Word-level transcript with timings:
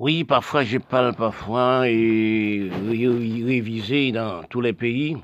Oui, 0.00 0.22
parfois 0.22 0.62
je 0.62 0.78
parle 0.78 1.12
parfois 1.12 1.88
et 1.88 2.70
révisé 2.70 4.12
dans 4.12 4.44
tous 4.44 4.60
les 4.60 4.72
pays. 4.72 5.16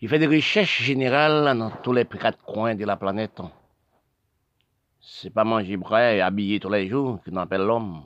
Il 0.00 0.08
fait 0.08 0.18
des 0.18 0.26
recherches 0.26 0.82
générales 0.82 1.58
dans 1.58 1.70
tous 1.82 1.92
les 1.92 2.06
quatre 2.06 2.42
coins 2.42 2.74
de 2.74 2.86
la 2.86 2.96
planète. 2.96 3.42
C'est 5.00 5.28
pas 5.28 5.44
manger 5.44 5.76
bras 5.76 6.14
et 6.14 6.22
habiller 6.22 6.60
tous 6.60 6.70
les 6.70 6.88
jours 6.88 7.20
qu'on 7.22 7.36
appelle 7.36 7.60
l'homme. 7.60 8.04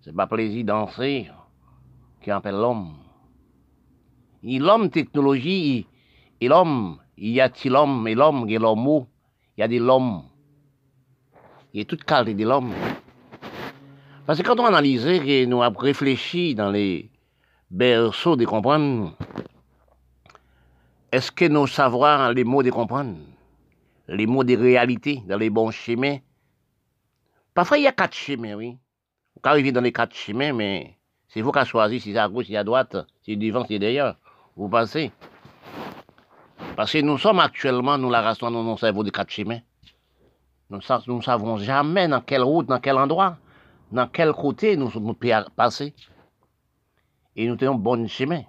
C'est 0.00 0.16
pas 0.16 0.26
plaisir 0.26 0.64
danser 0.64 1.28
qui 2.22 2.30
appelle 2.30 2.54
l'homme. 2.54 2.94
L'homme 4.42 4.88
technologie 4.88 5.86
et 6.40 6.48
l'homme, 6.48 6.96
il 7.18 7.32
y 7.32 7.40
a 7.42 7.50
l'homme 7.66 8.08
et 8.08 8.14
l'homme, 8.14 8.44
il 8.46 8.52
y 8.52 8.56
a 8.56 8.60
l'homme, 8.60 9.06
il 9.58 9.60
y 9.60 9.62
a 9.62 9.68
de 9.68 9.76
l'homme. 9.76 10.22
Il 11.74 11.80
y 11.80 11.82
a 11.82 11.84
toute 11.84 12.04
qualité 12.04 12.42
de 12.42 12.48
l'homme. 12.48 12.72
Parce 14.30 14.42
que 14.42 14.46
quand 14.46 14.60
on 14.60 14.66
analyse 14.66 15.08
et 15.08 15.44
nous 15.44 15.60
avons 15.60 15.80
réfléchi 15.80 16.54
dans 16.54 16.70
les 16.70 17.10
berceaux 17.68 18.36
de 18.36 18.44
comprendre, 18.44 19.16
est-ce 21.10 21.32
que 21.32 21.46
nous 21.46 21.66
savons 21.66 22.28
les 22.28 22.44
mots 22.44 22.62
de 22.62 22.70
comprendre, 22.70 23.16
les 24.06 24.26
mots 24.28 24.44
de 24.44 24.56
réalité 24.56 25.20
dans 25.26 25.36
les 25.36 25.50
bons 25.50 25.72
chemins 25.72 26.18
Parfois, 27.54 27.78
il 27.78 27.82
y 27.82 27.86
a 27.88 27.92
quatre 27.92 28.14
chemins, 28.14 28.54
oui. 28.54 28.78
Vous 29.34 29.50
arrivez 29.50 29.72
dans 29.72 29.80
les 29.80 29.90
quatre 29.90 30.14
chemins, 30.14 30.52
mais 30.52 30.96
c'est 31.26 31.40
vous 31.40 31.50
qui 31.50 31.64
choisissez 31.66 32.00
si 32.04 32.12
c'est 32.12 32.18
à 32.20 32.28
gauche, 32.28 32.44
si 32.44 32.52
c'est 32.52 32.58
à 32.58 32.62
droite, 32.62 32.98
si 33.24 33.32
c'est 33.32 33.36
devant, 33.36 33.62
si 33.62 33.72
c'est 33.72 33.78
derrière. 33.80 34.14
Vous 34.54 34.68
pensez? 34.68 35.10
Parce 36.76 36.92
que 36.92 36.98
nous 36.98 37.18
sommes 37.18 37.40
actuellement, 37.40 37.98
nous 37.98 38.10
la 38.10 38.22
race, 38.22 38.38
dans 38.38 38.52
nos 38.52 38.76
cerveaux 38.76 39.02
de 39.02 39.10
quatre 39.10 39.32
chemins. 39.32 39.58
Nous 40.70 40.76
ne 40.76 41.20
savons 41.20 41.56
jamais 41.56 42.06
dans 42.06 42.20
quelle 42.20 42.44
route, 42.44 42.66
dans 42.66 42.78
quel 42.78 42.96
endroit 42.96 43.36
dans 43.90 44.08
quel 44.08 44.32
côté 44.32 44.76
nous 44.76 44.90
sommes 44.90 45.14
passer. 45.56 45.94
Et 47.36 47.46
nous 47.46 47.56
tenons 47.56 47.74
bon 47.74 48.06
chemin. 48.08 48.42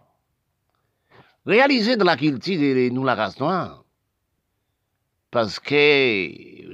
Réaliser 1.46 1.98
de 1.98 2.04
la 2.04 2.18
culture 2.18 2.92
nous 2.92 3.04
la 3.04 3.16
race 3.16 3.40
noire. 3.40 3.84
Parce 5.32 5.60
que 5.60 5.74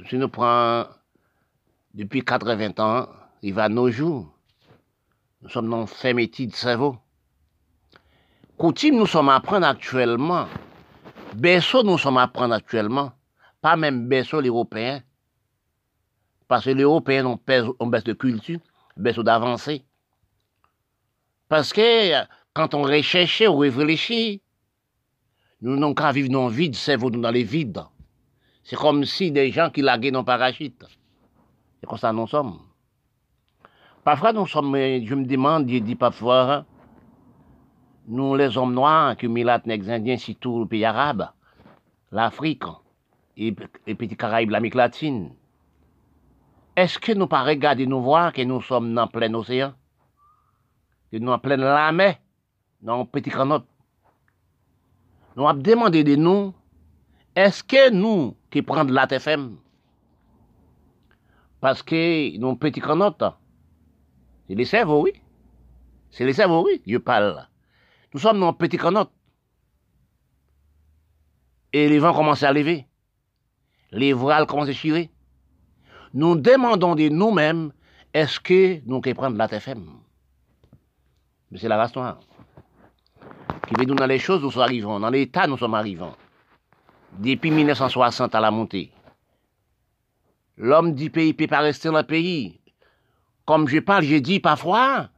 si 0.10 0.16
nous 0.16 0.30
prenons 0.30 0.88
depuis 1.94 2.24
80 2.24 2.72
ans, 2.80 3.08
il 3.42 3.54
va 3.54 3.70
nos 3.70 3.90
jours. 3.92 4.34
Nous 5.42 5.50
sommes 5.50 5.70
dans 5.70 5.86
fait 5.86 6.14
métier 6.14 6.48
de 6.48 6.56
cerveau. 6.56 6.98
Coutume, 8.58 8.98
nous 8.98 9.06
sommes 9.06 9.30
à 9.30 9.40
prendre 9.40 9.68
actuellement. 9.68 10.48
Berceau, 11.36 11.84
nous 11.84 12.00
sommes 12.00 12.18
à 12.18 12.28
prendre 12.28 12.56
actuellement. 12.56 13.12
Pas 13.62 13.76
même 13.76 14.08
berceau 14.08 14.42
l'Européen. 14.42 15.04
Parce 16.48 16.66
que 16.66 16.70
les 16.70 16.84
Européens 16.84 17.26
ont, 17.26 17.40
baisse 17.88 18.04
de 18.04 18.14
culture, 18.14 18.60
baisse 18.96 19.20
d'avancée. 19.20 19.84
Parce 21.50 21.74
que 21.74 22.26
quand 22.54 22.74
on 22.74 22.84
recherche, 22.84 23.44
on 23.48 23.58
réfléchit, 23.58 24.42
nous 25.62 25.76
n'avons 25.76 25.94
qu'à 25.94 26.12
vivre 26.12 26.30
dans 26.30 26.48
le 26.48 26.54
vide, 26.54 26.76
cerveau 26.76 27.10
dans 27.10 27.32
les 27.32 27.44
vides. 27.44 27.84
C'est 28.64 28.76
comme 28.76 29.06
si 29.06 29.32
des 29.32 29.52
gens 29.52 29.70
qui 29.70 29.82
laguaient 29.82 30.12
dans 30.12 30.24
parachute. 30.24 30.84
C'est 31.80 31.88
comme 31.88 31.98
ça 31.98 32.12
nous 32.14 32.28
sommes. 32.28 32.60
Parfois, 34.04 34.32
nous 34.32 34.48
sommes, 34.48 34.76
je 34.76 35.16
me 35.16 35.26
demande, 35.26 35.70
je 35.70 35.80
dis 35.80 35.96
parfois, 35.96 36.66
nous 38.08 38.36
les 38.36 38.58
hommes 38.58 38.74
noirs, 38.74 39.18
qui 39.18 39.28
milat 39.28 39.62
les 39.66 39.90
Indiens, 39.90 40.18
surtout 40.18 40.62
le 40.62 40.66
pays 40.66 40.86
arabe, 40.86 41.30
l'Afrique, 42.12 42.64
et 43.36 43.54
les 43.86 43.96
petits 43.96 44.16
Caraïbes, 44.16 44.52
l'Amérique 44.52 44.76
latine, 44.76 45.32
est-ce 46.78 47.00
que 47.00 47.12
nous 47.12 47.26
pas 47.26 47.44
regarder 47.44 47.88
nous 47.88 48.04
voir 48.04 48.32
que 48.32 48.44
nous 48.44 48.62
sommes 48.62 48.94
dans 48.94 49.08
plein 49.08 49.34
océan? 49.34 49.74
Que 51.12 51.18
nous 51.18 51.32
en 51.32 51.40
pleine 51.40 51.62
la 51.62 51.92
dans 52.82 53.02
un 53.02 53.06
petit 53.06 53.32
canot? 53.32 53.64
Nous 55.36 55.48
avons 55.48 55.60
demandé 55.60 56.04
de 56.04 56.16
nous, 56.16 56.54
est-ce 57.36 57.64
que 57.64 57.90
nous 57.90 58.38
qui 58.52 58.62
prenons 58.62 58.94
la 58.94 59.08
TFM? 59.08 59.58
Parce 61.60 61.82
que 61.82 62.38
nous, 62.38 62.56
petit 62.56 62.80
canot, 62.80 63.18
c'est 64.48 64.54
les 64.54 64.66
cerveaux, 64.66 65.02
oui. 65.02 65.14
C'est 66.12 66.26
les 66.26 66.34
cerveaux, 66.34 66.64
oui, 66.64 66.84
je 66.86 66.98
parle. 66.98 67.48
Nous 68.14 68.20
sommes 68.20 68.40
dans 68.40 68.50
un 68.50 68.54
petit 68.54 68.78
canot. 68.78 69.10
Et 71.74 71.90
les 71.90 71.98
vents 71.98 72.14
commencent 72.14 72.44
à 72.44 72.54
lever. 72.54 72.86
Les 73.90 74.14
voiles 74.14 74.46
commencent 74.46 74.70
à 74.70 74.74
chirer 74.74 75.10
nous 76.14 76.36
demandons 76.36 76.96
de 76.96 77.10
nous-mêmes, 77.10 77.72
est-ce 78.14 78.40
que 78.40 78.82
nous 78.86 79.02
pouvons 79.02 79.16
prendre 79.16 79.38
la 79.38 79.48
TFM 79.48 79.86
Mais 81.52 81.60
c'est 81.60 81.68
la 81.68 81.78
race. 81.78 81.92
Qui 83.68 83.74
veut 83.78 83.86
nous 83.86 83.96
dans 83.96 84.06
les 84.06 84.20
choses, 84.20 84.42
nous 84.42 84.52
sommes 84.52 84.64
arrivants. 84.64 85.00
Dans 85.00 85.10
l'état, 85.10 85.46
nous 85.48 85.58
sommes 85.58 85.74
arrivants. 85.74 86.16
Depuis 87.20 87.52
1960 87.52 88.34
à 88.34 88.40
la 88.40 88.52
montée. 88.52 88.92
L'homme 90.58 90.96
du 90.96 91.10
pays 91.10 91.34
peut 91.34 91.48
pas 91.48 91.60
rester 91.60 91.90
dans 91.90 91.98
le 91.98 92.04
pays. 92.04 92.60
Comme 93.46 93.68
je 93.68 93.80
parle, 93.80 94.04
j'ai 94.04 94.22
dit 94.22 94.40
parfois, 94.40 95.10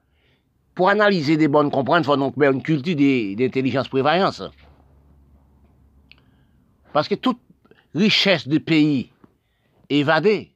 pour 0.75 0.89
analyser 0.89 1.37
des 1.37 1.47
bonnes 1.47 1.71
comprendre, 1.71 2.01
il 2.01 2.05
faut 2.05 2.17
donc 2.17 2.35
une 2.37 2.61
culture 2.61 2.95
d'intelligence 3.35 3.87
prévoyance. 3.87 4.43
Parce 6.93 7.07
que 7.07 7.15
toute 7.15 7.39
richesse 7.93 8.47
du 8.47 8.59
pays 8.59 9.11
évadée, 9.89 10.51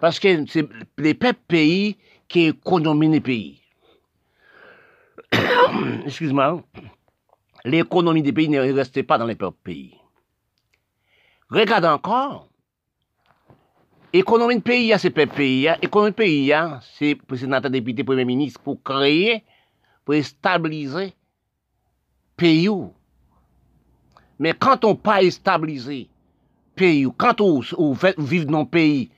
parce 0.00 0.18
que 0.18 0.46
c'est 0.46 0.68
les 0.98 1.14
peuples 1.14 1.40
pays 1.48 1.96
qui 2.28 2.46
économisent 2.46 3.10
les 3.10 3.20
pays. 3.20 3.60
Excuse-moi. 6.04 6.62
L'économie 7.64 8.22
des 8.22 8.32
pays 8.32 8.48
ne 8.48 8.60
restait 8.72 9.02
pas 9.02 9.18
dans 9.18 9.26
les 9.26 9.34
peuples 9.34 9.58
pays. 9.62 9.94
Regarde 11.50 11.86
encore. 11.86 12.48
L'économie 14.12 14.56
du 14.56 14.62
pays, 14.62 14.94
c'est 14.98 15.10
peuples 15.10 15.34
pays. 15.34 15.68
L'économie 15.82 16.10
du 16.10 16.16
pays, 16.16 16.52
c'est 16.94 17.14
président 17.14 17.60
député, 17.60 18.04
premier 18.04 18.24
ministre, 18.24 18.60
pour 18.60 18.82
créer, 18.82 19.44
pour 20.04 20.14
stabiliser 20.22 21.12
pays. 22.36 22.70
Mais 24.38 24.54
quand 24.54 24.84
on 24.84 24.94
pas 24.94 25.28
stabiliser 25.30 26.08
le 26.08 26.74
pays, 26.76 27.06
quand 27.16 27.40
on, 27.40 27.60
vit 28.18 28.46
dans 28.46 28.60
le 28.60 28.66
pays, 28.66 29.10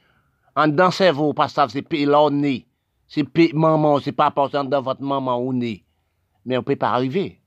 An 0.58 0.74
dan 0.76 0.94
sevo, 0.94 1.30
pastav, 1.36 1.70
se 1.70 1.82
pe 1.86 2.02
la 2.08 2.24
ou 2.26 2.34
ne. 2.34 2.60
Se 3.10 3.24
pe 3.26 3.50
maman, 3.54 4.00
se 4.02 4.14
pa 4.14 4.30
pasan 4.34 4.70
dan 4.70 4.84
vat 4.86 5.00
maman 5.02 5.38
ou 5.42 5.52
ne. 5.54 5.76
Men 6.46 6.62
ou 6.62 6.66
pe 6.66 6.78
pa 6.78 6.94
arrive. 6.96 7.40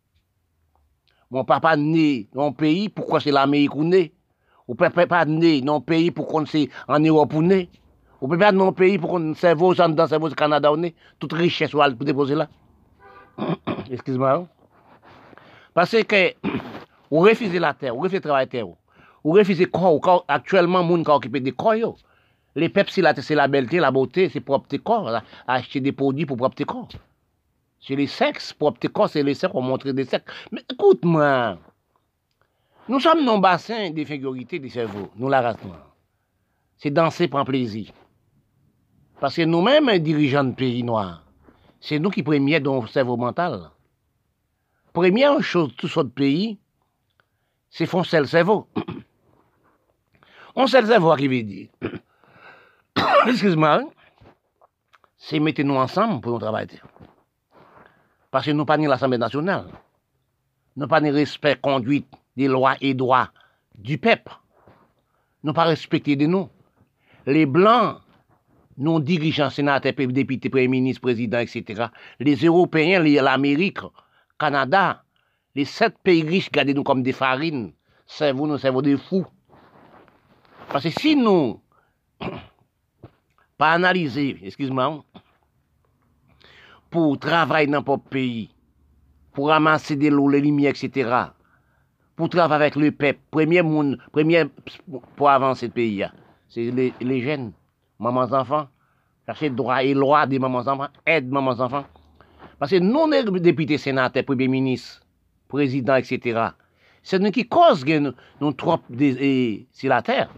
Mon 1.34 1.48
papa 1.50 1.74
ne 1.76 2.28
nan 2.38 2.54
peyi, 2.54 2.90
poukwa 2.94 3.18
se 3.24 3.32
l'Amerik 3.34 3.74
ou 3.74 3.88
ne. 3.88 4.04
Ou 4.68 4.78
pe 4.78 4.92
pe 4.94 5.08
pa 5.10 5.24
ne 5.26 5.56
nan 5.66 5.82
peyi 5.82 6.12
pou 6.14 6.30
kon 6.30 6.46
se 6.46 6.68
an 6.86 7.08
Europe 7.08 7.34
ou 7.40 7.42
ne. 7.42 7.64
Ou 8.22 8.30
pe 8.30 8.38
pa 8.38 8.52
nan 8.54 8.70
peyi 8.78 9.00
pou 9.02 9.16
kon 9.16 9.32
sevo, 9.40 9.72
san 9.74 9.96
dan 9.98 10.12
sevo 10.12 10.30
se 10.30 10.38
Kanada 10.38 10.70
ou 10.72 10.78
ne. 10.78 10.94
Tout 11.18 11.34
riches 11.34 11.74
wale 11.74 11.98
pou 11.98 12.06
depose 12.06 12.38
la. 12.38 12.46
Eskiz-moi 13.96 14.36
ou. 14.44 14.48
Pase 15.74 16.04
ke 16.06 16.36
ou 17.10 17.26
refize 17.26 17.58
la 17.58 17.74
ter, 17.74 17.96
ou 17.96 18.06
refize 18.06 18.22
travay 18.22 18.46
ter 18.52 18.62
ou. 18.68 18.78
Ou 19.24 19.40
refize 19.40 19.66
kwa 19.74 19.90
ou, 19.96 20.22
aktuelman 20.30 20.86
moun 20.86 21.08
ka 21.08 21.18
okipe 21.18 21.42
de 21.42 21.56
kwa 21.58 21.80
yo. 21.80 21.96
Les 22.56 22.70
peuples, 22.70 22.92
c'est 22.92 23.36
la 23.36 23.48
belleté, 23.48 23.80
la 23.80 23.92
beauté, 23.92 24.30
c'est 24.30 24.40
propre 24.40 24.76
corps. 24.78 25.22
Acheter 25.48 25.80
des 25.80 25.92
produits 25.92 26.26
pour 26.26 26.38
propre 26.38 26.64
corps. 26.64 26.90
C'est 27.80 27.96
les 27.96 28.08
sexes, 28.08 28.54
propre 28.54 28.88
corps, 28.88 29.10
c'est 29.10 29.24
les 29.24 29.34
sexes, 29.34 29.54
on 29.56 29.62
montre 29.62 29.92
des 29.92 30.06
sexes. 30.06 30.32
Mais 30.52 30.64
écoute-moi, 30.70 31.58
nous 32.88 33.00
sommes 33.00 33.26
dans 33.26 33.36
le 33.36 33.42
bassin 33.42 33.92
figurités 34.06 34.60
du 34.60 34.70
cerveau, 34.70 35.10
nous 35.16 35.30
la 35.30 35.42
race 35.42 35.64
noire. 35.64 35.96
C'est 36.78 36.92
danser 36.92 37.28
pour 37.28 37.44
plaisir. 37.46 37.92
Parce 39.20 39.36
que 39.36 39.44
nous-mêmes, 39.44 39.98
dirigeants 40.00 40.44
de 40.44 40.54
pays 40.54 40.84
noirs, 40.84 41.24
c'est 41.80 41.98
nous 41.98 42.10
qui 42.10 42.24
premiers 42.24 42.60
dans 42.60 42.82
le 42.82 42.88
cerveau 42.88 43.18
mental. 43.18 43.72
Première 44.92 45.42
chose, 45.42 45.74
tout 45.76 45.88
ce 45.88 46.02
pays, 46.02 46.60
c'est 47.70 47.86
foncer 47.86 48.20
le 48.20 48.26
cerveau. 48.26 48.68
On 50.56 50.68
sait 50.68 50.82
le 50.82 50.88
cerveau 50.88 51.16
qui 51.16 51.28
veut 51.28 51.42
dire. 51.42 51.70
Excuse-moi, 53.28 53.84
c'est 55.18 55.40
mettez-nous 55.40 55.76
ensemble 55.76 56.22
pour 56.22 56.34
nous 56.34 56.40
travailler. 56.40 56.82
Parce 58.32 58.46
que 58.46 58.52
nous 58.52 58.66
pas 58.66 58.78
ni 58.78 58.88
l'Assemblée 58.88 59.18
nationale. 59.18 59.68
Nous 60.76 60.88
pas 60.88 61.02
ni 61.02 61.12
respect, 61.12 61.58
conduite 61.62 62.08
des 62.36 62.48
lois 62.48 62.76
et 62.82 62.94
droits 62.94 63.30
du 63.78 63.98
peuple. 63.98 64.34
Nous 65.44 65.54
pas 65.54 65.66
respecter 65.66 66.16
de 66.16 66.26
nous. 66.26 66.50
Les 67.26 67.46
Blancs, 67.46 67.98
nos 68.78 69.00
dirigeants, 69.00 69.50
sénateurs, 69.50 69.94
députés, 69.94 70.50
premiers 70.50 70.68
ministres, 70.68 71.02
présidents, 71.02 71.40
etc. 71.40 71.86
Les 72.20 72.36
Européens, 72.36 73.00
l'Amérique, 73.02 73.80
Canada, 74.40 75.04
les 75.56 75.66
sept 75.66 75.96
pays 76.04 76.24
riches, 76.24 76.52
gardez-nous 76.52 76.84
comme 76.84 77.04
des 77.04 77.14
farines. 77.14 77.72
Servez-nous, 78.08 78.58
servez 78.58 78.82
des 78.82 78.98
fous. 78.98 79.26
Parce 80.70 80.86
que 80.86 80.90
si 80.90 81.16
nous 81.16 81.62
pas 83.58 83.72
analyser, 83.74 84.38
excuse-moi, 84.44 85.04
pour 86.90 87.18
travailler 87.20 87.68
dans 87.68 87.80
notre 87.80 87.98
pays, 87.98 88.50
pour 89.34 89.50
ramasser 89.50 89.96
des 89.96 90.10
lots, 90.10 90.30
les 90.30 90.68
etc., 90.68 91.10
pour 92.16 92.30
travailler 92.30 92.66
avec 92.66 92.76
le 92.76 92.92
peuple, 92.92 93.20
premier 93.32 93.62
monde, 93.62 93.98
premier 94.12 94.46
pour 95.16 95.30
avancer 95.30 95.68
le 95.68 95.72
pays, 95.72 96.06
c'est 96.48 96.70
les, 96.70 96.94
les 97.02 97.22
jeunes, 97.22 97.52
mamans 98.00 98.32
enfants, 98.32 98.68
chercher 99.26 99.50
droit 99.50 99.84
et 99.84 99.94
loi 99.94 100.28
des 100.28 100.38
mamans 100.38 100.60
enfants, 100.60 100.90
aide 101.06 101.32
mamans 101.32 101.60
enfants. 101.60 101.86
Parce 102.60 102.72
que 102.72 102.78
nous, 102.78 103.10
les 103.10 103.24
députés, 103.40 103.78
sénateurs, 103.78 104.24
premiers 104.26 104.48
ministres, 104.48 105.02
présidents, 105.48 105.96
etc., 105.96 106.50
c'est 107.02 107.20
nous 107.20 107.32
qui 107.32 107.48
causent 107.48 107.84
que 107.84 108.14
nous, 108.40 108.54
trop 108.54 108.80
sur 109.72 109.90
la 109.90 110.02
terre. 110.02 110.30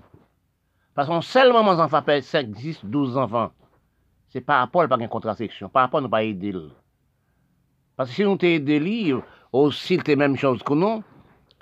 Parce 0.95 1.09
qu'on 1.09 1.19
seulement 1.19 1.61
mamans 1.61 1.83
enfants 1.83 2.01
fait 2.01 2.21
5, 2.21 2.51
10, 2.51 2.85
12 2.85 3.17
enfants. 3.17 3.51
C'est 4.29 4.39
par 4.39 4.59
rapport 4.59 4.83
à 4.89 4.97
une 4.97 5.09
contraception, 5.09 5.67
par 5.67 5.83
rapport 5.83 5.99
à 5.99 6.03
nous 6.03 6.09
pas 6.09 6.23
aider. 6.23 6.53
Parce 7.97 8.09
que 8.09 8.15
si 8.15 8.23
nous 8.23 8.37
t'aidons, 8.37 9.21
aussi 9.51 9.97
c'est 9.97 10.07
la 10.07 10.15
même 10.15 10.37
chose 10.37 10.63
que 10.63 10.73
nous, 10.73 11.03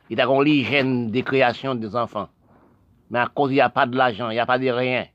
il 0.09 0.19
y 0.19 0.21
a 0.21 0.44
l'hygiène 0.44 1.09
des 1.09 1.24
créations 1.24 1.74
des 1.74 1.95
enfants. 1.95 2.30
Mais 3.09 3.19
à 3.19 3.27
cause 3.27 3.51
il 3.51 3.56
n'y 3.56 3.62
a 3.62 3.69
pas 3.69 3.88
de 3.88 3.97
l'argent, 3.97 4.30
il 4.30 4.35
n'y 4.35 4.39
a 4.39 4.45
pas 4.45 4.59
de 4.59 4.69
rien. 4.69 5.07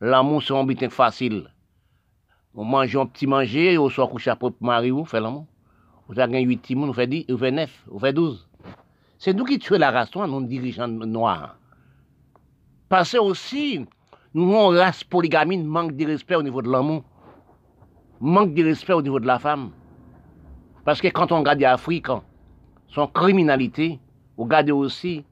L'amour, 0.00 0.42
c'est 0.42 0.52
un 0.52 0.64
but 0.64 0.88
facile. 0.88 1.48
On 2.54 2.64
mange 2.64 2.96
un 2.96 3.06
petit 3.06 3.28
manger, 3.28 3.78
on 3.78 3.88
soit 3.88 4.08
couché 4.08 4.30
à 4.30 4.36
propre 4.36 4.56
mari, 4.60 4.90
on 4.90 5.04
fait 5.04 5.20
l'amour. 5.20 5.46
Vous 6.08 6.18
avez 6.18 6.40
8 6.40 6.56
petits 6.56 6.76
on 6.76 6.92
fait 6.92 7.06
10, 7.06 7.26
on 7.28 7.38
fait 7.38 7.52
9, 7.52 7.84
on 7.92 7.98
fait 8.00 8.12
12. 8.12 8.48
C'est 9.18 9.34
nous 9.34 9.44
qui 9.44 9.58
tuons 9.58 9.78
la 9.78 9.92
race 9.92 10.14
nous 10.14 10.46
dirigeants 10.46 10.88
noirs. 10.88 11.56
Parce 12.88 13.12
que 13.12 13.18
aussi, 13.18 13.84
nous 14.32 14.44
avons 14.52 14.72
une 14.72 14.78
race 14.78 15.02
polygamie, 15.02 15.58
manque 15.58 15.96
de 15.96 16.06
respect 16.06 16.36
au 16.36 16.42
niveau 16.42 16.62
de 16.62 16.70
l'amour. 16.70 17.02
Manque 18.20 18.54
de 18.54 18.64
respect 18.64 18.92
au 18.92 19.02
niveau 19.02 19.18
de 19.18 19.26
la 19.26 19.38
femme. 19.38 19.70
Parce 20.84 21.00
que 21.00 21.08
quand 21.08 21.32
on 21.32 21.40
regarde 21.40 21.60
l'Afrique, 21.60 22.06
son 22.88 23.06
criminalité, 23.08 23.98
on 24.38 24.44
regarde 24.44 24.70
aussi 24.70 25.24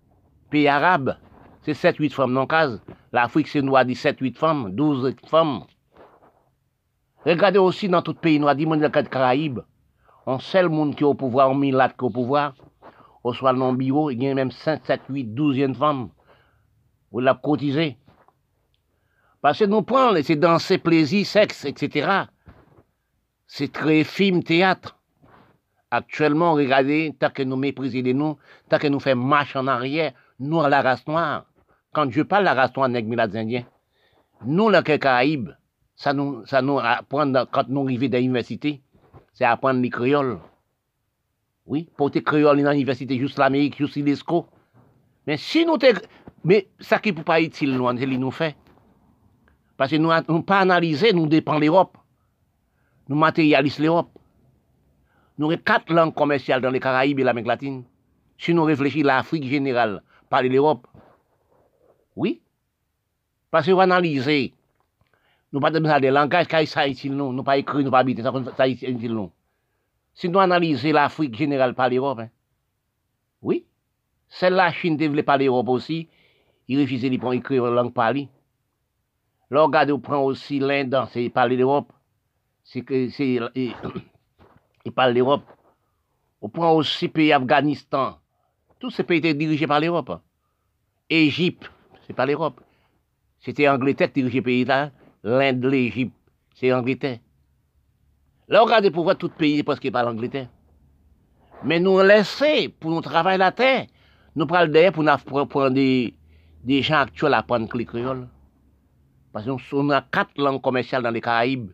pays 0.51 0.69
arabe, 0.69 1.17
c'est 1.63 1.73
7-8 1.73 2.11
femmes 2.11 2.35
dans 2.35 2.43
le 2.43 2.47
cas. 2.47 2.71
L'Afrique, 3.13 3.49
c'est 3.49 3.63
noir, 3.63 3.85
17-8 3.85 4.37
femmes, 4.37 4.71
12 4.75 5.15
femmes. 5.27 5.65
Regardez 7.25 7.59
aussi 7.59 7.89
dans 7.89 8.03
tout 8.03 8.15
pays 8.15 8.39
noir, 8.39 8.55
dit 8.55 8.67
monde 8.67 8.91
Caraïbes, 9.11 9.61
on 10.27 10.39
seul 10.39 10.69
monde 10.69 10.95
qui 10.95 11.05
est 11.05 11.07
au 11.07 11.15
pouvoir, 11.15 11.51
on 11.51 11.55
milat 11.55 11.89
qui 11.89 11.95
est 11.95 12.03
au 12.03 12.11
pouvoir, 12.11 12.55
au 13.23 13.33
soit 13.33 13.53
non 13.53 13.73
bureau, 13.73 14.11
il 14.11 14.23
y 14.23 14.29
a 14.29 14.35
même 14.35 14.51
5, 14.51 14.85
7, 14.85 15.01
8, 15.09 15.35
12 15.35 15.75
femmes. 15.79 16.11
Vous 17.15 17.21
l'a 17.21 17.35
cotisé. 17.41 17.97
Parce 19.41 19.61
que 19.61 19.67
nous 19.67 19.83
prenons, 19.83 20.21
c'est 20.21 20.35
danser, 20.35 20.79
plaisir, 20.79 21.25
sexe, 21.25 21.65
etc. 21.65 22.25
C'est 23.47 23.73
très 23.73 24.03
film, 24.03 24.43
théâtre. 24.43 24.99
Actuellement, 25.93 26.55
regardez, 26.55 27.15
tant 27.17 27.31
que 27.31 27.45
nous 27.45 27.55
méprisons 27.55 28.03
de 28.03 28.11
nous, 28.11 28.37
tant 28.69 28.79
que 28.79 28.89
nous 28.89 28.99
faisons 28.99 29.15
marche 29.15 29.55
en 29.55 29.69
arrière, 29.69 30.13
nous, 30.41 30.61
à 30.61 30.69
la 30.69 30.83
race 30.83 31.07
noire. 31.07 31.47
Quand 31.93 32.11
je 32.11 32.21
parle 32.23 32.43
de 32.43 32.47
la 32.47 32.55
race 32.55 32.75
noire, 32.75 32.89
nègres, 32.89 33.21
indiens, 33.21 33.65
nous, 34.45 34.69
les 34.69 34.83
Caraïbes, 34.83 35.51
ça 35.95 36.13
nous, 36.13 36.45
ça 36.47 36.63
nous 36.63 36.81
apprend, 36.81 37.33
quand 37.53 37.69
nous 37.69 37.85
arrivons 37.85 38.09
dans 38.09 38.19
l'université, 38.19 38.83
c'est 39.35 39.45
apprendre 39.45 39.81
les 39.81 39.91
créoles. 39.91 40.41
Oui, 41.65 41.89
porter 41.97 42.25
créole 42.25 42.61
dans 42.61 42.73
l'université, 42.73 43.17
juste 43.21 43.39
l'Amérique, 43.39 43.79
juste 43.79 43.95
l'ESCO. 43.95 44.49
Mais 45.29 45.37
si 45.37 45.65
nous 45.65 45.79
mais 46.45 46.69
ça 46.79 46.99
qui 46.99 47.13
peut 47.13 47.23
pas 47.23 47.41
être 47.41 47.47
utile, 47.47 47.75
nous, 47.75 47.91
nous 47.93 48.31
fait. 48.31 48.55
Parce 49.77 49.91
que 49.91 49.97
nous 49.97 50.11
n'avons 50.11 50.43
pas 50.43 50.61
analysé, 50.61 51.13
nous 51.13 51.27
dépendons 51.27 51.59
de 51.59 51.65
l'Europe. 51.65 51.97
Nous 53.09 53.17
matérialisons 53.17 53.83
l'Europe. 53.83 54.11
Nous 55.39 55.51
avons 55.51 55.63
quatre 55.65 55.93
langues 55.93 56.15
commerciales 56.15 56.61
dans 56.61 56.71
les 56.71 56.81
Caraïbes 56.81 57.19
et 57.19 57.25
l'Amérique 57.25 57.49
latine. 57.49 57.85
Si 58.39 58.53
nous 58.53 58.65
réfléchissons 58.65 59.07
l'Afrique 59.07 59.45
générale, 59.45 60.03
pas 60.29 60.43
l'Europe. 60.43 60.87
Oui. 62.15 62.43
Parce 63.51 63.67
que 63.67 63.71
nous 63.71 63.81
analysons. 63.81 64.51
Nous 65.53 65.61
pas 65.61 65.71
besoin 65.71 66.01
des 66.01 66.11
langages 66.11 66.49
qui 66.49 66.67
sont 66.67 66.81
utiles, 66.81 67.17
nous. 67.17 67.33
Nous 67.33 67.43
pas 67.43 67.57
écrit, 67.57 67.85
nous 67.85 67.91
pas 67.91 68.01
habiter, 68.01 68.23
ça 68.23 68.69
utile, 68.69 69.15
nous. 69.15 69.31
Si 70.13 70.29
nous 70.29 70.39
analysons 70.39 70.93
l'Afrique 70.93 71.35
générale 71.35 71.75
par 71.75 71.89
l'Europe, 71.89 72.21
hein. 72.21 72.29
oui, 73.41 73.65
celle 74.29 74.55
la 74.55 74.73
Chine 74.73 74.97
développée 74.97 75.23
par 75.23 75.39
l'Europe 75.39 75.69
aussi, 75.69 76.09
il 76.69 76.81
refuse 76.81 77.03
de 77.03 77.17
prendre 77.17 77.41
la 77.51 77.71
langue 77.71 77.93
parlée. 77.93 78.29
On 79.51 80.01
prend 80.01 80.25
aussi 80.25 80.59
l'Inde, 80.59 80.97
c'est 81.13 81.29
parler 81.29 81.57
l'Europe. 81.57 81.93
C'est 82.63 82.83
que 82.83 83.09
c'est 83.11 83.39
il 84.85 84.93
parle 84.93 85.13
l'Europe. 85.13 85.45
On 86.41 86.49
prend 86.49 86.75
aussi 86.75 87.09
pays 87.09 87.33
Afghanistan. 87.33 88.19
Tous 88.79 88.91
ces 88.91 89.05
pays 89.05 89.19
étaient 89.19 89.35
dirigés 89.35 89.67
par 89.67 89.81
l'Europe. 89.81 90.21
Égypte, 91.09 91.71
c'est 92.07 92.15
pas 92.15 92.27
l'Europe. 92.27 92.61
C'était 93.39 93.69
Angleterre 93.69 94.13
qui 94.13 94.23
dirigeait 94.23 94.43
pays 94.43 94.65
là. 94.65 94.91
L'Inde, 95.23 95.65
l'Égypte, 95.65 96.17
c'est 96.55 96.73
Angleterre. 96.73 97.19
Là, 98.49 98.63
regardez 98.63 98.91
pour 98.91 99.05
voir 99.05 99.17
tout 99.17 99.29
le 99.29 99.35
pays 99.35 99.63
parce 99.63 99.81
qu'il 99.81 99.93
parle 99.93 100.07
l'Angleterre. 100.07 100.49
Mais 101.63 101.81
nous 101.81 102.01
laisser 102.01 102.69
pour 102.69 102.91
nous 102.91 103.01
travailler 103.01 103.39
la 103.39 103.53
terre. 103.53 103.87
Nous 104.37 104.47
prenons 104.47 104.71
derrière 104.71 104.93
pour 104.93 105.05
nous 105.05 105.47
prendre 105.47 105.71
des, 105.71 106.15
des 106.65 106.83
gens 106.83 107.01
actuels 107.01 107.35
à 107.35 107.39
apprendre 107.39 107.69
le 107.77 107.85
créole. 107.85 108.29
Parce 109.33 109.47
qu'on 109.47 109.91
a 109.91 110.03
quatre 110.03 110.37
langues 110.39 110.61
commerciales 110.61 111.03
dans 111.03 111.11
les 111.11 111.21
Caraïbes. 111.21 111.71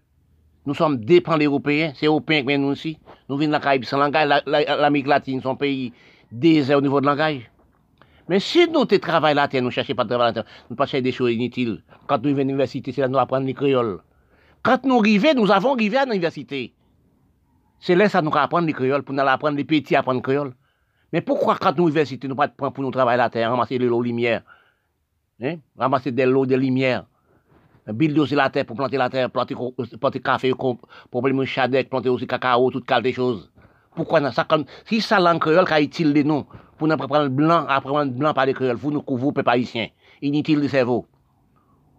Nous 0.67 0.75
sommes 0.75 0.99
dépendants 0.99 1.45
Européens. 1.45 1.93
C'est 1.95 2.07
Européens 2.07 2.45
qui 2.45 2.59
nous 2.59 2.69
aussi. 2.69 2.99
Nous 3.29 3.37
venons 3.37 3.49
de 3.49 3.53
la 3.53 3.61
Caraïbe 3.61 3.85
sans 3.85 3.99
langage. 3.99 4.43
L'Amérique 4.47 5.07
latine, 5.07 5.41
son 5.41 5.57
pays 5.57 5.93
désert 6.33 6.79
au 6.79 6.81
niveau 6.81 7.01
de 7.01 7.07
langage. 7.07 7.51
Mais 8.29 8.39
si 8.39 8.69
nous 8.69 8.85
travaillons 8.85 9.37
la 9.37 9.49
terre, 9.49 9.61
nous 9.61 9.69
ne 9.69 9.73
cherchons 9.73 9.95
pas 9.95 10.05
de 10.05 10.11
travail 10.11 10.29
la 10.29 10.33
terre, 10.33 10.53
nous 10.69 10.75
ne 10.75 10.77
pas 10.77 10.87
chercher 10.87 11.03
des 11.03 11.11
choses 11.11 11.33
inutiles. 11.33 11.83
Quand 12.07 12.23
nous 12.23 12.31
venons 12.31 12.41
à 12.41 12.45
l'université, 12.45 12.93
c'est 12.93 13.01
là 13.01 13.09
nous 13.09 13.19
apprendre 13.19 13.45
les 13.45 13.55
créoles. 13.55 14.01
Quand 14.63 14.85
nous 14.85 15.01
arrivons, 15.01 15.35
nous 15.35 15.51
avons 15.51 15.75
arrivé 15.75 15.97
à 15.97 16.05
l'université. 16.05 16.73
C'est 17.81 17.97
là 17.97 18.09
ça 18.09 18.23
nous 18.23 18.31
apprendre 18.33 18.67
les 18.67 18.73
créoles, 18.73 19.03
pour 19.03 19.15
nous 19.15 19.23
apprendre 19.23 19.57
les 19.57 19.65
petits 19.65 19.97
à 19.97 20.01
apprendre 20.01 20.19
les 20.19 20.23
créoles. 20.23 20.55
Mais 21.13 21.23
pourquoi 21.23 21.57
quand 21.57 21.77
nous 21.77 21.87
l'université, 21.87 22.29
nous 22.29 22.37
pas 22.37 22.47
prendre 22.47 22.73
pour 22.73 22.85
nous 22.85 22.93
travailler 22.93 23.19
la 23.19 23.31
terre, 23.31 23.51
ramasser 23.51 23.79
de 23.79 23.87
l'eau 23.87 24.01
lumière, 24.01 24.43
hein? 25.43 25.57
ramasser 25.79 26.13
de 26.13 26.23
l'eau 26.23 26.47
de 26.47 26.57
lumière, 26.57 27.05
builder 27.87 28.21
aussi 28.21 28.35
la 28.35 28.51
terre 28.51 28.65
pour 28.65 28.77
planter 28.77 28.97
la 28.97 29.11
terre, 29.11 29.31
planter, 29.31 29.55
planter 30.01 30.21
café, 30.21 30.53
problème 31.11 31.45
chadec, 31.45 31.89
planter 31.89 32.09
aussi 32.09 32.27
cacao, 32.27 32.71
toutes 32.71 32.87
de 32.87 33.13
choses. 33.13 33.51
Pourquoi 33.95 34.31
ça, 34.31 34.45
comme, 34.45 34.65
si 34.85 35.01
ça 35.01 35.19
langue 35.19 35.41
créole, 35.41 35.67
qu'a 35.67 35.81
utile 35.81 36.13
de 36.13 36.23
nous, 36.23 36.47
pour 36.79 36.87
nous 36.87 36.95
apprendre 36.95 37.25
le 37.25 37.29
blanc, 37.29 37.67
apprendre 37.69 38.13
blanc 38.13 38.33
par 38.33 38.47
les 38.47 38.55
créoles, 38.55 38.77
vous 38.77 38.93
nous 38.93 39.03
couvrez, 39.03 39.33
peuple 39.33 39.51
haïtien. 39.51 39.89
Inutile 40.23 40.61
de 40.61 40.69
cerveau. 40.69 41.07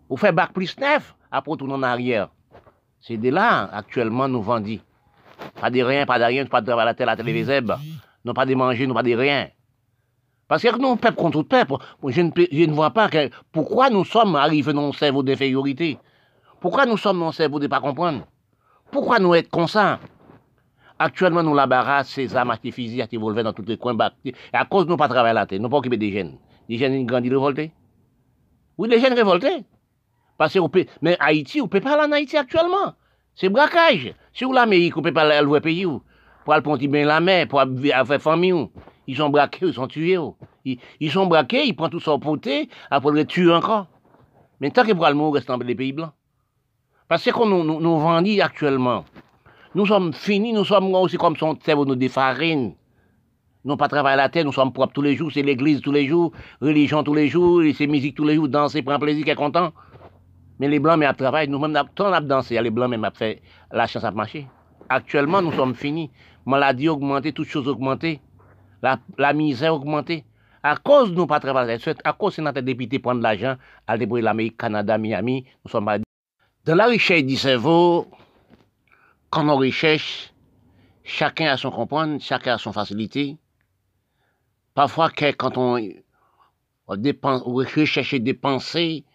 Vous 0.09 0.17
faites 0.17 0.33
bac 0.33 0.53
plus 0.53 0.77
neuf, 0.79 1.15
après 1.29 1.55
tourner 1.57 1.73
en 1.73 1.83
arrière. 1.83 2.29
C'est 3.01 3.17
de 3.17 3.29
là, 3.29 3.69
actuellement, 3.73 4.27
nous 4.27 4.41
vendons. 4.41 4.79
Pas 5.59 5.69
de 5.69 5.81
rien, 5.81 6.05
pas 6.05 6.19
de 6.19 6.23
rien, 6.23 6.45
pas 6.45 6.61
de 6.61 6.67
travail 6.67 6.83
à 6.83 6.85
la 6.85 6.93
terre, 6.93 7.07
la 7.07 7.17
télévision, 7.17 7.61
non 8.23 8.33
pas 8.33 8.45
de 8.45 8.53
manger, 8.55 8.87
non 8.87 8.93
pas 8.93 9.03
de 9.03 9.13
rien. 9.13 9.49
Parce 10.51 10.63
que 10.63 10.77
nous, 10.81 10.97
peuple 10.97 11.15
contre 11.15 11.43
peuple, 11.43 11.75
je 12.09 12.21
ne, 12.21 12.73
vois 12.73 12.89
pas 12.89 13.09
pourquoi 13.53 13.89
nous 13.89 14.03
sommes 14.03 14.35
arrivés 14.35 14.73
dans 14.73 14.89
un 14.89 14.91
cerveau 14.91 15.23
d'infériorité. 15.23 15.97
Pourquoi 16.59 16.85
nous 16.85 16.97
sommes 16.97 17.21
dans 17.21 17.29
un 17.29 17.31
cerveau 17.31 17.57
de 17.57 17.63
ne 17.63 17.69
pas 17.69 17.79
comprendre? 17.79 18.27
Pourquoi 18.91 19.19
nous 19.19 19.33
être 19.33 19.49
comme 19.49 19.69
ça? 19.69 19.97
Actuellement, 20.99 21.41
nous 21.41 21.55
la 21.55 21.67
barasse, 21.67 22.09
ces 22.09 22.35
armes 22.35 22.51
artificielles 22.51 23.07
qui 23.07 23.15
volent 23.15 23.41
dans 23.41 23.53
tous 23.53 23.63
les 23.65 23.77
coins. 23.77 23.95
Et 24.25 24.33
à 24.51 24.65
cause 24.65 24.83
de 24.83 24.89
nous 24.89 24.97
pas 24.97 25.07
travailler 25.07 25.35
la 25.35 25.45
terre, 25.45 25.61
nous 25.61 25.69
pas 25.69 25.77
occuper 25.77 25.95
des 25.95 26.11
jeunes. 26.11 26.37
Des 26.67 26.77
jeunes 26.77 26.97
qui 26.97 27.05
grandissent 27.05 27.31
révoltés. 27.31 27.71
Oui, 28.77 28.89
les 28.89 28.99
jeunes 28.99 29.13
révoltés. 29.13 29.63
Parce 30.37 30.53
que, 30.53 30.59
mais 31.01 31.15
Haïti, 31.21 31.61
on 31.61 31.63
ne 31.63 31.69
peut 31.69 31.79
pas 31.79 31.93
aller 31.93 32.09
en 32.09 32.11
Haïti 32.11 32.35
actuellement. 32.35 32.93
C'est 33.35 33.47
braquage. 33.47 34.13
Si 34.33 34.43
vous 34.43 34.51
l'Amérique, 34.51 34.97
on 34.97 34.99
ne 34.99 35.05
peut 35.05 35.13
pas 35.13 35.33
aller 35.33 35.47
au 35.47 35.57
pays. 35.61 35.85
Pour 36.43 36.53
aller 36.53 36.61
prendre 36.61 36.85
bien 36.85 37.05
la 37.05 37.21
mer, 37.21 37.47
pour 37.47 37.63
faire 37.81 38.21
famille. 38.21 38.67
Ils 39.07 39.17
sont 39.17 39.29
braqués, 39.29 39.65
ils 39.67 39.73
sont 39.73 39.87
tués. 39.87 40.17
Ils, 40.65 41.11
sont 41.11 41.25
braqués, 41.25 41.65
ils 41.65 41.75
prennent 41.75 41.89
tout 41.89 41.99
son 41.99 42.19
poté, 42.19 42.69
après 42.89 43.13
les 43.13 43.25
tuer 43.25 43.51
encore. 43.51 43.87
Mais 44.59 44.71
tant 44.71 44.83
que 44.83 44.91
le 44.91 45.13
mot 45.13 45.31
reste 45.31 45.47
dans 45.47 45.57
les 45.57 45.75
pays 45.75 45.91
blancs. 45.91 46.11
Parce 47.07 47.25
que 47.25 47.45
nous, 47.45 47.63
nous, 47.63 47.79
nous 47.81 47.99
vendons 47.99 48.39
actuellement, 48.39 49.03
nous 49.73 49.85
sommes 49.85 50.13
finis, 50.13 50.53
nous 50.53 50.65
sommes 50.65 50.93
aussi 50.95 51.17
comme 51.17 51.35
son 51.35 51.57
cerveau 51.63 51.85
nous 51.85 51.95
défarine. 51.95 52.73
Nous 53.63 53.77
pas 53.77 53.87
travailler 53.87 54.17
la 54.17 54.27
terre, 54.27 54.43
nous 54.43 54.51
sommes 54.51 54.73
propres 54.73 54.93
tous 54.93 55.01
les 55.01 55.15
jours, 55.15 55.31
c'est 55.31 55.43
l'église 55.43 55.81
tous 55.81 55.91
les 55.91 56.07
jours, 56.07 56.31
religion 56.61 57.03
tous 57.03 57.13
les 57.13 57.27
jours, 57.27 57.61
c'est 57.75 57.87
musique 57.87 58.15
tous 58.15 58.25
les 58.25 58.35
jours, 58.35 58.49
danser, 58.49 58.81
prendre 58.81 58.99
plaisir, 58.99 59.23
qui 59.23 59.33
content. 59.35 59.71
Mais 60.59 60.67
les 60.67 60.79
Blancs, 60.79 60.97
mais 60.97 61.05
à 61.05 61.13
travailler, 61.13 61.47
nous-mêmes, 61.47 61.77
on 61.99 62.03
a 62.05 62.21
dansé, 62.21 62.59
les 62.61 62.69
Blancs, 62.69 62.89
même, 62.89 63.03
a 63.03 63.11
fait 63.11 63.41
la 63.71 63.87
chance 63.87 64.03
à 64.03 64.11
marcher. 64.11 64.47
Actuellement, 64.89 65.41
nous 65.41 65.51
sommes 65.53 65.75
finis. 65.75 66.11
Maladie 66.45 66.89
augmentée, 66.89 67.31
toutes 67.31 67.47
choses 67.47 67.67
augmentées. 67.67 68.19
La, 68.81 68.99
la 69.17 69.33
misère 69.33 69.75
augmentée. 69.75 70.25
À 70.63 70.75
cause 70.75 71.11
de 71.11 71.15
nous 71.15 71.27
pas 71.27 71.39
travailler, 71.39 71.77
à 72.03 72.13
cause 72.13 72.35
de 72.35 72.41
notre 72.43 72.61
député 72.61 72.99
prendre 72.99 73.17
de 73.19 73.23
l'argent, 73.23 73.55
à 73.87 73.97
débrouiller 73.97 74.23
l'Amérique, 74.23 74.57
Canada, 74.57 74.97
Miami, 74.97 75.45
nous 75.65 75.71
sommes 75.71 75.85
pas 75.85 75.97
Dans 76.65 76.75
la 76.75 76.85
richesse 76.85 77.25
du 77.25 77.35
cerveau, 77.35 78.07
quand 79.31 79.47
on 79.49 79.57
recherche, 79.57 80.31
chacun 81.03 81.47
a 81.47 81.57
son 81.57 81.71
comprendre, 81.71 82.21
chacun 82.21 82.55
a 82.55 82.57
son 82.59 82.71
facilité. 82.73 83.37
Parfois, 84.75 85.09
quand 85.09 85.57
on, 85.57 85.79
recherche 86.87 88.15
des 88.15 88.33
pensées, 88.33 89.05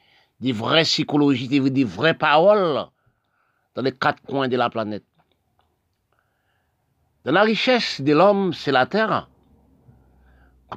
des 0.40 0.52
vraies 0.52 0.82
psychologies, 0.82 1.48
des, 1.48 1.84
vraies 1.84 2.14
paroles 2.14 2.86
dans 3.74 3.82
les 3.82 3.92
quatre 3.92 4.22
coins 4.22 4.48
de 4.48 4.56
la 4.56 4.68
planète. 4.68 5.04
Dans 7.24 7.32
la 7.32 7.42
richesse 7.42 8.00
de 8.00 8.12
l'homme, 8.12 8.52
c'est 8.52 8.72
la 8.72 8.86
terre. 8.86 9.28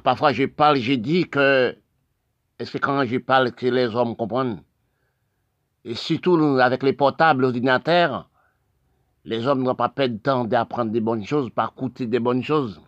Parfois, 0.04 0.32
je 0.32 0.44
parle, 0.44 0.76
je 0.76 0.92
dis 0.94 1.28
que, 1.28 1.76
est-ce 2.58 2.72
que 2.72 2.78
quand 2.78 3.04
je 3.04 3.18
parle, 3.18 3.52
que 3.52 3.66
les 3.66 3.94
hommes 3.94 4.16
comprennent? 4.16 4.62
Et 5.84 5.94
surtout 5.94 6.36
avec 6.60 6.82
les 6.82 6.92
portables, 6.92 7.44
ordinateurs, 7.44 8.30
les 9.24 9.46
hommes 9.46 9.62
n'ont 9.62 9.74
pas 9.74 9.88
perdre 9.88 10.14
de 10.14 10.20
temps 10.20 10.44
d'apprendre 10.44 10.92
des 10.92 11.00
bonnes 11.00 11.24
choses, 11.24 11.50
par 11.50 11.74
coûter 11.74 12.06
des 12.06 12.20
bonnes 12.20 12.42
choses. 12.42 12.80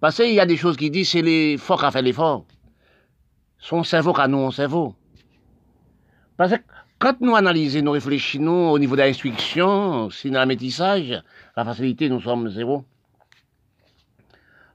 Parce 0.00 0.16
qu'il 0.16 0.32
y 0.32 0.40
a 0.40 0.46
des 0.46 0.56
choses 0.56 0.76
qui 0.76 0.90
disent 0.90 1.10
c'est 1.10 1.22
l'effort 1.22 1.82
qui 1.82 1.90
fait 1.90 2.02
l'effort. 2.02 2.44
Son 3.58 3.82
cerveau 3.82 4.12
qui 4.12 4.20
a 4.20 4.28
nous, 4.28 4.50
cerveau. 4.52 4.94
Parce 6.36 6.52
que 6.52 6.58
quand 6.98 7.20
nous 7.20 7.34
analysons, 7.34 7.82
nous 7.82 7.92
réfléchissons 7.92 8.70
au 8.70 8.78
niveau 8.78 8.96
de 8.96 9.02
l'instruction, 9.02 10.10
c'est 10.10 10.30
dans 10.30 10.46
la 10.46 11.64
facilité, 11.64 12.08
nous 12.08 12.20
sommes 12.20 12.48
zéro. 12.50 12.84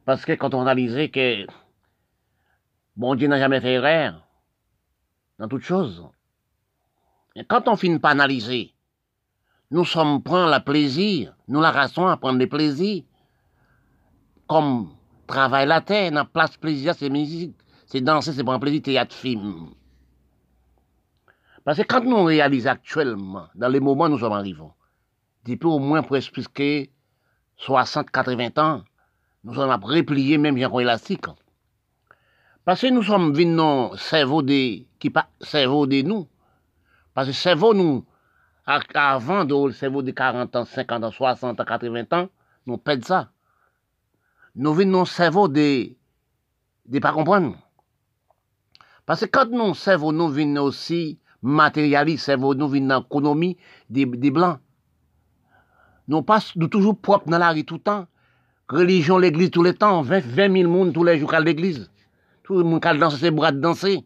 Parce 0.05 0.25
que 0.25 0.33
quand 0.33 0.53
on 0.53 0.62
analysait 0.62 1.10
que 1.10 1.48
bon 2.95 3.15
Dieu 3.15 3.27
n'a 3.27 3.39
jamais 3.39 3.62
fait 3.62 3.74
erreur 3.74 4.27
dans 5.39 5.48
toute 5.48 5.63
chose, 5.63 6.05
et 7.36 7.43
quand 7.45 7.67
on 7.67 7.75
finit 7.75 8.00
par 8.00 8.12
analyser, 8.12 8.74
nous 9.72 9.86
sommes 9.86 10.22
prendre 10.22 10.53
le 10.53 10.63
plaisir, 10.63 11.36
nous 11.48 11.62
la 11.62 11.72
rassons 11.72 12.07
à 12.07 12.17
prendre 12.17 12.38
le 12.38 12.48
plaisir, 12.48 13.03
comme 14.48 14.93
travail 15.25 15.65
la 15.67 15.81
terre, 15.81 16.12
dans 16.12 16.25
place 16.25 16.57
plaisir, 16.57 16.93
c'est 16.95 17.10
musique, 17.10 17.55
c'est 17.88 18.01
danser, 18.01 18.33
c'est 18.33 18.43
prendre 18.43 18.60
plaisir, 18.60 18.81
théâtre, 18.81 19.15
film. 19.15 19.69
Parce 21.63 21.77
que 21.77 21.83
quand 21.83 22.03
nous 22.03 22.24
réalisons 22.24 22.69
actuellement, 22.69 23.48
dans 23.55 23.69
les 23.69 23.79
moments 23.79 24.05
où 24.05 24.10
nous 24.10 24.19
sommes 24.19 24.33
arrivés, 24.33 24.62
depuis 25.45 25.67
au 25.67 25.79
moins 25.79 26.03
presque 26.03 26.39
60, 27.57 28.12
80 28.12 28.50
ans, 28.57 28.83
nous 29.43 29.53
sommes 29.53 29.71
repliés 29.83 30.38
même 30.38 30.57
en 30.63 30.79
élastique. 30.79 31.25
Parce 32.65 32.81
que 32.81 32.88
nous 32.88 33.03
sommes 33.03 33.33
venus 33.33 33.57
dans 33.57 33.95
cerveau 33.97 34.41
de, 34.41 34.83
qui 35.00 35.09
pas 35.09 35.27
cerveau 35.41 35.85
de 35.85 36.01
nous. 36.01 36.27
Parce 37.13 37.27
que 37.27 37.33
cerveau, 37.33 37.73
nous, 37.73 38.05
avant 38.65 39.43
de 39.43 39.67
le 39.67 39.73
cerveau 39.73 40.01
de 40.01 40.12
40 40.12 40.55
ans, 40.55 40.65
50 40.65 41.03
ans, 41.03 41.12
60 41.12 41.59
ans, 41.59 41.65
80 41.65 42.03
ans, 42.12 42.29
nous 42.65 42.77
perdons 42.77 43.05
ça. 43.05 43.31
Nous 44.55 44.73
venons 44.73 45.00
dans 45.00 45.05
cerveau 45.05 45.47
de 45.47 45.89
ne 46.88 47.00
pas 47.00 47.12
comprendre. 47.12 47.57
Parce 49.05 49.21
que 49.21 49.25
quand 49.25 49.50
nous 49.50 49.73
cerveau, 49.73 50.13
nous 50.13 50.29
venons 50.29 50.63
aussi 50.63 51.19
matérialiste, 51.41 52.25
cerveau, 52.25 52.55
nous 52.55 52.69
venons 52.69 52.88
dans 52.88 53.00
l'économie 53.00 53.57
des, 53.89 54.05
des 54.05 54.31
Blancs. 54.31 54.59
Nous 56.07 56.21
passons 56.21 56.53
nous 56.55 56.67
toujours 56.67 56.97
propres 56.97 57.29
dans 57.29 57.38
la 57.38 57.51
rue 57.51 57.65
tout 57.65 57.75
le 57.75 57.81
temps. 57.81 58.07
Religion, 58.74 59.20
l'église 59.20 59.51
tout 59.51 59.62
le 59.62 59.75
temps, 59.75 60.01
20, 60.01 60.22
000 60.22 60.51
personnes 60.51 60.94
tous 60.94 61.03
les 61.03 61.20
jours 61.20 61.32
à 61.36 61.39
l'église. 61.39 61.92
Tout 62.42 62.58
le 62.58 62.63
monde 62.63 62.82
qui 62.82 62.98
danse 62.98 63.20
ses 63.20 63.30
bras 63.30 63.51
de 63.51 63.60
danser. 63.60 64.03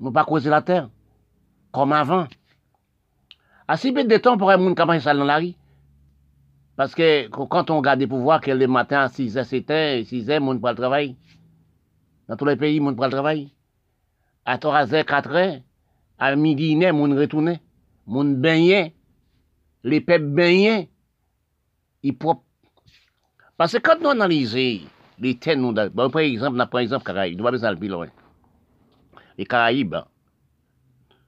Nous 0.00 0.10
pas 0.10 0.24
causer 0.24 0.50
la 0.50 0.60
terre 0.60 0.90
comme 1.70 1.92
avant. 1.92 2.26
À 3.68 3.76
si 3.76 3.92
peu 3.92 4.02
de 4.02 4.16
temps 4.16 4.36
pour 4.36 4.50
un 4.50 4.56
monde 4.56 4.74
commencer 4.74 5.00
ça 5.00 5.14
dans 5.14 5.22
la 5.22 5.36
rue. 5.36 5.54
Parce 6.74 6.96
que 6.96 7.28
quand 7.28 7.70
on 7.70 7.76
regarde 7.76 8.00
les 8.00 8.08
pouvoirs, 8.08 8.40
que 8.40 8.50
le 8.50 8.66
matin 8.66 9.02
à 9.02 9.06
6h, 9.06 9.44
7h, 9.44 10.04
6h, 10.04 10.40
monde 10.40 10.58
pour 10.58 10.70
le 10.70 10.74
travail. 10.74 11.16
Dans 12.28 12.36
tous 12.36 12.44
les 12.44 12.56
pays, 12.56 12.80
monde 12.80 12.96
pour 12.96 13.04
le 13.04 13.10
travail. 13.12 13.52
À 14.44 14.56
3h, 14.56 15.04
4h, 15.04 15.62
à 16.18 16.34
midi, 16.34 16.74
monde 16.74 17.12
retourne. 17.12 17.60
Monde 18.08 18.34
baigné. 18.36 18.96
Les 19.84 20.00
peuples 20.00 20.26
baignés. 20.26 20.90
Ils 22.02 22.18
propre. 22.18 22.45
Parce 23.56 23.72
que 23.72 23.78
quand 23.78 24.00
nous 24.00 24.10
analysons 24.10 24.86
les 25.18 25.36
terres, 25.36 25.56
nous, 25.56 25.72
bon, 25.72 26.10
par 26.10 26.20
exemple, 26.20 26.66
par 26.70 26.80
exemple, 26.80 27.04
Caraïbes, 27.04 27.38
nous 27.38 27.44
va 27.44 27.50
besoin 27.50 27.72
le 27.72 27.88
loin. 27.88 28.08
Les 29.38 29.46
Caraïbes, 29.46 29.96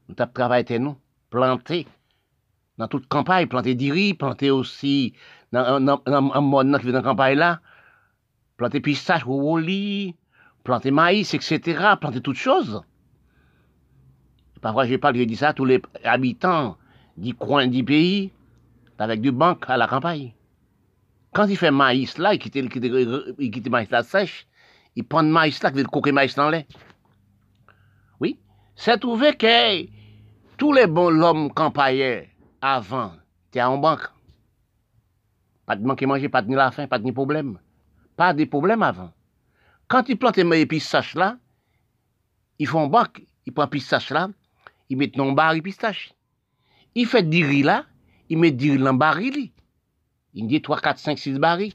nous 0.08 0.14
avons 0.18 0.32
travaillé, 0.32 0.78
nous, 0.78 0.97
planté 1.30 1.87
dans 2.76 2.87
toute 2.87 3.08
campagne, 3.08 3.47
planté 3.47 3.75
du 3.75 3.90
riz, 3.90 4.16
aussi 4.50 5.14
dans 5.52 5.99
un 6.06 6.40
monde 6.40 6.78
qui 6.78 6.85
vient 6.85 6.92
dans 6.92 6.99
la 6.99 7.02
campagne 7.02 7.38
là, 7.38 7.61
planté 8.56 8.80
pistache, 8.80 9.25
roulis, 9.25 10.14
planté 10.64 10.90
maïs, 10.90 11.32
etc., 11.32 11.94
planté 12.00 12.20
toutes 12.20 12.37
choses. 12.37 12.82
Parfois, 14.61 14.87
je 14.87 14.97
parle, 14.97 15.16
je 15.16 15.23
dis 15.23 15.37
ça, 15.37 15.54
tous 15.54 15.64
les 15.64 15.80
habitants 16.04 16.76
du 17.16 17.35
coin 17.35 17.66
du 17.66 17.85
pays, 17.85 18.32
avec 18.99 19.20
du 19.20 19.32
banque 19.32 19.64
à 19.68 19.76
la 19.76 19.87
campagne. 19.87 20.35
Kan 21.37 21.49
si 21.50 21.58
fè 21.61 21.70
maïs 21.75 22.16
la, 22.18 22.32
y 22.35 22.40
kite, 22.40 22.62
kite 22.73 23.73
maïs 23.73 23.90
la 23.92 24.02
sech, 24.06 24.32
y 24.97 25.04
pon 25.04 25.28
maïs 25.32 25.61
la, 25.62 25.73
kite 25.75 25.90
kouke 25.92 26.12
maïs 26.14 26.37
nan 26.38 26.52
lè. 26.54 26.62
Oui, 28.20 28.38
se 28.76 28.97
trouve 29.02 29.35
ke 29.38 29.54
tou 30.58 30.73
le 30.75 30.87
bon 30.90 31.11
l'om 31.14 31.49
kampaye 31.54 32.28
avan, 32.64 33.18
te 33.52 33.61
an 33.62 33.78
bank. 33.82 34.08
Pat 35.68 35.85
manke 35.85 36.08
manje, 36.08 36.30
pat 36.32 36.49
ni 36.49 36.56
la 36.56 36.70
fin, 36.73 36.88
pat 36.88 37.04
ni 37.04 37.12
problem. 37.12 37.58
Pat 38.16 38.37
ni 38.38 38.49
problem 38.49 38.82
avan. 38.82 39.12
Kan 39.88 40.08
y 40.08 40.16
plante 40.16 40.44
maïs 40.44 40.68
pis 40.68 40.88
sech 40.88 41.14
la, 41.14 41.35
y 42.58 42.66
fon 42.66 42.88
bank, 42.90 43.20
y 43.47 43.52
pon 43.52 43.68
pis 43.70 43.85
sech 43.85 44.11
la, 44.16 44.26
y 44.88 44.97
met 44.97 45.16
nan 45.20 45.35
bari 45.37 45.61
pistache. 45.62 46.14
Y 46.97 47.04
fè 47.04 47.20
diri 47.23 47.62
la, 47.68 47.82
y 48.32 48.37
met 48.40 48.56
diri 48.56 48.80
nan 48.80 48.99
bari 48.99 49.30
li. 49.35 49.47
Ils 50.38 50.47
disent 50.47 50.62
3, 50.62 50.78
4, 50.78 50.99
5, 50.99 51.18
6 51.18 51.38
barils. 51.40 51.73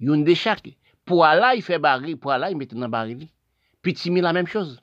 Une 0.00 0.24
de 0.24 0.34
chaque. 0.34 0.68
Pour 1.04 1.22
là, 1.22 1.54
il 1.54 1.62
fait 1.62 1.78
baril, 1.78 2.16
pour 2.16 2.32
là, 2.32 2.50
il 2.50 2.56
met 2.56 2.66
dans 2.66 2.88
baril. 2.88 3.28
Puis 3.80 3.94
tu 3.94 4.10
la 4.10 4.32
même 4.32 4.48
chose. 4.48 4.82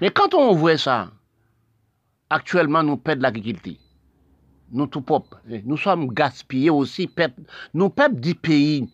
Mais 0.00 0.10
quand 0.10 0.32
on 0.32 0.54
voit 0.54 0.78
ça, 0.78 1.10
actuellement, 2.30 2.82
nous 2.82 2.96
perdons 2.96 3.20
l'agriculture. 3.20 3.76
Nous 4.70 4.86
tout 4.86 5.02
propres. 5.02 5.42
Nous 5.46 5.76
sommes 5.76 6.08
gaspillés 6.08 6.70
aussi. 6.70 7.10
Nous 7.74 7.90
peuples 7.90 8.18
du 8.18 8.34
pays. 8.34 8.88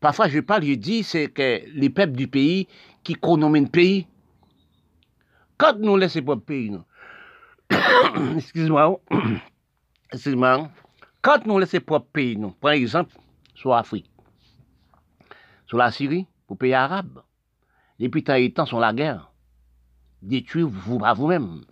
Parfois, 0.00 0.28
je 0.28 0.40
parle, 0.40 0.64
je 0.64 0.74
dis, 0.74 1.02
c'est 1.02 1.28
que 1.28 1.60
les 1.74 1.90
peuples 1.90 2.16
du 2.16 2.26
pays 2.26 2.68
qui 3.02 3.16
le 3.22 3.66
pays. 3.68 4.06
Quand 5.58 5.78
nous 5.78 5.98
laissons 5.98 6.22
pas 6.22 6.36
le 6.36 6.40
pays. 6.40 6.72
Excuse-moi. 8.36 8.98
Excuse-moi. 10.12 10.70
Quand 11.24 11.46
nous 11.46 11.58
laissons 11.58 11.80
propre 11.80 12.10
pays, 12.12 12.36
nous, 12.36 12.50
par 12.50 12.72
exemple, 12.72 13.16
sur 13.54 13.70
l'Afrique, 13.70 14.10
sur 15.66 15.78
la 15.78 15.90
Syrie, 15.90 16.26
pour 16.46 16.58
pays 16.58 16.74
arabe, 16.74 17.22
depuis 17.98 18.22
tant 18.22 18.34
et 18.34 18.52
temps, 18.52 18.66
sur 18.66 18.78
la 18.78 18.92
guerre, 18.92 19.32
détruire 20.20 20.68
vous 20.68 21.02
à 21.02 21.14
vous-même. 21.14 21.62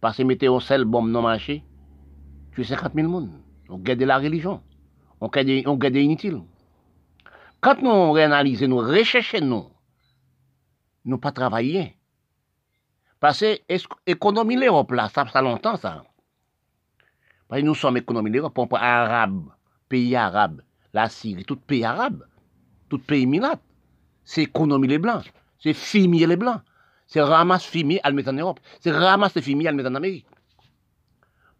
Parce 0.00 0.18
que 0.18 0.22
mettez 0.22 0.46
un 0.46 0.60
seul 0.60 0.84
bombe 0.84 1.08
le 1.08 1.20
marché, 1.20 1.64
tuez 2.52 2.62
50 2.62 2.94
000 2.94 3.10
personnes. 3.10 3.42
On 3.68 3.78
garde 3.78 4.00
la 4.02 4.18
religion. 4.18 4.62
On 5.20 5.26
garde, 5.26 5.50
on 5.66 5.74
garde 5.74 5.96
inutile. 5.96 6.42
Quand 7.60 7.82
nous 7.82 8.12
réanalysons, 8.12 8.68
nous 8.68 8.78
recherchons, 8.78 9.44
nous, 9.44 9.70
nous 11.04 11.18
pas 11.18 11.32
travailler. 11.32 11.96
Parce 13.18 13.40
que 13.40 13.58
économie 14.06 14.54
l'Europe 14.54 14.94
ça 15.12 15.24
fait 15.24 15.42
longtemps 15.42 15.78
ça. 15.78 16.04
Que 17.54 17.60
nous 17.60 17.76
sommes 17.76 17.98
économie 17.98 18.30
l'Europe, 18.30 18.58
on 18.58 18.66
arabe, 18.74 19.44
pays 19.88 20.16
arabe, 20.16 20.60
la 20.92 21.08
Syrie, 21.08 21.44
tout 21.44 21.54
pays 21.54 21.84
arabe, 21.84 22.24
tout 22.88 22.98
pays 22.98 23.26
minat. 23.26 23.60
C'est 24.24 24.42
économie 24.42 24.88
les 24.88 24.98
blancs, 24.98 25.22
c'est 25.60 25.72
fumier 25.72 26.26
les 26.26 26.36
blancs. 26.36 26.60
C'est 27.06 27.22
ramasse 27.22 27.64
fumier 27.64 28.00
à 28.02 28.10
le 28.10 28.28
en 28.28 28.32
Europe. 28.32 28.58
C'est 28.80 28.90
ramasse 28.90 29.38
fumier 29.38 29.68
à 29.68 29.72
le 29.72 29.86
en 29.86 29.94
Amérique. 29.94 30.26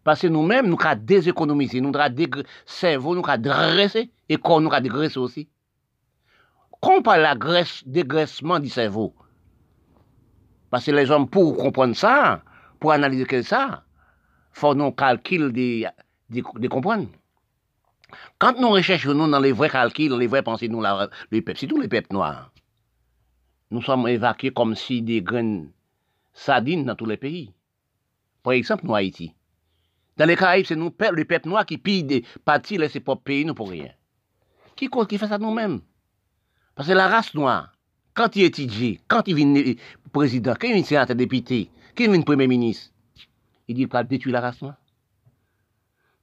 Parce 0.03 0.19
que 0.19 0.27
nous-mêmes, 0.27 0.67
nous 0.67 0.77
avons 0.83 1.01
déséconomisé, 1.01 1.79
nous 1.79 1.95
avons 1.95 2.43
cerveau, 2.65 3.15
nous 3.15 3.23
avons 3.25 3.41
dressé, 3.41 4.11
et 4.27 4.35
corps, 4.35 4.59
nous 4.59 4.73
avons 4.73 4.83
dégraissé 4.83 5.17
aussi. 5.17 5.47
Quand 6.81 6.97
on 6.97 7.01
parle 7.03 7.39
de 7.39 7.89
dégraissement 7.89 8.59
du 8.59 8.67
cerveau, 8.67 9.13
parce 10.69 10.85
que 10.85 10.91
les 10.91 11.09
hommes, 11.09 11.29
pour 11.29 11.55
comprendre 11.55 11.95
ça, 11.95 12.41
pour 12.81 12.91
analyser 12.91 13.43
ça, 13.43 13.84
faut 14.55 14.73
nous 14.73 14.91
calculer 14.91 15.89
de, 16.29 16.41
de, 16.59 16.67
comprendre. 16.67 17.07
Quand 18.39 18.59
nous 18.59 18.69
recherchons 18.69 19.13
nous 19.13 19.29
dans 19.29 19.39
les 19.39 19.51
vrais 19.51 19.69
calculs, 19.69 20.13
les 20.17 20.27
vraies 20.27 20.43
pensées, 20.43 20.67
nous, 20.69 20.81
les 21.31 21.41
peuples, 21.41 21.59
c'est 21.59 21.67
tous 21.67 21.79
les 21.79 21.87
peuples 21.87 22.13
noirs 22.13 22.51
nous 23.71 23.81
sommes 23.81 24.07
évacués 24.07 24.51
comme 24.51 24.75
si 24.75 25.01
des 25.01 25.21
graines 25.21 25.69
sardines 26.33 26.85
dans 26.85 26.95
tous 26.95 27.05
les 27.05 27.17
pays. 27.17 27.51
Par 28.43 28.53
exemple, 28.53 28.85
nous, 28.85 28.95
Haïti. 28.95 29.33
Dans 30.17 30.25
les 30.25 30.35
Caraïbes, 30.35 30.65
c'est 30.65 30.75
nous, 30.75 30.93
le 31.11 31.25
peuple 31.25 31.49
noir 31.49 31.65
qui 31.65 31.77
pille 31.77 32.03
des 32.03 32.23
parties, 32.45 32.79
ses 32.89 32.99
propres 32.99 33.23
pays, 33.23 33.43
nous 33.43 33.53
pour 33.53 33.69
rien. 33.69 33.91
Qui, 34.75 34.89
qui 35.09 35.17
fait 35.17 35.27
ça 35.27 35.37
nous-mêmes? 35.37 35.81
Parce 36.75 36.87
que 36.87 36.93
la 36.93 37.07
race 37.07 37.33
noire, 37.33 37.73
quand 38.13 38.35
il 38.35 38.43
étudie, 38.43 38.99
quand 39.07 39.27
il 39.27 39.35
vient 39.35 39.73
président, 40.13 40.53
quand 40.59 40.67
il 40.67 40.75
vient 40.75 40.83
sénateur 40.83 41.15
député, 41.15 41.69
quand 41.97 42.03
il 42.05 42.11
vient 42.11 42.21
premier 42.21 42.47
ministre, 42.47 42.91
il 43.67 43.75
dit 43.75 43.87
qu'il 43.87 44.07
détruire 44.07 44.33
la 44.33 44.41
race. 44.41 44.63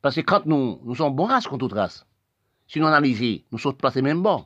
Parce 0.01 0.17
que 0.17 0.21
quand 0.21 0.47
nous, 0.47 0.81
nous 0.85 0.95
sommes 0.95 1.15
bons 1.15 1.27
race 1.27 1.47
contre 1.47 1.69
toute 1.69 1.79
race, 1.79 2.07
si 2.67 2.81
nous 2.81 2.87
analysons, 2.87 3.43
nous 3.51 3.59
sommes 3.59 3.77
placés 3.77 4.03
même 4.03 4.23
bon. 4.23 4.45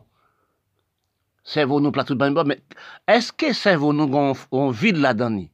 Cerveau 1.44 1.80
nous 1.80 1.92
placés 1.92 2.14
même 2.14 2.34
bon, 2.34 2.44
mais 2.44 2.60
est-ce 3.06 3.32
que 3.32 3.52
cerveau 3.52 3.92
nous 3.92 4.34
on, 4.50 4.70
vide 4.70 4.96
là-dedans? 4.96 5.46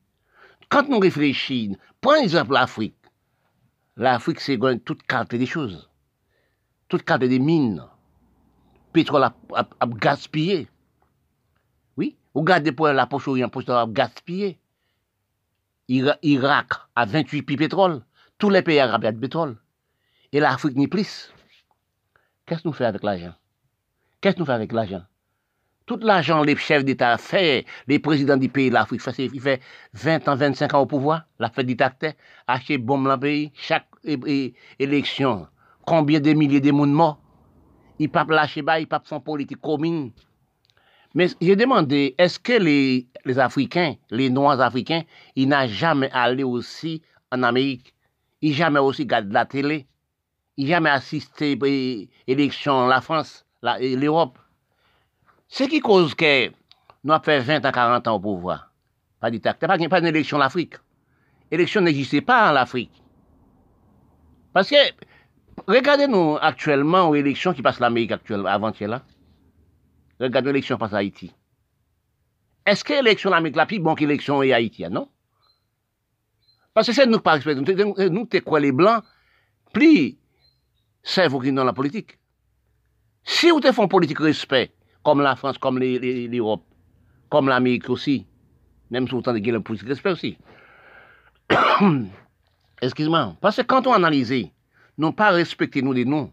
Quand 0.71 0.89
nous 0.89 0.99
réfléchissons, 0.99 1.77
prenons 2.01 2.23
exemple 2.23 2.55
l'Afrique. 2.55 2.97
L'Afrique, 3.97 4.41
c'est 4.41 4.59
toute 4.85 5.03
carte 5.03 5.35
des 5.35 5.45
choses. 5.45 5.91
Toute 6.89 7.03
carte 7.03 7.25
des 7.25 7.39
mines. 7.39 7.85
Pétrole 8.93 9.25
a, 9.25 9.67
gaspillé. 9.87 10.69
Oui, 11.99 12.17
regardez 12.35 12.73
pour 12.73 12.89
la 12.89 13.07
poche 13.07 13.29
orient, 13.29 13.51
poche 13.51 13.69
a 13.69 13.87
gaspillé. 13.87 14.59
Irak 15.89 16.73
a 16.95 17.05
28 17.05 17.43
pi 17.43 17.57
pétrole. 17.57 18.03
Tous 18.39 18.51
les 18.51 18.63
pays 18.63 18.81
arabes 18.81 19.05
ont 19.05 19.13
de 19.13 19.19
pétrole. 19.19 19.57
Et 20.33 20.41
l'Afrique 20.41 20.77
n'y 20.77 20.89
plus. 20.89 21.33
Qu'est-ce 22.47 22.63
que 22.63 22.69
nous 22.69 22.73
faisons 22.73 22.89
avec 22.89 23.03
l'argent? 23.03 23.35
Qu'est-ce 24.21 24.35
que 24.35 24.41
nous 24.41 24.47
faisons 24.47 24.57
avec 24.57 24.73
l'argent? 24.73 25.03
Tout 25.85 25.99
l'argent, 26.01 26.43
les 26.43 26.57
chefs 26.57 26.85
d'État 26.85 27.19
fait, 27.19 27.67
les 27.89 27.99
présidents 27.99 28.37
du 28.37 28.49
pays, 28.49 28.71
l'Afrique, 28.71 29.03
il 29.19 29.41
fait 29.41 29.61
20 29.95 30.29
ans, 30.29 30.37
25 30.37 30.75
ans 30.75 30.81
au 30.81 30.87
pouvoir, 30.87 31.25
la 31.41 31.51
fête 31.51 31.67
dictateur, 31.67 32.13
acheter 32.47 32.79
bombe 32.79 33.05
dans 33.05 33.15
le 33.15 33.21
pays, 33.21 33.53
chaque 33.55 33.89
élection, 34.79 35.49
combien 35.85 36.21
de 36.21 36.33
milliers 36.35 36.61
de 36.61 36.71
monde 36.71 36.93
morts? 36.93 37.21
Il 37.99 38.07
ne 38.07 38.13
pas 38.13 38.25
lâcher 38.25 38.63
bas, 38.63 38.79
il 38.79 38.83
ne 38.83 38.87
pas 38.87 39.03
faire 39.05 39.21
politique 39.21 39.61
commune. 39.61 40.13
Mais 41.15 41.29
j'ai 41.41 41.57
demandé, 41.57 42.15
est-ce 42.19 42.39
que 42.39 42.55
les, 42.55 43.07
les, 43.25 43.39
Africains, 43.39 43.95
les 44.11 44.31
Noirs 44.31 44.61
africains, 44.61 45.03
ils 45.37 45.49
n'ont 45.49 45.67
jamais 45.67 46.11
allé 46.13 46.43
aussi 46.43 47.03
en 47.31 47.43
Amérique? 47.43 47.95
Ils 48.41 48.51
n'ont 48.51 48.57
jamais 48.57 48.81
aussi 48.81 49.03
regardé 49.03 49.33
la 49.33 49.45
télé? 49.45 49.87
Il 50.57 50.69
jamais 50.69 50.91
assisté 50.91 51.53
à 51.53 52.31
l'élection 52.31 52.87
la 52.87 53.01
France, 53.01 53.45
l'Europe? 53.63 54.39
Ce 55.49 55.65
qui 55.65 55.81
cause 55.81 56.15
que 56.15 56.49
nous 57.05 57.13
avons 57.13 57.23
fait 57.23 57.41
20 57.41 57.65
à 57.65 57.73
40 57.73 58.09
ans 58.09 58.15
au 58.15 58.21
pouvoir? 58.21 58.71
Pas 59.21 59.31
dictateur, 59.31 59.69
pas, 59.69 59.79
pas 59.89 60.01
en 60.01 60.41
Afrique. 60.41 60.75
L'élection 61.51 61.83
n'existait 61.83 62.23
pas 62.23 62.53
en 62.53 62.57
Afrique. 62.57 63.03
Parce 64.53 64.69
que, 64.69 64.77
regardez-nous 65.67 66.39
actuellement 66.41 67.09
aux 67.09 67.15
élections 67.15 67.53
qui 67.53 67.63
passent 67.63 67.81
l'Amérique 67.81 68.13
actuellement, 68.13 68.49
avant-hier 68.49 68.89
là. 68.89 69.03
Regardez 70.23 70.51
l'élection 70.51 70.79
passe 70.79 70.93
à 70.93 70.99
Haïti. 70.99 71.33
Est-ce 72.65 72.85
que 72.85 72.93
l'élection 72.93 73.31
en 73.31 73.35
Amérique 73.35 73.57
là, 73.57 73.67
plus 73.67 73.81
bon 73.81 73.97
que 73.97 74.03
l'élection 74.03 74.37
en 74.37 74.41
Haïti, 74.41 74.85
non? 74.89 75.09
Parce 76.73 76.87
que 76.87 76.93
c'est 76.93 77.07
nous 77.07 77.19
pas 77.19 77.39
nous, 77.39 77.95
nous, 78.09 78.29
quoi 78.45 78.61
les 78.61 78.71
blancs, 78.71 79.03
plus 79.73 80.17
vous 81.29 81.41
qui 81.41 81.53
dans 81.53 81.65
la 81.65 81.73
politique. 81.73 82.19
Si 83.25 83.51
vous 83.51 83.61
te 83.61 83.73
font 83.73 83.89
politique 83.89 84.21
respect, 84.21 84.73
comme 85.03 85.21
la 85.21 85.35
France, 85.35 85.59
comme 85.59 85.81
l'Europe, 85.81 86.65
comme 87.29 87.49
l'Amérique 87.49 87.91
aussi, 87.91 88.25
même 88.91 89.09
si 89.09 89.15
vous 89.15 89.23
tentez 89.23 89.41
de 89.41 89.59
politique 89.59 89.89
respect 89.89 90.13
aussi. 90.13 90.39
Excuse-moi. 92.81 93.37
Parce 93.41 93.57
que 93.57 93.63
quand 93.63 93.89
on 93.89 93.93
analyse, 93.93 94.49
non 94.97 95.13
pas 95.13 95.31
respecter 95.31 95.83
nous 95.83 95.95
des 95.95 96.05
noms, 96.05 96.33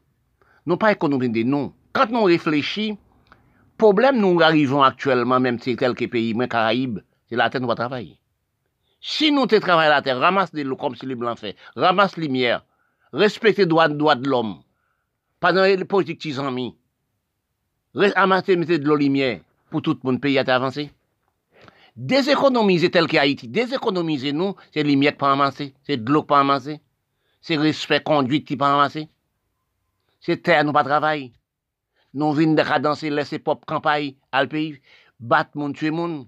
non 0.66 0.78
pas 0.78 0.92
économiser 0.92 1.30
des 1.30 1.44
noms. 1.44 1.74
Quand 1.92 2.10
nous 2.12 2.24
réfléchissons, 2.24 2.98
problème 3.80 4.20
nous 4.20 4.40
arrivons 4.42 4.84
actuellement, 4.84 5.40
même 5.40 5.60
si 5.60 5.76
tel 5.76 5.96
que 5.96 6.06
pays, 6.06 6.36
mais 6.36 6.48
Caraïbes, 6.48 7.00
c'est 7.28 7.36
la 7.36 7.50
terre 7.50 7.62
nous 7.62 7.68
va 7.68 7.76
travailler. 7.76 8.20
Si 9.02 9.32
nous 9.32 9.48
te 9.48 9.56
travaillons 9.56 9.90
la 9.90 10.02
terre, 10.02 10.20
ramasse 10.20 10.52
de 10.52 10.62
l'eau 10.62 10.76
comme 10.76 10.96
si 10.96 11.06
les 11.08 11.16
blancs 11.16 11.40
fait, 11.40 11.56
ramasse 11.76 12.18
lumière, 12.18 12.64
respectez 13.14 13.66
droits 13.66 13.88
droit 13.88 14.16
de 14.16 14.30
l'homme, 14.30 14.62
pas 15.40 15.54
dans 15.54 15.64
les 15.64 15.84
politiques 15.86 16.20
qu'ils 16.20 16.42
ont 16.42 16.52
mis, 16.52 16.76
ramassez, 17.96 18.58
mettez 18.58 18.78
de 18.78 18.88
l'eau 18.88 18.98
lumière 18.98 19.40
pour 19.72 19.82
tout 19.82 19.98
le 20.04 20.08
monde, 20.08 20.22
pays 20.22 20.38
à 20.38 20.44
avancé. 20.54 20.92
Déséconomiser 21.96 22.92
tel 22.92 23.08
que 23.08 23.18
Haïti, 23.18 23.48
déséconomiser 23.48 24.34
nous, 24.34 24.56
c'est 24.74 24.84
lumière 24.84 25.16
pas 25.18 25.32
amasser, 25.32 25.74
c'est 25.84 25.98
de 25.98 26.12
l'eau 26.12 26.24
pas 26.24 26.42
amasser, 26.42 26.82
c'est 27.42 27.56
respect 27.56 28.04
conduite 28.04 28.46
qui 28.46 28.58
pas 28.58 28.74
amasser, 28.74 29.08
c'est 30.20 30.44
terre 30.44 30.66
nous 30.66 30.74
pas 30.74 30.84
travailler. 30.84 31.32
Nous 32.14 32.32
venons 32.34 32.56
de 32.56 32.64
cadencer, 32.64 33.10
laisser 33.10 33.40
pop 33.40 33.66
campagne 33.66 34.16
le 34.34 34.48
pays, 34.48 34.82
battre 35.20 35.52
mon 35.56 35.72
tuer 35.72 35.92
mon. 35.92 36.26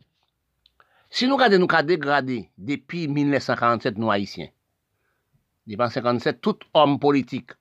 Si 1.09 1.27
nous 1.27 1.35
regardons 1.35 1.59
nous 1.59 1.67
cas 1.67 1.83
dégradé 1.83 2.49
depuis 2.57 3.07
1947, 3.07 3.97
nous 3.97 4.11
haïtiens, 4.11 4.49
depuis 5.65 5.77
1957, 5.77 6.41
tout 6.41 6.57
homme 6.73 6.99
politique, 6.99 7.51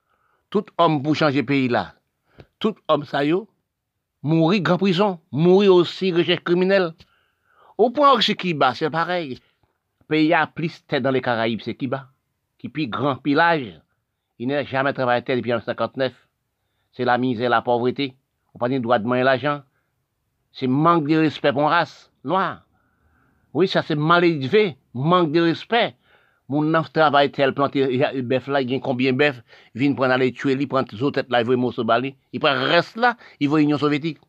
tout 0.49 0.65
homme 0.77 1.01
pour 1.01 1.15
changer 1.15 1.43
pays 1.43 1.67
là, 1.67 1.95
tout 2.59 2.75
homme 2.87 3.05
ça 3.05 3.23
mourir 4.23 4.61
grand 4.61 4.77
prison, 4.77 5.19
mourir 5.31 5.73
aussi 5.73 6.11
recherche 6.11 6.43
criminel. 6.43 6.93
Au 7.77 7.89
point 7.89 8.15
où 8.15 8.21
c'est 8.21 8.35
Kiba, 8.35 8.75
c'est 8.75 8.89
pareil. 8.89 9.39
Pays 10.07 10.33
a 10.33 10.45
plus 10.45 10.85
tête 10.85 11.03
dans 11.03 11.11
les 11.11 11.21
Caraïbes, 11.21 11.61
c'est 11.63 11.75
qui 11.75 11.89
puis 12.69 12.87
grand 12.87 13.15
pillage. 13.15 13.81
Il 14.37 14.47
n'a 14.47 14.63
jamais 14.63 14.93
travaillé 14.93 15.21
depuis 15.21 15.41
1959. 15.41 16.13
Se 16.95 17.07
la 17.07 17.17
mizè, 17.21 17.49
la 17.51 17.61
povreté. 17.65 18.11
Ou 18.55 18.61
pa 18.61 18.69
ni 18.71 18.81
dwa 18.83 18.99
dman 19.01 19.23
l'ajan. 19.27 19.63
Se 20.55 20.67
mank 20.67 21.07
de 21.07 21.21
respect 21.23 21.55
pon 21.55 21.71
rase. 21.71 22.09
Noir. 22.23 22.61
Oui, 23.53 23.67
sa 23.67 23.83
se 23.83 23.95
mal 23.95 24.27
edive. 24.27 24.75
Mank 24.93 25.31
de 25.35 25.47
respect. 25.47 25.95
Moun 26.51 26.67
nan 26.73 26.83
travay 26.91 27.29
tel 27.31 27.53
plante 27.55 27.79
bef 28.27 28.49
la, 28.51 28.59
gen 28.67 28.81
konbyen 28.83 29.15
bef, 29.19 29.37
vin 29.77 29.93
pren 29.95 30.11
ale 30.11 30.33
tue 30.35 30.57
li, 30.59 30.65
pren 30.67 30.87
zotet 30.99 31.29
la, 31.31 31.45
vwe 31.47 31.55
mou 31.55 31.71
soba 31.71 31.95
li. 32.03 32.11
I 32.35 32.41
pren 32.43 32.65
res 32.73 32.89
la, 32.99 33.13
i 33.39 33.47
vwe 33.47 33.61
Union 33.63 33.79
Sovjetik. 33.79 34.19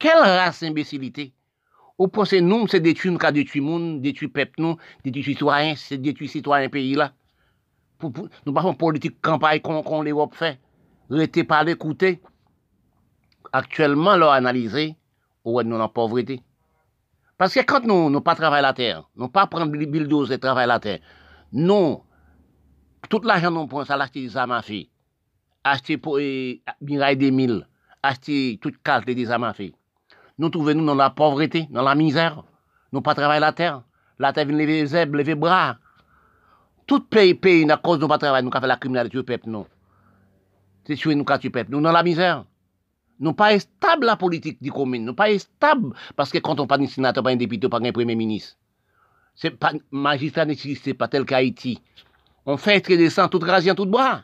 Kel 0.00 0.22
rase 0.24 0.64
imbesilite? 0.70 1.26
Ou 1.98 2.08
pose 2.14 2.40
nou, 2.40 2.70
se 2.70 2.80
detui 2.80 3.10
nou 3.12 3.20
ka 3.20 3.32
detui 3.34 3.60
moun, 3.60 3.98
detui 4.00 4.30
pep 4.32 4.56
nou, 4.62 4.78
detui 5.04 5.26
sitwayen, 5.26 5.76
se 5.76 5.98
detui 6.00 6.30
sitwayen 6.32 6.72
peyi 6.72 6.94
la. 6.96 7.10
Pou, 7.98 8.08
pou, 8.14 8.30
nou 8.46 8.56
pa 8.56 8.64
fon 8.64 8.78
politik 8.78 9.18
kampay 9.26 9.60
kon, 9.60 9.82
kon 9.84 10.06
le 10.06 10.14
wop 10.16 10.38
fey. 10.38 10.56
rete 11.10 11.44
pa 11.48 11.62
l'ekoute, 11.64 12.16
aktuellement 13.52 14.18
lò 14.20 14.30
analize, 14.34 14.90
ou 15.46 15.58
wè 15.58 15.64
nou 15.64 15.80
nan 15.80 15.92
povrete. 15.94 16.38
Paske 17.38 17.62
kant 17.68 17.86
nou 17.88 18.10
nou 18.10 18.24
pa 18.24 18.34
travay 18.38 18.62
la 18.64 18.74
ter, 18.76 19.00
nou 19.16 19.30
pa 19.32 19.46
pran 19.50 19.70
bildoz 19.70 20.32
de 20.32 20.38
travay 20.42 20.66
la 20.68 20.80
ter, 20.82 21.00
nou, 21.54 22.00
tout 23.08 23.24
l'ajan 23.24 23.54
nou 23.54 23.70
pran 23.70 23.86
sa 23.88 23.96
l'achete 23.96 24.24
di 24.24 24.32
zamafi, 24.34 24.82
achete 25.62 26.00
pou 26.02 26.18
e 26.20 26.58
miray 26.82 27.16
de 27.20 27.30
mil, 27.30 27.60
achete 28.02 28.58
tout 28.62 28.74
kalte 28.82 29.14
di 29.14 29.28
zamafi. 29.28 29.70
Nou 30.38 30.52
trouve 30.54 30.74
nou 30.74 30.86
nan 30.86 30.98
la 30.98 31.12
povrete, 31.14 31.64
nan 31.70 31.86
la 31.86 31.94
mizer, 31.98 32.36
nou 32.92 33.06
pa 33.06 33.14
travay 33.18 33.40
la 33.42 33.54
ter, 33.54 33.80
la 34.18 34.34
ter 34.34 34.46
vin 34.50 34.58
leve 34.58 34.82
zeb, 34.90 35.14
leve 35.14 35.38
bra. 35.38 35.78
Tout 36.90 37.06
peyi 37.10 37.34
peyi 37.38 37.66
nan 37.68 37.80
koz 37.84 38.02
nou 38.02 38.10
pa 38.10 38.18
travay, 38.18 38.42
nou 38.42 38.54
ka 38.54 38.62
fe 38.62 38.70
la 38.70 38.78
kriminalite 38.82 39.18
ou 39.18 39.26
pep 39.26 39.46
nou. 39.46 39.66
C'est 40.88 40.96
sûr, 40.96 41.14
nous 41.14 41.24
avons 41.28 41.50
peuple. 41.50 41.70
Nous 41.70 41.82
dans 41.82 41.92
la 41.92 42.02
misère. 42.02 42.46
Nous 43.20 43.34
pas 43.34 43.58
stable 43.58 44.06
la 44.06 44.16
politique 44.16 44.62
du 44.62 44.72
commune, 44.72 45.04
nous 45.04 45.12
pas 45.12 45.38
stable 45.38 45.92
parce 46.16 46.30
que 46.30 46.38
quand 46.38 46.58
on 46.60 46.66
pas 46.66 46.78
de 46.78 46.86
sénateur, 46.86 47.22
pas 47.22 47.30
un 47.30 47.36
député, 47.36 47.68
pas 47.68 47.78
un 47.78 47.92
premier 47.92 48.14
ministre. 48.14 48.56
C'est 49.34 49.50
pas 49.50 49.72
magistrat 49.90 50.46
n'existe 50.46 50.94
pas 50.94 51.08
tel 51.08 51.26
qu'Haïti. 51.26 51.82
On 52.46 52.56
fait 52.56 52.80
descend 52.80 53.28
toute 53.28 53.42
grâce 53.42 53.66
tout 53.76 53.84
bras. 53.84 54.22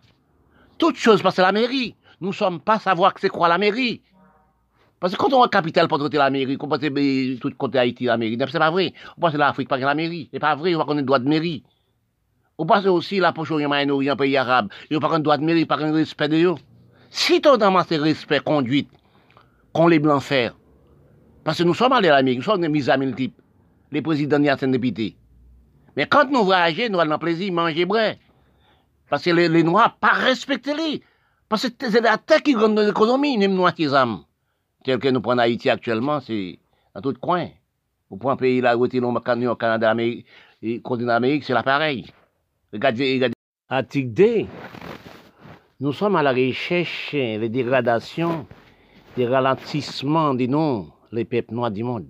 Toute 0.78 0.96
chose 0.96 1.20
parce 1.20 1.36
que 1.36 1.42
la 1.42 1.52
mairie. 1.52 1.96
Nous 2.22 2.32
sommes 2.32 2.60
pas 2.60 2.78
savoir 2.78 3.12
que 3.12 3.20
c'est 3.20 3.28
quoi 3.28 3.48
la 3.48 3.58
mairie. 3.58 4.00
Parce 5.00 5.12
que 5.12 5.18
quand 5.18 5.34
on 5.34 5.42
a 5.42 5.48
capital 5.48 5.86
pour 5.86 5.98
traiter 5.98 6.16
la 6.16 6.30
mairie, 6.30 6.56
on 6.58 6.66
pense 6.66 6.78
que 6.78 7.36
tout 7.36 7.52
côté 7.58 7.78
Haïti 7.78 8.04
la 8.04 8.16
mairie, 8.16 8.38
c'est 8.40 8.58
pas 8.58 8.70
vrai. 8.70 8.94
On 9.18 9.20
pense 9.20 9.32
que 9.32 9.36
l'Afrique 9.36 9.68
pas 9.68 9.76
la 9.76 9.94
mairie, 9.94 10.30
c'est 10.32 10.40
pas 10.40 10.54
vrai, 10.54 10.74
on 10.74 10.78
va 10.78 10.84
qu'on 10.86 10.96
ait 10.96 11.02
droit 11.02 11.18
de 11.18 11.28
mairie. 11.28 11.62
On 12.56 12.66
pense 12.66 12.86
aussi 12.86 13.18
la 13.18 13.32
poche 13.32 13.50
orient 13.50 13.68
moyen 13.68 14.16
pays 14.16 14.36
arabe, 14.36 14.68
il 14.88 15.00
pas 15.00 15.12
un 15.12 15.18
droit 15.18 15.36
de 15.36 15.44
mairie, 15.44 15.66
pas 15.66 15.78
un 15.78 15.92
respect 15.92 16.28
de 16.28 16.36
eux. 16.36 16.54
Si 17.10 17.40
tu 17.40 17.48
as 17.48 17.58
ce 17.58 17.94
respect, 18.00 18.40
conduite, 18.40 18.88
qu'on 19.72 19.88
les 19.88 19.98
blancs 19.98 20.22
faire, 20.22 20.54
parce 21.42 21.58
que 21.58 21.64
nous 21.64 21.74
sommes 21.74 21.92
allés 21.92 22.08
à 22.08 22.16
l'Amérique, 22.16 22.38
nous 22.38 22.44
sommes 22.44 22.60
des 22.60 22.68
mis 22.68 22.88
amis 22.88 23.12
type, 23.14 23.40
les 23.90 24.02
présidents 24.02 24.38
de 24.38 24.44
certains 24.44 24.68
députés. 24.68 25.16
Mais 25.96 26.06
quand 26.06 26.30
nous 26.30 26.44
voyageons, 26.44 26.88
nous 26.90 27.00
avons 27.00 27.18
plaisir 27.18 27.52
manger 27.52 27.84
bras. 27.84 28.12
Parce 29.10 29.24
que 29.24 29.30
les, 29.30 29.62
Noirs, 29.62 29.96
pas 29.98 30.12
respecter 30.12 30.74
les. 30.74 31.02
Parce 31.48 31.68
que 31.68 31.90
c'est 31.90 32.00
la 32.00 32.18
terre 32.18 32.42
qui 32.42 32.54
gagne 32.54 32.78
l'économie, 32.80 33.36
Noirs 33.36 33.74
qui 33.74 33.84
aiment. 33.84 34.20
Tel 34.84 34.98
que 34.98 35.08
nous 35.08 35.20
prenons 35.20 35.42
Haïti 35.42 35.70
actuellement, 35.70 36.20
c'est 36.20 36.58
dans 36.94 37.00
tout 37.00 37.14
coin. 37.20 37.48
Au 38.10 38.16
point 38.16 38.36
pays 38.36 38.60
là, 38.60 38.76
où 38.76 38.86
Canada, 39.56 39.90
Amérique, 39.90 40.26
continent 40.82 41.08
d'Amérique, 41.08 41.44
c'est. 41.44 41.54
Regardez, 42.74 43.14
regardez. 43.14 43.34
Article 43.68 44.12
D. 44.12 44.46
Nous 45.78 45.92
sommes 45.92 46.16
à 46.16 46.24
la 46.24 46.32
recherche 46.32 47.12
des 47.12 47.48
dégradations, 47.48 48.48
des 49.16 49.28
ralentissements 49.28 50.34
de 50.34 50.46
nous, 50.46 50.92
les 51.12 51.24
peuples 51.24 51.54
noirs 51.54 51.70
du 51.70 51.84
monde. 51.84 52.08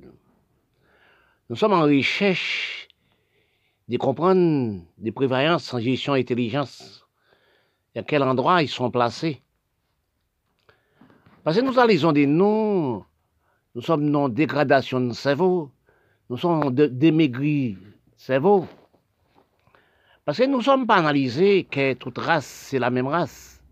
Nous 1.50 1.56
sommes 1.56 1.74
en 1.74 1.82
recherche 1.82 2.88
de 3.88 3.98
comprendre 3.98 4.80
des 4.96 5.12
prévoyances 5.12 5.74
en 5.74 5.80
gestion 5.80 6.14
intelligence 6.14 7.06
et 7.94 7.98
à 7.98 8.02
quel 8.02 8.22
endroit 8.22 8.62
ils 8.62 8.68
sont 8.68 8.90
placés. 8.90 9.42
Parce 11.42 11.58
que 11.58 11.62
nous 11.62 11.78
allons 11.78 12.12
de 12.12 12.24
nous, 12.24 13.04
nous 13.74 13.82
sommes 13.82 14.10
dans 14.10 14.30
dégradation 14.30 14.98
de 14.98 15.12
cerveau, 15.12 15.70
nous 16.30 16.38
sommes 16.38 16.74
démaigris 16.74 17.76
cerveau. 18.16 18.66
Parce 20.24 20.38
que 20.38 20.44
nous 20.44 20.62
sommes 20.62 20.86
pas 20.86 20.96
analysés 20.96 21.64
que 21.64 21.92
toute 21.94 22.16
race, 22.16 22.46
c'est 22.46 22.78
la 22.78 22.90
même 22.90 23.06
race. 23.06 23.62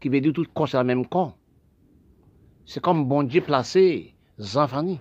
Qui 0.00 0.08
veut 0.08 0.20
dire 0.20 0.32
tout 0.32 0.44
corps, 0.52 0.68
c'est 0.68 0.76
la 0.76 0.84
même 0.84 1.06
corps. 1.06 1.36
C'est 2.64 2.82
comme 2.82 3.06
bon 3.06 3.22
Dieu 3.22 3.40
placé, 3.40 4.14
enfants. 4.56 4.98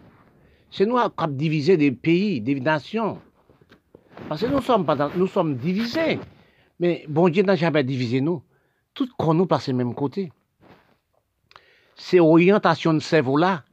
C'est 0.69 0.86
nous 0.86 0.97
qui 0.97 1.01
avons 1.01 1.34
divisé 1.34 1.77
des 1.77 1.91
pays, 1.91 2.41
des 2.41 2.60
nations. 2.60 3.19
Parce 4.29 4.41
que 4.41 4.45
nous 4.45 4.62
sommes, 4.62 4.86
nous 5.15 5.27
sommes 5.27 5.55
divisés. 5.55 6.19
Mais 6.79 7.05
bon 7.10 7.29
Dieu 7.29 7.41
n'a 7.41 7.55
jamais 7.55 7.84
divisé 7.84 8.21
nous. 8.21 8.43
Tout 8.93 9.10
corps 9.17 9.34
nous 9.34 9.47
passe 9.47 9.67
le 9.67 9.73
même 9.73 9.95
côté. 9.95 10.31
C'est 11.95 12.17
l'orientation 12.17 12.93
de 12.93 12.99
cerveau-là 12.99 13.63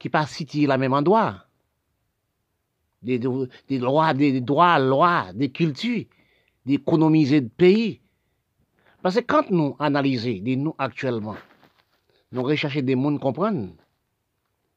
qui 0.00 0.08
passe 0.08 0.32
situer 0.32 0.66
la 0.66 0.76
même 0.76 0.92
endroit 0.92 1.46
des, 3.06 3.18
des 3.68 3.78
droits, 3.78 4.14
des 4.14 4.40
droits, 4.40 4.78
lois, 4.78 5.26
des 5.32 5.50
cultures, 5.50 6.04
d'économiser 6.66 7.40
de 7.40 7.48
pays. 7.48 8.00
Parce 9.02 9.14
que 9.14 9.20
quand 9.20 9.50
nous 9.50 9.76
analysons 9.78 10.42
nous 10.44 10.74
actuellement, 10.78 11.36
nous 12.32 12.42
recherchons 12.42 12.82
des 12.82 12.96
mondes 12.96 13.20
comprendre, 13.20 13.68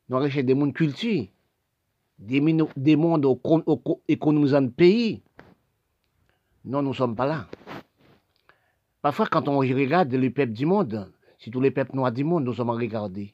nous 0.08 0.18
recherchons 0.18 0.46
des 0.46 0.54
mondes 0.54 0.74
culture, 0.74 1.26
des, 2.20 2.42
des 2.78 2.96
mondes 2.96 3.26
économisant 4.08 4.62
de 4.62 4.70
pays. 4.70 5.24
Nous 6.64 6.82
ne 6.82 6.94
sommes 6.94 7.16
pas 7.16 7.26
là. 7.26 7.48
Parfois, 9.02 9.28
quand 9.28 9.48
on 9.48 9.60
regarde 9.60 10.14
les 10.14 10.30
peuples 10.30 10.52
du 10.52 10.66
monde, 10.66 11.12
si 11.40 11.50
tous 11.50 11.62
les 11.62 11.72
peuples 11.72 11.96
noirs 11.96 12.12
du 12.12 12.24
monde, 12.24 12.44
nous 12.44 12.54
sommes 12.54 12.70
regardés. 12.70 13.34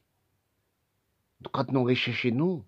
Quand 1.52 1.72
nous 1.72 1.84
recherchons 1.84 2.30
nous, 2.34 2.64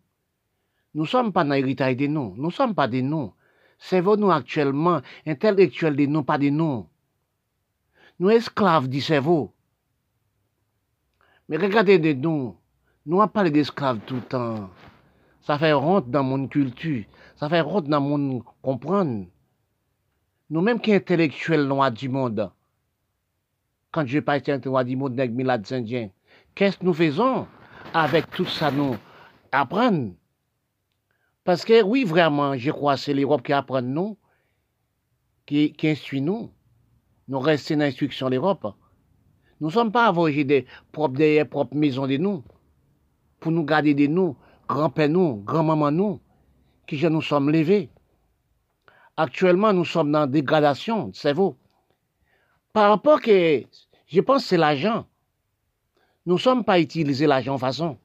nous 0.94 1.04
ne 1.04 1.08
sommes 1.08 1.32
pas 1.32 1.44
dans 1.44 1.54
l'héritage 1.54 1.96
des 1.96 2.08
noms. 2.08 2.34
Nous 2.36 2.48
ne 2.48 2.52
sommes 2.52 2.74
pas 2.74 2.88
des 2.88 3.04
noms. 3.04 3.34
Cerveau-nous 3.78 4.32
actuellement, 4.32 5.02
intellectuel 5.26 5.96
des 5.96 6.08
noms, 6.08 6.24
pas 6.24 6.38
des 6.38 6.52
noms. 6.52 6.88
Nous 8.20 8.30
esclaves 8.30 8.88
du 8.88 9.02
cerveau. 9.02 9.54
Mais 11.48 11.58
regardez 11.58 12.00
noms. 12.16 12.58
Nous 13.06 13.18
n'avons 13.18 13.30
pas 13.30 13.50
d'esclaves 13.50 14.00
tout 14.06 14.16
le 14.16 14.22
temps. 14.22 14.70
Ça 15.42 15.58
fait 15.58 15.74
honte 15.74 16.10
dans 16.10 16.24
mon 16.24 16.48
culture. 16.48 17.06
Ça 17.38 17.48
fait 17.48 17.62
honte 17.62 17.88
dans 17.88 18.02
mon 18.02 18.42
comprendre. 18.62 19.28
Nous-mêmes 20.50 20.82
qui 20.82 20.94
intellectuels 20.94 21.68
noirs 21.68 21.92
du 21.92 22.10
monde, 22.10 22.52
quand 23.92 24.06
je 24.06 24.20
parle 24.20 24.42
noirs 24.66 24.86
du 24.86 24.96
monde 24.96 25.20
avec 25.20 25.32
Milad 25.32 25.66
Indien, 25.72 26.10
qu'est-ce 26.56 26.78
que 26.78 26.86
nous 26.86 26.94
faisons 26.94 27.48
avec 27.94 28.30
tout 28.32 28.46
ça 28.46 28.72
nous? 28.72 28.96
Apprendre 29.52 30.14
parce 31.48 31.64
que 31.64 31.82
oui, 31.82 32.04
vraiment, 32.04 32.58
je 32.58 32.72
crois 32.72 32.96
que 32.96 33.00
c'est 33.00 33.14
l'Europe 33.14 33.42
qui 33.42 33.54
apprend 33.54 33.82
nous, 33.82 34.18
qui, 35.46 35.72
qui 35.72 35.88
instruit 35.88 36.20
nous. 36.20 36.52
Nous 37.30 37.40
restons 37.40 37.76
dans 37.76 37.86
l'instruction 37.86 38.28
de 38.28 38.36
l'Europe. 38.36 38.76
Nous 39.62 39.68
ne 39.68 39.72
sommes 39.72 39.94
pas 39.94 40.08
avogés 40.08 40.44
des 40.44 40.66
propres, 40.92 41.16
des 41.16 41.46
propres 41.46 41.78
maisons 41.78 42.06
de 42.06 42.18
nous, 42.18 42.44
pour 43.40 43.54
nous 43.54 43.64
garder 43.64 43.94
de 43.94 44.08
nous, 44.08 44.36
grand-père 44.68 45.08
nous, 45.08 45.38
grand-maman 45.38 45.90
nous, 45.90 46.20
qui 46.86 47.02
nous 47.10 47.22
sommes 47.22 47.50
levés. 47.50 47.90
Actuellement, 49.16 49.72
nous 49.72 49.86
sommes 49.86 50.12
dans 50.12 50.28
dégradation 50.28 51.08
de 51.08 51.16
cerveau. 51.16 51.56
Par 52.74 52.90
rapport 52.90 53.22
que, 53.22 53.64
je 54.06 54.20
pense 54.20 54.42
que 54.42 54.50
c'est 54.50 54.58
l'argent. 54.58 55.06
Nous 56.26 56.34
ne 56.34 56.40
sommes 56.40 56.66
pas 56.66 56.82
utilisés 56.82 57.26
l'argent 57.26 57.54
en 57.54 57.58
façon. 57.58 57.98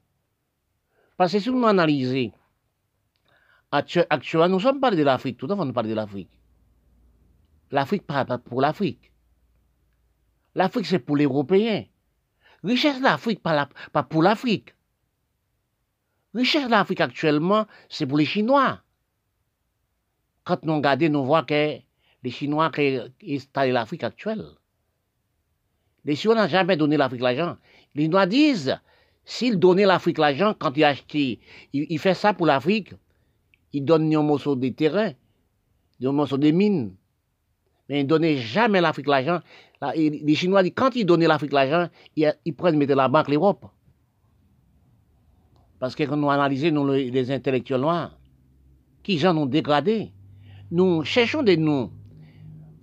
Parce 1.17 1.33
que 1.33 1.39
si 1.39 1.51
nous 1.51 1.65
analysons 1.65 2.31
Actuellement, 3.73 4.49
nous 4.49 4.59
sommes 4.59 4.79
parlé 4.79 4.97
de 4.97 5.03
l'Afrique, 5.03 5.35
tout 5.35 5.47
le 5.47 5.55
monde 5.55 5.73
parle 5.73 5.87
de 5.87 5.95
l'Afrique. 5.95 6.29
L'Afrique, 7.71 8.05
pas 8.05 8.23
pour 8.23 8.61
l'Afrique. 8.61 9.11
L'Afrique, 10.53 10.85
c'est 10.85 10.99
pour 10.99 11.17
les 11.17 11.23
Européens. 11.23 11.85
Richesse 12.63 12.99
de 12.99 13.03
l'Afrique, 13.03 13.41
pas, 13.41 13.67
pas 13.91 14.03
pour 14.03 14.21
l'Afrique. 14.21 14.75
Richesse 16.35 16.65
de 16.65 16.69
l'Afrique 16.69 17.01
actuellement, 17.01 17.65
c'est 17.89 18.05
pour 18.05 18.19
les 18.19 18.25
Chinois. 18.25 18.79
Quand 20.43 20.63
nous 20.65 20.75
regardons, 20.75 21.09
nous 21.09 21.25
voyons 21.25 21.45
que 21.45 21.79
les 22.23 22.29
Chinois 22.29 22.69
qui 22.69 23.01
installent 23.27 23.71
l'Afrique 23.71 24.03
actuelle. 24.03 24.45
Les 26.05 26.15
Chinois 26.15 26.35
n'ont 26.35 26.47
jamais 26.47 26.77
donné 26.77 26.95
l'Afrique 26.95 27.21
l'argent. 27.21 27.57
Les 27.95 28.03
Chinois 28.03 28.27
disent, 28.27 28.79
s'ils 29.25 29.57
donnaient 29.57 29.87
l'Afrique 29.87 30.19
l'argent, 30.19 30.53
quand 30.53 30.77
ils 30.77 30.83
achètent, 30.83 31.11
ils, 31.15 31.39
ils 31.73 31.97
font 31.97 32.13
ça 32.13 32.35
pour 32.35 32.45
l'Afrique, 32.45 32.93
il 33.73 33.83
donne 33.83 34.13
un 34.15 34.21
morceau 34.21 34.55
de 34.55 34.69
terrain, 34.69 35.11
un 36.03 36.11
morceau 36.11 36.37
de 36.37 36.51
mines. 36.51 36.95
Mais 37.89 37.99
il 37.99 38.03
ne 38.03 38.07
donnait 38.07 38.37
jamais 38.37 38.79
l'Afrique 38.79 39.07
l'argent. 39.07 39.39
Les 39.95 40.35
Chinois 40.35 40.63
quand 40.69 40.95
ils 40.95 41.05
donnaient 41.05 41.27
l'Afrique 41.27 41.51
l'argent, 41.51 41.89
ils, 42.15 42.55
prennent, 42.55 42.77
mettre 42.77 42.95
la 42.95 43.09
banque 43.09 43.27
l'Europe. 43.27 43.65
Parce 45.79 45.95
que 45.95 46.03
quand 46.03 46.15
nous 46.15 46.29
analysons, 46.29 46.85
les 46.85 47.31
intellectuels 47.31 47.81
noirs, 47.81 48.17
qui 49.01 49.17
gens 49.17 49.33
nous 49.33 49.47
dégradé, 49.47 50.13
nous 50.71 51.03
cherchons 51.03 51.43
des 51.43 51.57
noms. 51.57 51.91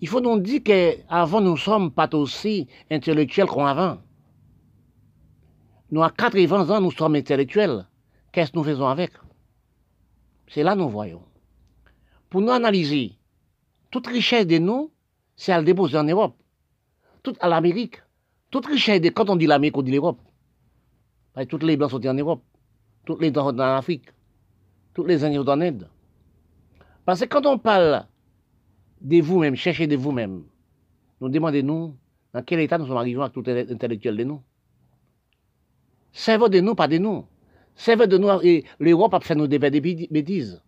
Il 0.03 0.09
faut 0.09 0.21
nous 0.21 0.39
dire 0.41 0.61
qu'avant, 0.63 1.41
nous 1.41 1.53
ne 1.53 1.57
sommes 1.57 1.91
pas 1.91 2.09
aussi 2.13 2.67
intellectuels 2.91 3.47
qu'avant. 3.47 3.99
Nous, 5.91 6.03
à 6.03 6.11
80 6.11 6.71
ans, 6.71 6.81
nous 6.81 6.93
sommes 6.93 7.17
intellectuels. 7.17 7.87
Qu'est-ce 8.33 8.53
que 8.53 8.59
nous 8.59 8.65
faisons 8.65 8.87
avec? 8.87 9.13
C'est 10.51 10.63
là 10.63 10.75
que 10.75 10.81
nous 10.81 10.89
voyons. 10.89 11.23
Pour 12.29 12.41
nous 12.41 12.51
analyser, 12.51 13.17
toute 13.91 14.07
richesse 14.07 14.47
de 14.47 14.59
nous, 14.59 14.91
c'est 15.37 15.53
à 15.53 15.59
le 15.59 15.65
déposer 15.65 15.97
en 15.97 16.05
Europe. 16.05 16.37
Toute 17.23 17.37
à 17.41 17.49
l'Amérique. 17.49 18.03
Toute 18.51 18.67
richesse 18.67 19.01
de, 19.01 19.09
quand 19.11 19.31
on 19.31 19.37
dit 19.37 19.47
l'Amérique, 19.47 19.77
on 19.77 19.83
dit 19.83 19.93
l'Europe. 19.93 20.21
Toutes 21.49 21.63
les 21.63 21.77
blancs 21.77 21.91
sont 21.91 22.05
en 22.07 22.15
Europe. 22.15 22.43
Toutes 23.05 23.21
les 23.21 23.31
dents 23.31 23.49
sont 23.49 23.57
en 23.57 23.77
Afrique. 23.77 24.07
Toutes 24.93 25.07
les 25.07 25.25
Indiens 25.25 25.43
sont 25.43 25.51
en 25.51 25.61
Inde. 25.61 25.89
Parce 27.05 27.21
que 27.21 27.27
quand 27.27 27.47
on 27.47 27.59
parle 27.59 28.07
de 29.01 29.21
vous-même, 29.23 29.55
cherchez 29.55 29.87
de 29.87 29.97
vous-même, 29.97 30.45
nous 31.21 31.29
demandons-nous 31.29 31.97
dans 32.35 32.43
quel 32.43 32.61
état 32.61 32.77
nous 32.77 32.87
sommes 32.87 32.97
arrivés 32.97 33.23
à 33.23 33.29
tout 33.29 33.43
intellectuel 33.47 34.17
de 34.17 34.25
nous. 34.25 34.43
Servez 36.13 36.49
de 36.49 36.61
nous, 36.61 36.75
pas 36.75 36.89
de 36.89 36.99
nous. 36.99 37.25
Servez 37.81 38.07
de 38.07 38.19
nous, 38.19 38.29
l'Europe 38.79 39.15
a 39.15 39.21
fait 39.21 39.35
des 39.35 39.59
bêtises. 39.59 40.61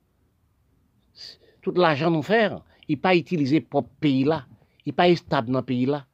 Tout 1.61 1.73
l'argent 1.73 2.11
nous 2.11 2.23
faire, 2.23 2.63
il 2.89 2.99
pas 2.99 3.15
utilisé 3.15 3.61
pour 3.61 3.83
ce 3.83 4.01
pays-là. 4.01 4.47
Il 4.87 4.95
pas 4.95 5.15
stable 5.15 5.51
dans 5.51 5.59
ce 5.59 5.65
pays-là. 5.65 6.07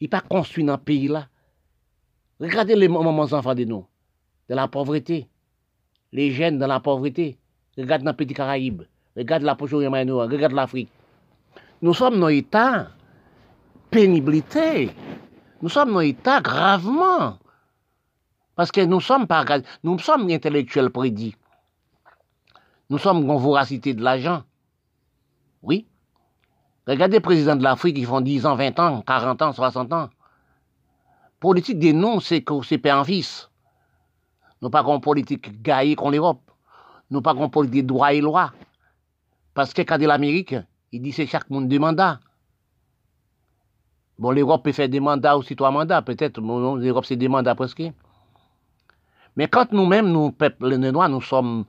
Il 0.00 0.08
pas 0.08 0.22
construit 0.22 0.64
dans 0.64 0.74
ce 0.74 0.80
pays-là. 0.80 1.28
Regardez 2.40 2.74
les 2.74 2.88
moments 2.88 3.22
enfants 3.22 3.54
de 3.54 3.62
nous, 3.62 3.86
de 4.48 4.56
la 4.56 4.66
pauvreté. 4.66 5.28
Les 6.10 6.32
jeunes 6.32 6.58
dans 6.58 6.66
la 6.66 6.80
pauvreté. 6.80 7.38
Regardez 7.78 8.04
dans 8.04 8.10
le 8.10 8.16
petit 8.16 8.34
Caraïbe. 8.34 8.82
Regardez 9.16 9.46
la 9.46 9.54
poche 9.54 9.72
Regarde 9.72 10.52
l'Afrique. 10.52 10.90
Nous 11.80 11.94
sommes 11.94 12.18
dans 12.18 12.26
l'état 12.26 12.90
pénibilité. 13.88 14.90
Nous 15.62 15.68
sommes 15.68 15.92
dans 15.92 16.00
l'état 16.00 16.40
gravement. 16.40 17.38
Parce 18.56 18.70
que 18.70 18.80
nous 18.80 19.00
sommes 19.00 19.26
nous 19.82 19.98
sommes 19.98 20.30
intellectuels 20.30 20.90
prédits. 20.90 21.36
Nous 22.90 22.98
sommes 22.98 23.28
en 23.28 23.36
voracité 23.36 23.94
de 23.94 24.02
l'argent. 24.02 24.42
Oui. 25.62 25.86
Regardez 26.86 27.16
les 27.16 27.20
présidents 27.20 27.56
de 27.56 27.62
l'Afrique, 27.62 27.96
ils 27.98 28.06
font 28.06 28.20
10 28.20 28.46
ans, 28.46 28.54
20 28.56 28.78
ans, 28.78 29.02
40 29.02 29.42
ans, 29.42 29.52
60 29.52 29.92
ans. 29.92 30.10
Politique 31.40 31.78
des 31.78 31.92
noms, 31.92 32.20
c'est 32.20 32.42
que 32.42 32.62
c'est 32.62 32.78
père 32.78 32.98
en 32.98 33.04
fils. 33.04 33.50
Nous 34.60 34.70
pas 34.70 34.84
qu'on 34.84 35.00
politique 35.00 35.62
gaillée 35.62 35.96
contre 35.96 36.12
l'Europe. 36.12 36.50
Nous 37.10 37.22
pas 37.22 37.34
qu'on 37.34 37.48
politique 37.48 37.82
de 37.82 37.88
droit 37.88 38.12
et 38.12 38.20
loi. 38.20 38.52
Parce 39.54 39.72
que 39.72 39.82
quand 39.82 39.98
l'Amérique, 39.98 40.54
il 40.92 41.02
dit 41.02 41.12
c'est 41.12 41.26
chaque 41.26 41.50
monde 41.50 41.68
deux 41.68 41.78
mandats. 41.78 42.20
Bon, 44.18 44.30
l'Europe 44.30 44.62
peut 44.64 44.72
faire 44.72 44.88
des 44.88 45.00
mandats 45.00 45.36
aussi 45.36 45.56
trois 45.56 45.70
mandats, 45.70 46.02
peut-être. 46.02 46.40
L'Europe, 46.40 47.04
c'est 47.04 47.16
des 47.16 47.28
mandats 47.28 47.54
presque. 47.54 47.82
Mais 49.36 49.48
quand 49.48 49.72
nous-mêmes, 49.72 50.10
nous, 50.10 50.30
peuple 50.30 50.76
Noirs, 50.76 51.08
nous 51.08 51.20
sommes 51.20 51.64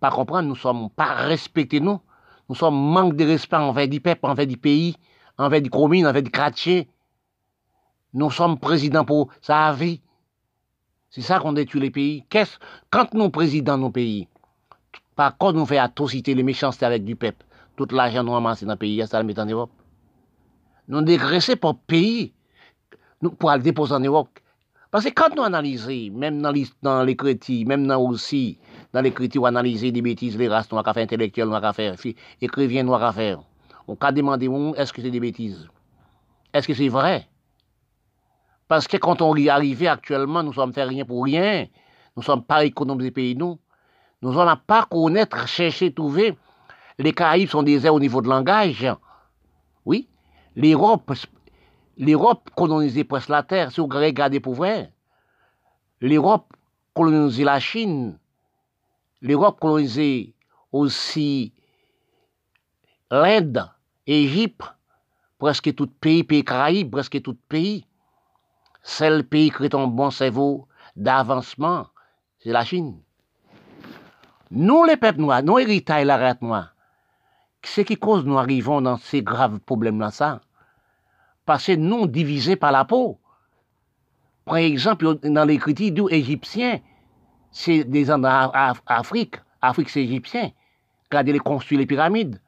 pas 0.00 0.10
comprendre, 0.10 0.48
nous 0.48 0.56
sommes 0.56 0.90
pas 0.90 1.14
respectés, 1.14 1.80
nous, 1.80 2.00
nous 2.48 2.54
sommes 2.54 2.74
manque 2.74 3.16
de 3.16 3.24
respect 3.24 3.56
envers 3.56 3.88
du 3.88 4.00
peuple, 4.00 4.26
envers 4.26 4.46
du 4.46 4.56
pays, 4.56 4.96
en 5.38 5.48
fait 5.50 5.60
de 5.60 5.68
commune, 5.68 6.06
en 6.06 6.12
fait 6.12 6.22
de 6.22 6.28
quartier. 6.28 6.88
Nous 8.14 8.30
sommes 8.30 8.58
présidents 8.58 9.04
pour 9.04 9.28
sa 9.40 9.72
vie. 9.72 10.00
C'est 11.10 11.22
ça 11.22 11.38
qu'on 11.38 11.52
détruit 11.52 11.80
les 11.80 11.90
pays. 11.90 12.24
Quand 12.90 13.12
nous 13.14 13.30
présidents 13.30 13.78
nos 13.78 13.90
pays, 13.90 14.28
par 15.14 15.36
contre 15.36 15.58
nous 15.58 15.66
fait 15.66 15.78
atrocité, 15.78 16.34
les 16.34 16.42
méchancetés 16.42 16.86
avec 16.86 17.04
du 17.04 17.16
peuple, 17.16 17.44
tout 17.76 17.86
l'argent 17.90 18.24
nous 18.24 18.32
ramassé 18.32 18.64
dans 18.64 18.72
le 18.72 18.78
pays, 18.78 19.06
ça 19.06 19.20
le 19.20 19.26
met 19.26 19.38
en 19.38 19.46
Europe. 19.46 19.70
Nous 20.88 21.02
dégraissons 21.02 21.56
pour 21.56 21.78
pays, 21.78 22.32
nous, 23.20 23.30
pour 23.30 23.50
aller 23.50 23.62
déposer 23.62 23.94
en 23.94 24.00
Europe. 24.00 24.28
Parce 24.92 25.06
que 25.06 25.10
quand 25.10 25.34
nous 25.34 25.42
analysons, 25.42 26.12
même 26.12 26.42
dans 26.42 26.52
dans 26.82 27.02
les 27.02 27.16
même 27.64 27.86
dans 27.86 27.98
aussi, 27.98 28.58
dans 28.92 29.00
les 29.00 29.10
critiques, 29.10 29.42
analyser 29.42 29.90
des 29.90 30.02
bêtises, 30.02 30.36
les 30.36 30.48
races 30.48 30.70
noires, 30.70 30.84
faire 30.84 31.02
intellectuels, 31.02 31.48
noires 31.48 31.74
faire, 31.74 31.94
écrivains, 32.42 32.82
noirs 32.82 33.14
faire. 33.14 33.40
On 33.88 33.96
peut 33.96 34.12
demander, 34.12 34.50
est-ce 34.76 34.92
que 34.92 35.00
c'est 35.00 35.10
des 35.10 35.18
bêtises? 35.18 35.66
Est-ce 36.52 36.68
que 36.68 36.74
c'est 36.74 36.90
vrai? 36.90 37.26
Parce 38.68 38.86
que 38.86 38.98
quand 38.98 39.22
on 39.22 39.34
y 39.34 39.48
arrive 39.48 39.86
actuellement, 39.86 40.42
nous 40.42 40.52
sommes 40.52 40.74
fait 40.74 40.84
rien 40.84 41.06
pour 41.06 41.24
rien. 41.24 41.68
Nous 42.14 42.22
sommes 42.22 42.44
pas 42.44 42.62
économes 42.62 43.00
des 43.00 43.10
pays, 43.10 43.34
nous. 43.34 43.58
Nous 44.20 44.34
n'allons 44.34 44.60
pas 44.66 44.84
connaître, 44.90 45.48
chercher, 45.48 45.94
trouver. 45.94 46.36
Les 46.98 47.14
Caraïbes 47.14 47.48
sont 47.48 47.62
des 47.62 47.86
airs 47.86 47.94
au 47.94 48.00
niveau 48.00 48.20
de 48.20 48.28
langage. 48.28 48.86
Oui. 49.86 50.10
L'Europe 50.54 51.12
L'Europe 51.98 52.50
colonisait 52.56 53.04
presque 53.04 53.28
la 53.28 53.42
terre, 53.42 53.70
si 53.70 53.80
vous 53.80 53.86
regardez 53.86 54.40
pour 54.40 54.54
vrai. 54.54 54.92
L'Europe 56.00 56.52
colonisait 56.94 57.44
la 57.44 57.60
Chine. 57.60 58.18
L'Europe 59.20 59.60
colonisait 59.60 60.34
aussi 60.72 61.52
l'Inde, 63.10 63.70
l'Égypte, 64.06 64.64
presque 65.38 65.74
tout 65.74 65.86
pays, 65.86 66.24
pays 66.24 66.44
Caraïbes, 66.44 66.90
presque 66.90 67.20
tout 67.22 67.36
pays. 67.48 67.86
Seul 68.82 69.22
pays 69.22 69.50
qui 69.50 69.64
est 69.64 69.74
un 69.74 69.86
bon 69.86 70.10
cerveau 70.10 70.66
d'avancement, 70.96 71.86
c'est 72.40 72.50
la 72.50 72.64
Chine. 72.64 73.00
Nous, 74.50 74.84
les 74.84 74.96
peuples 74.96 75.20
noirs, 75.20 75.42
nous, 75.42 75.58
héritages, 75.58 76.04
la 76.04 76.16
race 76.16 76.42
noire, 76.42 76.74
ce 77.64 77.82
qui 77.82 77.96
cause 77.96 78.24
nous 78.24 78.38
arrivons 78.38 78.80
dans 78.80 78.96
ces 78.96 79.22
graves 79.22 79.60
problèmes-là, 79.60 80.10
ça? 80.10 80.40
Parce 81.44 81.66
que 81.66 81.72
nous 81.72 82.06
divisés 82.06 82.56
par 82.56 82.72
la 82.72 82.84
peau. 82.84 83.18
Par 84.44 84.56
exemple, 84.56 85.18
dans 85.22 85.44
l'écriture 85.44 86.10
égyptien, 86.12 86.80
c'est 87.50 87.84
des 87.84 88.04
gens 88.04 88.18
d'Afrique. 88.18 89.36
Afrique, 89.60 89.90
c'est 89.90 90.02
égyptien. 90.02 90.50
Regardez 91.10 91.32
les 91.32 91.38
construire 91.38 91.80
les 91.80 91.86
pyramides. 91.86 92.40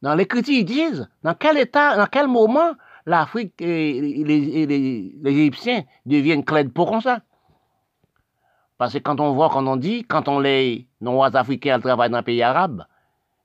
Dans 0.00 0.14
l'écriture, 0.14 0.54
ils 0.54 0.64
disent 0.64 1.08
dans 1.22 1.34
quel 1.34 1.58
état, 1.58 1.96
dans 1.96 2.06
quel 2.06 2.26
moment 2.26 2.72
l'Afrique 3.04 3.60
et 3.60 4.00
les, 4.24 5.12
Égyptiens 5.24 5.82
deviennent 6.06 6.44
clés 6.44 6.64
de 6.64 6.70
peau 6.70 6.86
comme 6.86 7.02
ça? 7.02 7.20
Parce 8.78 8.94
que 8.94 8.98
quand 8.98 9.20
on 9.20 9.34
voit, 9.34 9.50
quand 9.50 9.66
on 9.66 9.76
dit, 9.76 10.04
quand 10.04 10.26
on 10.28 10.40
les 10.40 10.88
Noirs 11.02 11.36
africains 11.36 11.78
travaillent 11.80 12.08
dans 12.08 12.18
les 12.18 12.24
pays 12.24 12.42
arabes, 12.42 12.86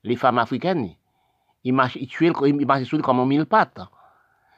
les 0.03 0.15
femmes 0.15 0.37
africaines, 0.37 0.91
ils 1.65 1.73
marchent, 1.73 1.97
ils 1.97 2.09
ils 2.09 2.85
sur 2.85 3.01
comme 3.01 3.19
un 3.19 3.25
mille 3.25 3.45
pattes 3.45 3.81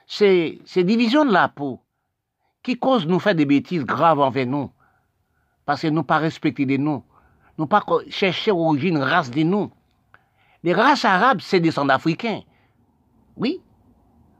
c'est 0.08 0.84
division 0.84 1.26
de 1.26 1.34
la 1.34 1.50
peau 1.50 1.82
qui 2.64 2.78
cause 2.78 3.06
nous 3.06 3.20
faire 3.20 3.36
des 3.36 3.46
bêtises 3.46 3.84
graves 3.84 4.20
envers 4.20 4.48
nous. 4.48 4.72
Parce 5.66 5.82
que 5.82 5.88
nous 5.88 6.04
pas 6.04 6.18
respecter 6.18 6.66
de 6.66 6.78
nous. 6.78 7.04
Nous 7.58 7.68
pas 7.68 7.84
chercher 8.10 8.52
l'origine 8.52 8.98
race 8.98 9.32
de 9.32 9.44
nous. 9.44 9.72
Les 10.64 10.74
races 10.74 11.06
arabes, 11.06 11.40
c'est 11.42 11.60
des 11.60 11.78
africains. 11.78 12.42
Oui. 13.36 13.62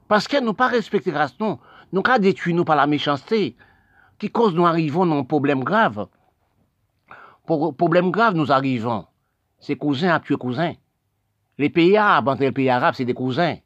Parce 0.08 0.26
que 0.26 0.40
nous 0.40 0.54
pas 0.54 0.68
respecter 0.68 1.10
race 1.10 1.34
nous. 1.38 1.58
Nous 1.92 2.02
pas 2.02 2.18
détruire 2.18 2.56
nous 2.56 2.64
par 2.64 2.76
la 2.76 2.86
méchanceté. 2.86 3.56
Qui 4.18 4.30
cause 4.30 4.54
nous 4.54 4.66
arrivons 4.66 5.06
dans 5.06 5.18
un 5.18 5.24
problème 5.24 5.62
grave. 5.62 6.08
Pour 7.46 7.74
problème 7.76 8.10
grave, 8.10 8.34
nous 8.34 8.50
arrivons. 8.50 9.06
C'est 9.58 9.76
cousin 9.76 10.14
à 10.14 10.20
tuer 10.20 10.36
cousin. 10.36 10.74
Les 11.56 11.70
pays 11.70 11.96
arabes, 11.96 12.28
entre 12.28 12.42
les 12.42 12.52
pays 12.52 12.68
arabes, 12.70 12.94
c'est 12.94 13.04
des 13.04 13.14
cousins. 13.14 13.56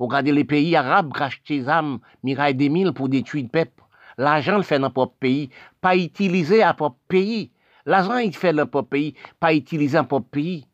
Regardez 0.00 0.32
les 0.32 0.44
pays 0.44 0.74
arabes 0.74 1.12
crachent 1.12 1.42
des 1.46 1.68
armes, 1.68 2.00
miraille 2.22 2.54
des 2.54 2.70
mille 2.70 2.92
pour 2.94 3.10
détruire 3.10 3.44
le 3.44 3.50
peuple. 3.50 3.84
L'argent 4.16 4.56
le 4.56 4.62
fait 4.62 4.78
dans 4.78 4.90
propre 4.90 5.14
pays, 5.20 5.50
pas 5.82 5.94
utilisé 5.94 6.62
à 6.62 6.72
propre 6.72 6.96
pays. 7.06 7.52
L'argent, 7.84 8.16
il 8.16 8.34
fait 8.34 8.54
dans 8.54 8.66
propre 8.66 8.88
pays, 8.88 9.14
pas 9.38 9.52
utilisé 9.52 9.98
dans 9.98 10.06
propre 10.06 10.30
pays. 10.30 10.66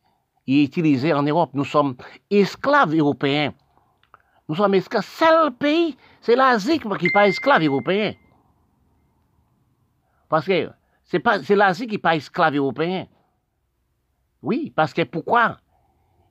Il 0.47 0.61
est 0.61 0.65
utilisé 0.65 1.13
en 1.13 1.25
Europe. 1.25 1.51
Nous 1.55 1.65
sommes 1.65 1.97
esclaves 2.31 2.95
européens. 2.95 3.53
Nous 4.49 4.55
sommes 4.55 4.75
esclaves. 4.75 5.05
Seul 5.05 5.53
pays, 5.55 5.97
c'est 6.21 6.37
l'Asie 6.37 6.79
qui 6.79 6.87
n'est 6.87 7.11
pas 7.11 7.27
esclave 7.27 7.65
européen. 7.65 8.15
Parce 10.29 10.47
que 10.47 10.71
c'est 11.03 11.23
c'est 11.43 11.57
l'Asie 11.57 11.89
qui 11.89 11.95
n'est 11.95 11.99
pas 11.99 12.15
esclave 12.15 12.55
européen. 12.55 13.09
Oui, 14.41 14.73
parce 14.77 14.93
que 14.93 15.03
pourquoi? 15.03 15.57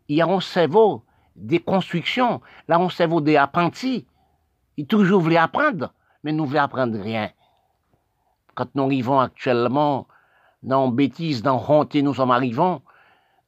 Il 0.08 0.16
y 0.16 0.22
a 0.22 0.28
un 0.28 0.40
cerveau 0.40 1.04
des 1.36 1.60
constructions. 1.60 2.42
Là, 2.68 2.80
on 2.80 2.90
cerveau 2.90 3.22
des 3.22 3.36
apprentis. 3.38 4.06
Ils 4.78 4.88
toujours 4.88 5.22
voulaient 5.22 5.38
apprendre, 5.38 5.94
mais 6.24 6.32
nous 6.32 6.46
voulons 6.46 6.62
apprendre 6.62 7.00
rien. 7.00 7.30
Quand 8.56 8.74
nous 8.76 8.86
arrivons 8.86 9.20
actuellement 9.20 10.08
dans 10.64 10.88
bêtises, 10.88 11.42
dans 11.42 11.64
honte, 11.68 11.96
nous 11.96 12.14
sommes 12.14 12.32
arrivés, 12.32 12.78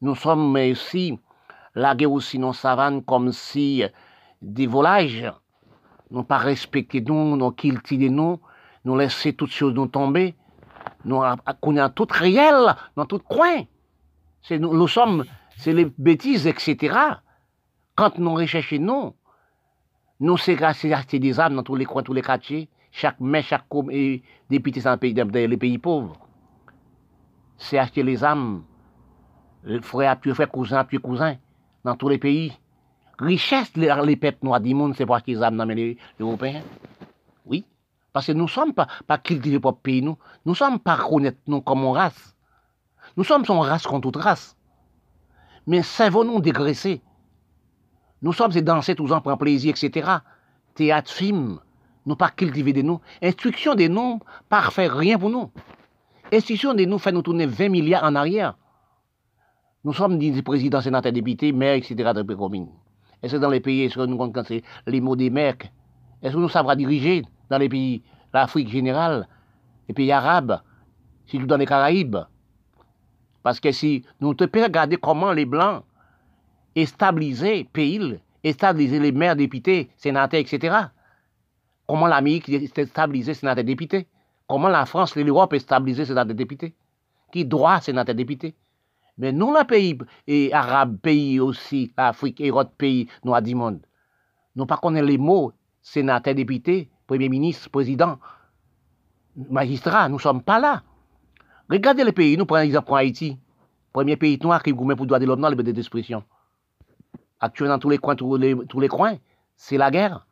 nous 0.01 0.15
sommes 0.15 0.55
aussi 0.55 1.17
lagués 1.75 2.05
aussi 2.05 2.39
dans 2.39 2.53
savane 2.53 3.03
comme 3.03 3.31
si 3.31 3.83
des 4.41 4.67
volages, 4.67 5.31
nous 6.11 6.23
pas 6.23 6.37
respecté 6.37 7.01
nous, 7.01 7.35
nous 7.35 7.51
cultivé 7.51 8.09
nous, 8.09 8.39
nous 8.85 8.95
laisser 8.95 9.33
toutes 9.33 9.51
choses 9.51 9.73
nous 9.73 9.87
tomber, 9.87 10.35
nous 11.05 11.21
connaissons 11.61 11.89
tout 11.89 12.07
réel 12.09 12.75
dans 12.95 13.05
tout 13.05 13.19
coin. 13.19 13.63
Nous, 14.49 14.73
nous 14.73 14.87
sommes, 14.87 15.25
c'est 15.57 15.73
les 15.73 15.85
bêtises, 15.97 16.47
etc. 16.47 16.97
Quand 17.97 18.19
nous 18.19 18.35
recherchons, 18.35 18.77
nous, 18.79 19.13
nous 20.19 20.37
c'est 20.37 20.61
acheter 20.61 21.17
des 21.17 21.39
armes 21.39 21.55
dans 21.55 21.63
tous 21.63 21.75
les 21.75 21.85
coins, 21.85 22.03
tous 22.03 22.13
les 22.13 22.21
quartiers, 22.21 22.69
chaque 22.91 23.19
maire, 23.19 23.43
chaque 23.43 23.65
député 24.51 24.81
dans, 24.81 24.99
pays, 24.99 25.15
dans 25.15 25.27
les 25.33 25.57
pays 25.57 25.79
pauvres. 25.79 26.15
C'est 27.57 27.79
acheter 27.79 28.03
les 28.03 28.23
armes, 28.23 28.63
frère 29.81 30.11
à 30.11 30.33
frère, 30.35 30.51
cousin 30.51 30.77
à 30.77 30.85
cousin, 30.99 31.37
dans 31.83 31.95
tous 31.95 32.09
les 32.09 32.19
pays. 32.19 32.55
Richesse, 33.17 33.75
les, 33.75 33.91
les 34.05 34.15
peuples 34.15 34.45
noirs 34.45 34.61
c'est 34.95 35.07
pour 35.07 35.15
acheter 35.15 35.33
des 35.33 35.41
armes 35.41 35.57
dans 35.57 35.65
les 35.65 35.97
Européens. 36.19 36.61
Oui. 37.47 37.65
Parce 38.13 38.27
que 38.27 38.31
nous 38.33 38.43
ne 38.43 38.47
sommes 38.47 38.75
pas, 38.75 38.87
pas 39.07 39.17
cultivés 39.17 39.59
pour 39.59 39.79
pays, 39.79 40.03
nous. 40.03 40.19
Nous 40.45 40.51
ne 40.51 40.55
sommes 40.55 40.77
pas 40.77 40.97
reconnaître 40.97 41.39
nous 41.47 41.61
comme 41.61 41.87
race. 41.87 42.35
Nous 43.15 43.23
sommes 43.23 43.43
son 43.43 43.59
race 43.59 43.87
contre 43.87 44.11
toute 44.11 44.21
race. 44.21 44.55
Mais 45.65 45.81
savons-nous 45.81 46.41
dégraisser? 46.41 47.01
Nous 48.21 48.33
sommes 48.33 48.51
des 48.51 48.61
dansés 48.61 48.95
tous 48.95 49.11
ans 49.11 49.21
pour 49.21 49.37
plaisir, 49.37 49.71
etc. 49.71 50.09
Théâtre, 50.73 51.11
film, 51.11 51.59
nous 52.05 52.15
pas 52.15 52.29
cultiver 52.29 52.73
de 52.73 52.81
nous. 52.81 52.99
Instruction 53.21 53.75
de 53.75 53.87
nous, 53.87 54.19
pas 54.49 54.69
faire 54.71 54.95
rien 54.95 55.19
pour 55.19 55.29
nous. 55.29 55.51
Instruction 56.31 56.73
de 56.73 56.85
nous 56.85 56.97
fait 56.97 57.11
nous 57.11 57.21
tourner 57.21 57.45
20 57.45 57.69
milliards 57.69 58.03
en 58.03 58.15
arrière. 58.15 58.57
Nous 59.83 59.93
sommes 59.93 60.17
des 60.17 60.41
présidents, 60.41 60.81
sénateurs, 60.81 61.11
députés, 61.11 61.51
maires, 61.51 61.75
etc. 61.75 61.95
de 61.95 62.27
la 62.27 62.35
commune. 62.35 62.69
Est-ce 63.21 63.35
que 63.35 63.41
dans 63.41 63.49
les 63.49 63.59
pays, 63.59 63.83
est-ce 63.83 63.95
que 63.95 64.05
nous 64.05 64.17
connaissons 64.17 64.61
les 64.85 65.01
mots 65.01 65.15
des 65.15 65.29
maires 65.29 65.55
Est-ce 66.21 66.33
que 66.33 66.39
nous 66.39 66.49
savons 66.49 66.75
diriger 66.75 67.23
dans 67.49 67.57
les 67.57 67.69
pays, 67.69 68.03
l'Afrique 68.33 68.69
générale, 68.69 69.27
les 69.87 69.93
pays 69.93 70.11
arabes, 70.11 70.59
surtout 71.25 71.45
dans 71.45 71.57
les 71.57 71.65
Caraïbes? 71.65 72.17
Parce 73.43 73.59
que 73.59 73.71
si 73.71 74.03
nous 74.19 74.33
te 74.33 74.43
regarder 74.43 74.97
comment 74.97 75.31
les 75.31 75.45
Blancs 75.45 75.83
et 76.77 76.85
stabiliser 76.85 77.63
le 77.63 77.69
pays, 77.69 78.19
et 78.43 78.53
stabiliser 78.53 78.99
les 78.99 79.11
maires, 79.11 79.35
députés, 79.35 79.89
sénateurs, 79.97 80.41
etc. 80.41 80.77
Comment 81.87 82.05
l'Amérique 82.05 82.49
est 82.49 82.85
stabilisée, 82.85 83.33
sénateurs, 83.33 83.63
députés 83.63 84.05
Comment 84.47 84.67
la 84.67 84.85
France, 84.85 85.15
l'Europe 85.15 85.53
est 85.53 85.59
stabilisée, 85.59 86.05
sénateurs, 86.05 86.35
députés 86.35 86.75
Qui 87.31 87.45
doit 87.45 87.81
sénateurs, 87.81 88.13
députés 88.13 88.53
Mais 89.17 89.31
nous, 89.31 89.51
les 89.55 89.65
pays 89.65 89.97
et 90.27 90.53
arabes, 90.53 90.97
pays 90.97 91.39
aussi, 91.39 91.91
l'Afrique 91.97 92.39
et 92.41 92.51
autres 92.51 92.69
pays 92.77 93.07
noirs 93.25 93.41
du 93.41 93.55
monde, 93.55 93.79
nous 94.55 94.67
pas 94.67 94.77
connaître 94.77 95.07
les 95.07 95.17
mots 95.17 95.53
sénateur, 95.81 96.35
député, 96.35 96.91
premier 97.07 97.27
ministre, 97.27 97.71
président, 97.71 98.19
magistrat, 99.49 100.09
nous 100.09 100.17
ne 100.17 100.21
sommes 100.21 100.43
pas 100.43 100.59
là. 100.59 100.83
Regardez 101.71 102.03
les 102.03 102.11
pays, 102.11 102.37
nous 102.37 102.45
prenons 102.45 102.61
l'exemple 102.61 102.93
Haïti, 102.93 103.39
premier 103.91 104.15
pays 104.15 104.37
noir 104.43 104.61
qui 104.61 104.73
gourmet 104.73 104.95
pour 104.95 105.07
droit 105.07 105.17
de 105.17 105.25
l'homme 105.25 105.41
dans 105.41 105.49
liberté 105.49 105.73
d'expression. 105.73 106.23
Actuellement, 107.39 107.75
dans 107.75 107.79
tous 107.79 107.89
les 107.89 107.97
coins, 107.97 108.15
tous 108.15 108.35
les, 108.37 108.55
tous 108.67 108.79
les 108.79 108.87
coins, 108.87 109.17
c'est 109.55 109.77
la 109.77 109.91
guerre. 109.91 110.25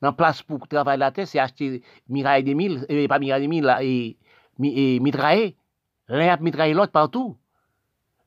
Dans 0.00 0.12
place 0.12 0.42
pour 0.42 0.66
travailler 0.68 0.98
la 0.98 1.12
terre, 1.12 1.26
c'est 1.26 1.38
acheter 1.38 1.82
miraille 2.08 2.44
des 2.44 2.54
mille, 2.54 2.84
et 2.88 3.08
pas 3.08 3.18
miraille 3.18 3.42
des 3.42 3.48
mille, 3.48 3.76
et, 3.80 4.16
et 4.62 5.00
mitrailler. 5.00 5.56
L'un 6.08 6.28
a 6.28 6.36
mitrailler 6.36 6.74
l'autre 6.74 6.92
partout. 6.92 7.36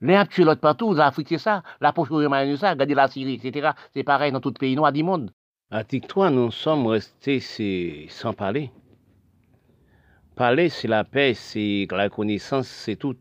Les 0.01 0.15
actuels 0.15 0.45
l'autre 0.45 0.61
partout, 0.61 0.93
l'Afrique 0.93 1.29
c'est 1.29 1.37
ça, 1.39 1.63
la 1.81 1.91
poche 1.91 2.09
c'est 2.09 2.57
ça, 2.57 2.71
regardez 2.71 2.93
la 2.93 3.07
Syrie, 3.07 3.39
etc. 3.43 3.71
C'est 3.93 4.03
pareil 4.03 4.31
dans 4.31 4.39
tout 4.39 4.53
pays 4.53 4.75
noir 4.75 4.91
du 4.91 5.03
monde. 5.03 5.31
Article 5.71 6.07
3, 6.07 6.29
nous 6.29 6.51
sommes 6.51 6.85
restés 6.87 7.39
sans 8.09 8.33
parler. 8.33 8.71
Parler, 10.35 10.69
c'est 10.69 10.87
la 10.87 11.03
paix, 11.03 11.33
c'est 11.33 11.87
la 11.89 12.09
connaissance, 12.09 12.67
c'est 12.67 12.95
tout. 12.95 13.17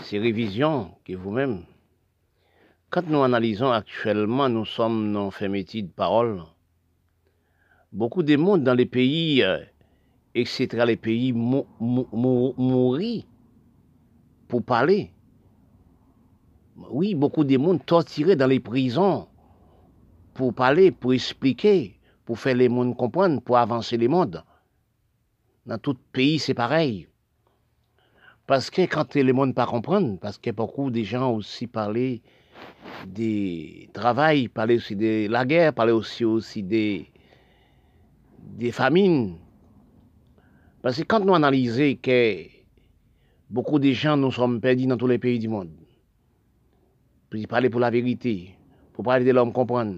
C'est 0.00 0.18
révision 0.18 0.90
que 1.04 1.14
vous-même. 1.14 1.64
Quand 2.94 3.08
nous 3.08 3.24
analysons 3.24 3.72
actuellement, 3.72 4.48
nous 4.48 4.64
sommes 4.64 5.12
dans 5.12 5.32
fermeté 5.32 5.82
de 5.82 5.88
parole. 5.88 6.44
Beaucoup 7.90 8.22
de 8.22 8.36
monde 8.36 8.62
dans 8.62 8.74
les 8.74 8.86
pays, 8.86 9.42
euh, 9.42 9.58
etc., 10.32 10.84
les 10.86 10.96
pays 10.96 11.32
mourir 11.32 13.24
pour 14.46 14.62
parler. 14.62 15.10
Oui, 16.88 17.16
beaucoup 17.16 17.42
de 17.42 17.56
monde 17.56 17.84
torturés 17.84 18.36
dans 18.36 18.46
les 18.46 18.60
prisons 18.60 19.26
pour 20.32 20.54
parler, 20.54 20.92
pour 20.92 21.14
expliquer, 21.14 21.98
pour 22.24 22.38
faire 22.38 22.54
les 22.54 22.68
mondes 22.68 22.96
comprendre, 22.96 23.40
pour 23.42 23.58
avancer 23.58 23.96
les 23.96 24.06
mondes. 24.06 24.44
Dans 25.66 25.78
tout 25.78 25.96
pays, 26.12 26.38
c'est 26.38 26.54
pareil. 26.54 27.08
Parce 28.46 28.70
que 28.70 28.82
quand 28.82 29.16
les 29.16 29.32
mondes 29.32 29.56
pas 29.56 29.66
parce 30.20 30.38
que 30.38 30.52
beaucoup 30.52 30.92
de 30.92 31.02
gens 31.02 31.32
aussi 31.32 31.66
parlé 31.66 32.22
des 33.06 33.90
travail, 33.92 34.48
parler 34.48 34.76
aussi 34.76 34.96
de 34.96 35.28
la 35.28 35.44
guerre, 35.44 35.72
parler 35.72 35.92
aussi, 35.92 36.24
aussi 36.24 36.62
des, 36.62 37.10
famines. 38.72 39.36
Parce 40.82 40.98
que 40.98 41.02
quand 41.02 41.20
nous 41.20 41.34
analysons 41.34 41.96
que 42.02 42.44
beaucoup 43.48 43.78
de 43.78 43.92
gens 43.92 44.16
nous 44.16 44.30
sommes 44.30 44.60
perdus 44.60 44.86
dans 44.86 44.96
tous 44.96 45.06
les 45.06 45.18
pays 45.18 45.38
du 45.38 45.48
monde, 45.48 45.70
pour 47.30 47.40
parler 47.48 47.70
pour 47.70 47.80
la 47.80 47.90
vérité, 47.90 48.56
pour 48.92 49.04
parler 49.04 49.24
de 49.24 49.32
l'homme 49.32 49.52
comprendre. 49.52 49.96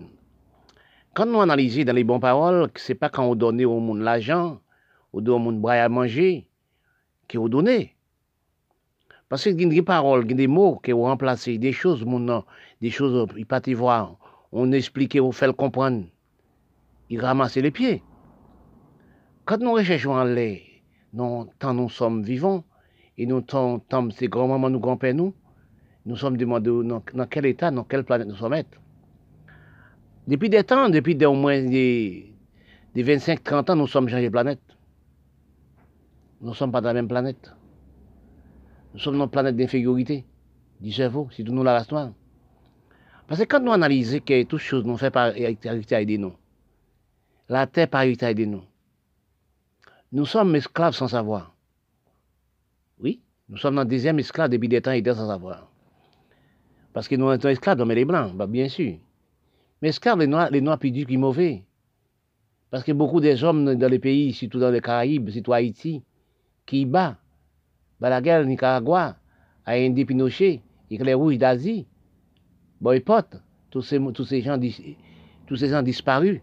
Quand 1.14 1.26
nous 1.26 1.40
analysons 1.40 1.84
dans 1.84 1.94
les 1.94 2.04
bonnes 2.04 2.20
paroles, 2.20 2.70
ce 2.76 2.92
n'est 2.92 2.98
pas 2.98 3.08
quand 3.08 3.24
on 3.24 3.34
donne 3.34 3.64
au 3.64 3.80
monde 3.80 4.00
l'argent, 4.00 4.60
ou 5.12 5.20
donne 5.20 5.34
au 5.34 5.38
monde 5.38 5.66
à 5.68 5.88
manger, 5.88 6.48
qu'on 7.30 7.48
donne. 7.48 7.86
Parce 9.28 9.46
a 9.46 9.52
des 9.52 9.82
paroles, 9.82 10.26
des 10.26 10.46
mots 10.46 10.78
qui 10.82 10.92
ont 10.92 11.02
remplacé, 11.02 11.58
des 11.58 11.72
choses, 11.72 12.04
mon 12.04 12.44
des 12.80 12.90
choses, 12.90 13.26
il 13.36 13.46
pas 13.46 13.60
voir. 13.74 14.16
On 14.52 14.70
explique, 14.72 15.18
on 15.20 15.32
fait 15.32 15.46
le 15.46 15.52
comprendre. 15.52 16.04
Il 17.10 17.20
ramasse 17.20 17.56
les 17.56 17.70
pieds. 17.70 18.02
Quand 19.44 19.58
nous 19.58 19.72
recherchons 19.72 20.22
l'air, 20.24 20.60
nous, 21.12 21.48
tant 21.58 21.74
nous 21.74 21.88
sommes 21.88 22.22
vivants, 22.22 22.64
et 23.18 23.26
nous, 23.26 23.40
tant, 23.40 23.78
tant 23.78 24.10
ces 24.10 24.28
grands-mamans, 24.28 24.70
nous, 24.70 24.80
grands-pères, 24.80 25.14
nous, 25.14 25.34
nous 26.04 26.16
sommes 26.16 26.36
demandés 26.36 26.70
dans, 26.84 27.26
quel 27.28 27.46
état, 27.46 27.70
dans 27.70 27.84
quelle 27.84 28.04
planète 28.04 28.28
nous 28.28 28.36
sommes. 28.36 28.62
Depuis 30.28 30.50
des 30.50 30.64
temps, 30.64 30.88
depuis 30.88 31.24
au 31.24 31.34
moins 31.34 31.62
des, 31.62 32.32
25-30 32.94 33.72
ans, 33.72 33.76
nous 33.76 33.86
sommes 33.86 34.08
changés 34.08 34.26
de 34.26 34.30
planète. 34.30 34.60
Nous 36.40 36.50
ne 36.50 36.54
sommes 36.54 36.72
pas 36.72 36.80
dans 36.80 36.88
la 36.88 36.94
même 36.94 37.08
planète. 37.08 37.52
Nous 38.96 39.02
sommes 39.02 39.18
dans 39.18 39.24
une 39.24 39.30
planète 39.30 39.56
d'infériorité 39.56 40.24
du 40.80 40.90
cerveau, 40.90 41.28
c'est 41.30 41.42
nous 41.42 41.62
la 41.62 41.74
race 41.74 41.90
noire. 41.90 42.12
Parce 43.28 43.38
que 43.38 43.44
quand 43.44 43.60
nous 43.60 43.70
analysons 43.70 44.20
que 44.20 44.42
toutes 44.44 44.60
choses 44.60 44.86
nous 44.86 44.96
fait 44.96 45.10
par 45.10 45.36
héritier 45.36 46.06
de 46.06 46.16
nous, 46.16 46.32
la 47.50 47.66
terre 47.66 47.88
par 47.88 48.04
héritier 48.04 48.32
de 48.32 48.46
nous, 48.46 48.62
nous 50.12 50.24
sommes 50.24 50.56
esclaves 50.56 50.94
sans 50.94 51.08
savoir. 51.08 51.54
Oui, 52.98 53.20
nous 53.50 53.58
sommes 53.58 53.74
dans 53.74 53.82
le 53.82 53.88
deuxième 53.88 54.18
esclave 54.18 54.48
depuis 54.48 54.70
des 54.70 54.80
temps 54.80 54.92
et 54.92 55.04
sans 55.04 55.28
savoir. 55.28 55.70
Parce 56.94 57.06
que 57.06 57.16
nous 57.16 57.38
sommes 57.38 57.50
esclaves 57.50 57.84
mais 57.84 57.96
les 57.96 58.06
blancs, 58.06 58.34
bah, 58.34 58.46
bien 58.46 58.70
sûr. 58.70 58.94
Mais 59.82 59.90
esclaves, 59.90 60.20
les 60.20 60.26
noirs, 60.26 60.50
les 60.50 60.62
noirs 60.62 60.78
plus 60.78 60.90
durs 60.90 61.18
mauvais. 61.18 61.64
Parce 62.70 62.82
que 62.82 62.92
beaucoup 62.92 63.20
des 63.20 63.44
hommes 63.44 63.74
dans 63.74 63.90
les 63.90 63.98
pays, 63.98 64.32
surtout 64.32 64.58
dans 64.58 64.70
les 64.70 64.80
Caraïbes, 64.80 65.28
surtout 65.28 65.52
Haïti, 65.52 66.02
qui 66.64 66.86
battent 68.00 68.22
Balaguer, 68.22 68.46
Nicaragua, 68.46 69.16
Haïti 69.64 70.04
Pinochet, 70.04 70.62
les 70.90 71.14
Rouges 71.14 71.38
d'Asie, 71.38 71.86
boycott, 72.80 73.40
tous 73.70 73.82
ces, 73.82 74.00
tous 74.12 74.24
ces 74.24 74.42
gens, 74.42 74.58
tous 75.46 75.56
ces 75.56 75.68
gens 75.68 75.82
disparus. 75.82 76.40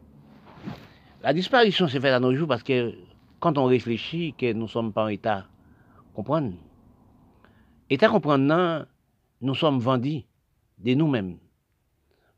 La 1.21 1.33
disparition 1.33 1.87
s'est 1.87 1.99
faite 1.99 2.13
à 2.13 2.19
nos 2.19 2.35
jours 2.35 2.47
parce 2.47 2.63
que 2.63 2.93
quand 3.39 3.57
on 3.57 3.65
réfléchit 3.65 4.33
que 4.37 4.51
nous 4.53 4.63
ne 4.63 4.67
sommes 4.67 4.93
pas 4.93 5.05
en 5.05 5.07
état, 5.07 5.45
comprendre. 6.13 6.53
État 7.89 8.09
comprendre, 8.09 8.87
nous 9.41 9.55
sommes 9.55 9.79
vendus 9.79 10.23
de 10.79 10.93
nous-mêmes. 10.93 11.37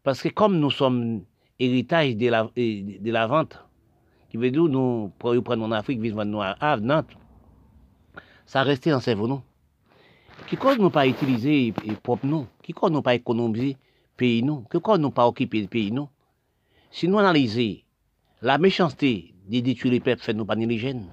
Parce 0.03 0.21
que 0.21 0.29
comme 0.29 0.59
nous 0.59 0.71
sommes 0.71 1.23
héritage 1.59 2.15
de 2.17 2.29
la, 3.11 3.27
vente, 3.27 3.63
qui 4.29 4.37
veut 4.37 4.51
dire 4.51 4.65
nous 4.65 5.11
prenons 5.17 5.65
en 5.65 5.71
Afrique, 5.71 5.99
vivons 5.99 6.25
nous 6.25 6.41
à 6.41 6.55
Havre, 6.59 6.83
Nantes, 6.83 7.17
ça 8.45 8.63
restait 8.63 8.91
dans 8.91 8.99
cerveau 8.99 9.27
nous. 9.27 9.41
Qui 10.47 10.57
cause 10.57 10.77
nous 10.77 10.89
pas 10.89 11.07
utiliser 11.07 11.73
propre 12.03 12.25
nous, 12.25 12.47
qui 12.61 12.73
cause 12.73 12.91
nous 12.91 13.01
pas 13.01 13.15
économiser 13.15 13.77
pays 14.17 14.43
nous, 14.43 14.65
qui 14.71 14.79
cause 14.79 14.99
nous 14.99 15.11
pas 15.11 15.27
occuper 15.27 15.67
pays 15.67 15.91
nous. 15.91 16.09
Si 16.91 17.07
nous 17.07 17.19
analysons 17.19 17.77
la 18.41 18.57
méchanceté 18.57 19.33
de 19.47 19.59
détruire 19.59 19.93
les 19.93 19.99
peuples, 19.99 20.21
fait 20.21 20.33
nous 20.33 20.45
pas 20.45 20.55
l'hygiène, 20.55 21.07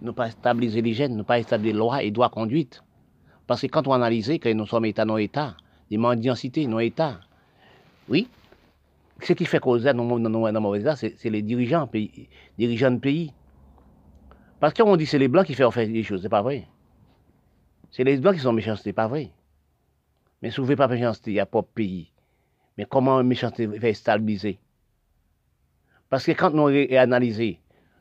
nous 0.00 0.12
pas 0.12 0.30
stabiliser 0.30 0.80
l'hygiène, 0.80 1.16
nous 1.16 1.24
pas 1.24 1.38
établir 1.38 1.74
lois 1.74 2.02
et 2.02 2.10
droits 2.10 2.30
conduite. 2.30 2.82
Parce 3.46 3.62
que 3.62 3.66
quand 3.66 3.86
on 3.86 3.92
analyse 3.92 4.38
que 4.40 4.52
nous 4.52 4.66
sommes 4.66 4.86
État, 4.86 5.04
non 5.04 5.18
État, 5.18 5.56
des 5.90 5.98
mendiancités, 5.98 6.66
non 6.66 6.80
État, 6.80 7.20
oui, 8.08 8.28
ce 9.22 9.32
qui 9.32 9.44
fait 9.44 9.60
causer 9.60 9.92
dans 9.92 10.04
nos 10.04 10.96
c'est 10.96 11.30
les 11.30 11.42
dirigeants, 11.42 11.86
pays, 11.86 12.28
dirigeants 12.58 12.90
de 12.90 12.98
pays. 12.98 13.32
Parce 14.60 14.72
qu'on 14.74 14.96
dit 14.96 15.04
que 15.04 15.10
c'est 15.10 15.18
les 15.18 15.28
Blancs 15.28 15.46
qui 15.46 15.54
font 15.54 15.70
faire 15.70 15.86
des 15.86 16.02
choses, 16.02 16.22
c'est 16.22 16.28
pas 16.28 16.42
vrai. 16.42 16.66
C'est 17.90 18.04
les 18.04 18.16
Blancs 18.16 18.34
qui 18.34 18.40
sont 18.40 18.52
méchants, 18.52 18.76
c'est 18.76 18.92
pas 18.92 19.06
vrai. 19.06 19.30
Mais 20.42 20.50
si 20.50 20.60
vous 20.60 20.66
ne 20.66 20.74
pas 20.74 20.88
méchanceté, 20.88 21.30
il 21.30 21.34
n'y 21.34 21.40
a 21.40 21.46
pas 21.46 21.60
de 21.60 21.66
pays. 21.66 22.12
Mais 22.76 22.86
comment 22.88 23.22
méchanceté 23.22 23.68
fait 23.78 23.94
stabiliser 23.94 24.58
Parce 26.08 26.24
que 26.24 26.32
quand 26.32 26.50
nous 26.50 26.68
analysons, 26.96 27.56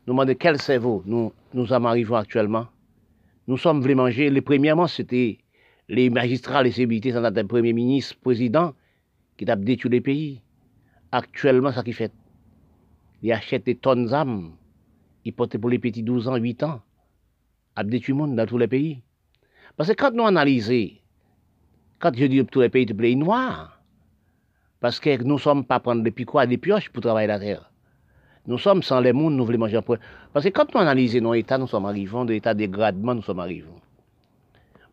nous 0.08 0.14
demandons 0.14 0.36
quel 0.38 0.60
cerveau 0.62 1.02
nous, 1.06 1.34
nous 1.54 1.72
en 1.74 1.84
arrivons 1.86 2.16
actuellement. 2.16 2.68
Nous 3.48 3.58
sommes 3.58 3.82
venus 3.82 3.98
manger, 3.98 4.30
les 4.30 4.42
premièrement, 4.42 4.88
c'était 4.88 5.40
les 5.88 6.10
magistrats, 6.10 6.64
les 6.64 6.72
célébrités, 6.72 7.12
ça 7.12 7.20
a 7.24 7.44
premier 7.44 7.74
ministre, 7.74 8.16
président, 8.22 8.74
qui 9.38 9.50
a 9.50 9.56
détruit 9.56 9.92
les 9.92 10.02
pays. 10.02 10.42
Actuellement, 11.12 11.72
ça 11.72 11.84
qui 11.84 11.94
fait. 11.94 12.12
Ils 13.22 13.32
achètent 13.32 13.66
des 13.66 13.76
tonnes 13.76 14.08
d'âmes 14.08 14.52
il 15.26 15.34
portait 15.34 15.58
pour 15.58 15.72
les 15.72 15.80
petits 15.80 16.04
12 16.04 16.28
ans, 16.28 16.36
8 16.36 16.64
ans, 16.64 16.82
à 17.76 17.84
le 17.84 18.36
dans 18.36 18.46
tous 18.46 18.58
les 18.60 18.68
pays. 18.68 19.02
Parce 19.76 19.90
que 19.90 19.96
quand 19.96 20.14
nous 20.14 20.24
analysons, 20.24 20.92
quand 22.00 22.16
je 22.16 22.26
dis 22.26 22.46
tous 22.46 22.62
les 22.62 22.70
pays, 22.70 22.86
tous 22.86 22.94
les 22.94 23.00
pays 23.00 23.16
noirs, 23.16 23.82
parce 24.80 25.00
que 25.00 25.22
nous 25.24 25.34
ne 25.34 25.40
sommes 25.40 25.66
pas 25.66 25.80
prendre 25.80 26.04
des 26.04 26.12
picots, 26.12 26.46
des 26.46 26.58
pioches 26.58 26.90
pour 26.90 27.02
travailler 27.02 27.28
la 27.28 27.40
terre. 27.40 27.72
Nous 28.46 28.60
sommes 28.60 28.84
sans 28.84 29.00
les 29.00 29.14
mondes, 29.14 29.34
nous 29.34 29.46
voulons 29.46 29.58
manger 29.58 29.78
un 29.78 29.82
peu. 29.82 29.98
Parce 30.32 30.46
que 30.46 30.52
quand 30.52 30.72
nous 30.74 30.80
analysons 30.80 31.22
nos 31.22 31.34
états, 31.34 31.58
nous 31.58 31.66
sommes 31.66 31.86
arrivés, 31.86 32.26
de 32.26 32.34
l'état 32.34 32.54
de 32.54 32.60
dégradement, 32.60 33.16
nous 33.16 33.24
sommes 33.24 33.40
arrivés. 33.40 33.68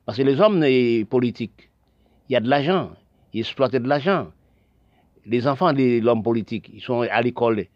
Parce 0.07 0.17
que 0.17 0.23
les 0.23 0.41
hommes 0.41 0.65
politiques, 1.05 1.71
il 2.29 2.33
y 2.33 2.37
a 2.37 2.41
de 2.41 2.49
l'argent, 2.49 2.93
ils 3.35 3.41
exploitent 3.41 3.73
de 3.73 3.87
l'argent. 3.87 4.33
Les 5.27 5.47
enfants 5.47 5.75
de 5.75 6.01
l'homme 6.01 6.23
politique, 6.23 6.71
ils 6.73 6.81
sont 6.81 7.03
à 7.03 7.21
l'école, 7.21 7.67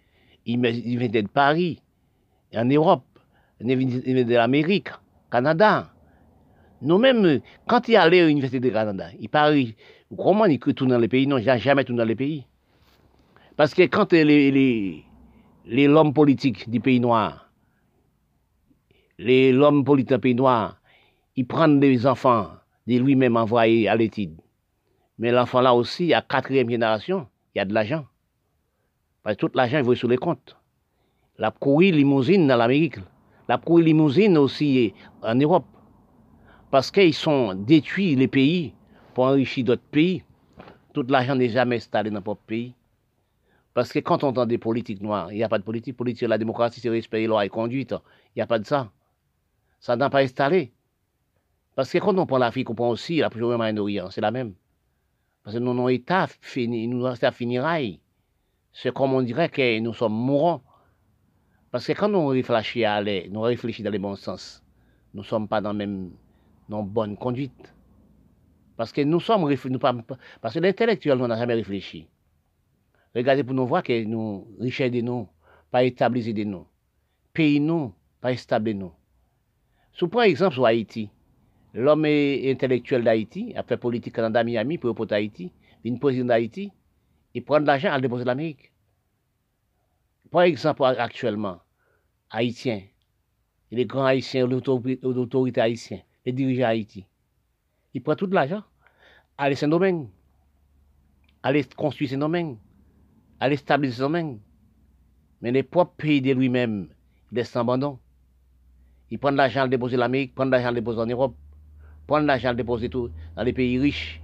ils 0.46 0.58
viennent 0.58 1.12
de 1.12 1.20
Paris, 1.28 1.82
en 2.56 2.64
Europe, 2.64 3.04
de 3.60 4.34
l'Amérique, 4.34 4.88
Canada. 5.30 5.92
Nous-mêmes, 6.82 7.40
quand 7.66 7.88
il 7.88 7.96
allait 7.96 8.20
à 8.20 8.26
l'Université 8.26 8.60
de 8.60 8.70
Canada, 8.70 9.08
il 9.18 9.28
parlait, 9.28 9.74
comment 10.16 10.44
il 10.46 10.58
tourne 10.58 10.90
dans 10.90 10.98
les 10.98 11.08
pays 11.08 11.26
Non, 11.26 11.38
n'a 11.38 11.56
jamais 11.56 11.84
tourné 11.84 11.98
dans 11.98 12.08
les 12.08 12.16
pays. 12.16 12.46
Parce 13.56 13.72
que 13.72 13.82
quand 13.82 14.12
les, 14.12 14.24
les, 14.24 15.04
les 15.64 15.88
l'homme 15.88 16.12
politique 16.12 16.68
du 16.68 16.80
pays 16.80 17.00
noir, 17.00 17.50
les 19.18 19.52
l'homme 19.52 19.84
politique 19.84 20.12
du 20.12 20.20
pays 20.20 20.34
noir, 20.34 20.80
ils 21.36 21.46
prennent 21.46 21.80
des 21.80 22.06
enfants 22.06 22.50
de 22.86 22.98
lui-même 22.98 23.36
envoyés 23.36 23.88
à 23.88 23.96
l'étude. 23.96 24.36
Mais 25.18 25.32
l'enfant 25.32 25.62
là 25.62 25.74
aussi, 25.74 26.12
à 26.12 26.20
quatrième 26.20 26.68
génération, 26.68 27.26
il 27.54 27.58
y 27.58 27.60
a 27.60 27.64
de 27.64 27.72
l'argent. 27.72 28.04
Parce 29.22 29.36
que 29.36 29.46
tout 29.46 29.52
l'argent, 29.54 29.78
il 29.78 29.84
va 29.84 29.94
sur 29.94 30.08
les 30.08 30.18
comptes. 30.18 30.56
La 31.38 31.50
courir 31.50 31.94
limousine 31.94 32.46
dans 32.46 32.56
l'Amérique. 32.56 32.98
La 33.48 33.58
courir 33.58 33.86
limousine 33.86 34.38
aussi 34.38 34.94
en 35.22 35.34
Europe. 35.34 35.66
Parce 36.70 36.90
qu'ils 36.90 37.14
sont 37.14 37.54
détruits 37.54 38.16
les 38.16 38.28
pays 38.28 38.74
pour 39.14 39.24
enrichir 39.24 39.64
d'autres 39.64 39.82
pays. 39.82 40.22
Tout 40.92 41.04
l'argent 41.08 41.34
n'est 41.36 41.48
jamais 41.48 41.76
installé 41.76 42.10
dans 42.10 42.16
notre 42.16 42.36
pays. 42.36 42.74
Parce 43.74 43.92
que 43.92 43.98
quand 43.98 44.24
on 44.24 44.28
entend 44.28 44.46
des 44.46 44.56
politiques 44.56 45.02
noires, 45.02 45.30
il 45.30 45.36
n'y 45.36 45.44
a 45.44 45.48
pas 45.48 45.58
de 45.58 45.64
politique. 45.64 45.96
Politique, 45.96 46.26
la 46.26 46.38
démocratie, 46.38 46.80
c'est 46.80 46.88
respect 46.88 47.26
lois 47.26 47.44
et 47.44 47.50
conduite. 47.50 47.92
Il 48.34 48.38
n'y 48.38 48.42
a 48.42 48.46
pas 48.46 48.58
de 48.58 48.64
ça. 48.64 48.90
Ça 49.78 49.96
n'a 49.96 50.08
pas 50.08 50.20
installé. 50.22 50.72
Parce 51.74 51.92
que 51.92 51.98
quand 51.98 52.18
on 52.18 52.24
prend 52.24 52.38
l'Afrique, 52.38 52.70
on 52.70 52.74
prend 52.74 52.88
aussi 52.88 53.18
la 53.18 53.28
au 53.28 53.56
Moyen-Orient, 53.56 54.10
c'est 54.10 54.22
la 54.22 54.30
même. 54.30 54.54
Parce 55.44 55.54
que 55.54 55.60
nos 55.62 55.88
États 55.90 56.26
fini, 56.40 56.88
nous 56.88 57.14
ça 57.14 57.30
finiraille. 57.30 58.00
C'est 58.72 58.92
comme 58.92 59.12
on 59.12 59.22
dirait 59.22 59.50
que 59.50 59.78
nous 59.78 59.92
sommes 59.92 60.14
mourants. 60.14 60.62
Parce 61.76 61.88
que 61.88 61.92
quand 61.92 62.14
on 62.14 62.28
réfléchit 62.28 62.86
à 62.86 62.94
aller, 62.94 63.28
nous 63.30 63.42
réfléchissons 63.42 63.84
dans 63.84 63.90
le 63.90 63.98
bon 63.98 64.16
sens. 64.16 64.64
Nous 65.12 65.20
ne 65.20 65.26
sommes 65.26 65.46
pas 65.46 65.60
dans 65.60 65.74
la 65.74 65.74
même 65.74 66.10
dans 66.70 66.82
bonne 66.82 67.18
conduite. 67.18 67.74
Parce 68.78 68.92
que 68.92 69.02
nous 69.02 69.20
sommes 69.20 69.42
nous 69.46 69.78
parce 70.40 70.54
que 70.54 70.58
l'intellectuel 70.58 71.18
n'a 71.18 71.36
jamais 71.36 71.52
réfléchi. 71.52 72.08
Regardez 73.14 73.44
pour 73.44 73.52
nous 73.52 73.66
voir 73.66 73.82
que 73.82 74.04
nous, 74.04 74.46
richesse 74.58 74.90
de 74.90 75.02
nous, 75.02 75.28
pas 75.70 75.84
établis 75.84 76.32
de 76.32 76.44
nous. 76.44 76.66
Pays 77.34 77.60
nous, 77.60 77.92
pas 78.22 78.34
stable 78.38 78.70
nous. 78.70 78.92
Sous 79.92 80.08
par 80.08 80.22
exemple 80.22 80.54
sur 80.54 80.64
Haïti, 80.64 81.10
l'homme 81.74 82.06
intellectuel 82.06 83.04
d'Haïti 83.04 83.52
a 83.54 83.62
fait 83.62 83.76
politique 83.76 84.14
Canada 84.14 84.42
Miami 84.42 84.78
pour 84.78 84.94
pour 84.94 85.12
Haïti, 85.12 85.52
une 85.84 85.98
président 85.98 86.28
d'Haïti, 86.28 86.72
il 87.34 87.44
prend 87.44 87.60
de 87.60 87.66
l'argent 87.66 87.92
à 87.92 88.00
déposer 88.00 88.24
l'Amérique. 88.24 88.72
Par 90.30 90.42
exemple, 90.42 90.82
actuellement, 90.82 91.60
Haïtiens, 92.36 92.82
les 93.70 93.86
grands 93.86 94.04
Haïtiens, 94.04 94.46
l'autorité 94.46 95.58
haïtienne, 95.58 96.02
les 96.26 96.32
dirigeants 96.32 96.66
Haïti, 96.66 97.06
ils 97.94 98.02
prennent 98.02 98.16
tout 98.16 98.26
l'argent, 98.26 98.62
aller 99.38 99.54
Saint-Domingue, 99.54 100.08
aller 101.42 101.64
construire 101.64 102.10
Saint-Domingue, 102.10 102.58
aller 103.40 103.56
stabiliser 103.56 103.96
Saint-Domingue. 103.96 104.38
Mais 105.40 105.50
les 105.50 105.62
propres 105.62 105.94
pays 105.96 106.20
de 106.20 106.32
lui-même, 106.32 106.88
il 107.32 107.36
laissent 107.36 107.56
abandon. 107.56 107.98
Ils 109.10 109.18
prennent 109.18 109.36
l'argent, 109.36 109.62
le 109.62 109.70
déposer 109.70 109.96
l'Amérique, 109.96 110.34
prennent 110.34 110.50
l'argent, 110.50 110.68
le 110.68 110.74
déposer 110.74 111.00
en 111.00 111.06
Europe, 111.06 111.36
prennent 112.06 112.26
l'argent, 112.26 112.50
le 112.50 112.56
déposer 112.56 112.90
dans 112.90 113.42
les 113.42 113.52
pays 113.54 113.78
riches. 113.78 114.20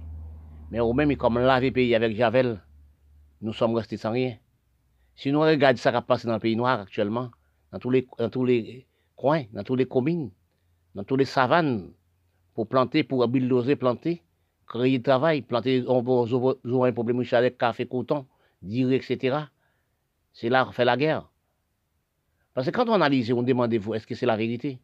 Mais 0.69 0.79
au 0.79 0.93
même, 0.93 1.15
comme 1.17 1.39
laver 1.39 1.71
pays 1.71 1.95
avec 1.95 2.15
Javel, 2.15 2.61
nous 3.41 3.53
sommes 3.53 3.73
restés 3.73 3.97
sans 3.97 4.11
rien. 4.11 4.37
Si 5.15 5.31
nous 5.31 5.41
regardons 5.41 5.77
ce 5.77 5.89
qui 5.89 5.95
se 5.95 6.01
passe 6.01 6.25
dans 6.27 6.33
le 6.33 6.39
pays 6.39 6.55
noir 6.55 6.81
actuellement, 6.81 7.31
dans 7.73 7.79
tous 7.79 7.89
les, 7.89 8.07
dans 8.19 8.29
tous 8.29 8.45
les 8.45 8.85
coins, 9.15 9.45
dans 9.51 9.63
toutes 9.63 9.79
les 9.79 9.87
communes, 9.87 10.29
dans 10.93 11.03
toutes 11.03 11.19
les 11.19 11.25
savanes, 11.25 11.91
pour 12.53 12.67
planter, 12.67 13.03
pour 13.03 13.27
bulldozer, 13.27 13.75
planter, 13.75 14.21
créer 14.67 14.97
du 14.99 15.01
travail, 15.01 15.41
planter, 15.41 15.83
on 15.87 16.01
va 16.03 16.87
un 16.87 16.93
problème 16.93 17.23
avec 17.31 17.57
café, 17.57 17.87
coton, 17.87 18.27
dire, 18.61 18.91
etc. 18.91 19.37
C'est 20.33 20.49
là 20.49 20.69
fait 20.71 20.85
la 20.85 20.95
guerre. 20.95 21.27
Parce 22.53 22.67
que 22.67 22.71
quand 22.71 22.87
on 22.89 22.93
analyse, 22.93 23.33
on 23.33 23.41
demande 23.41 23.73
vous, 23.73 23.95
est-ce 23.95 24.05
que 24.05 24.13
c'est 24.13 24.27
la 24.27 24.37
vérité? 24.37 24.79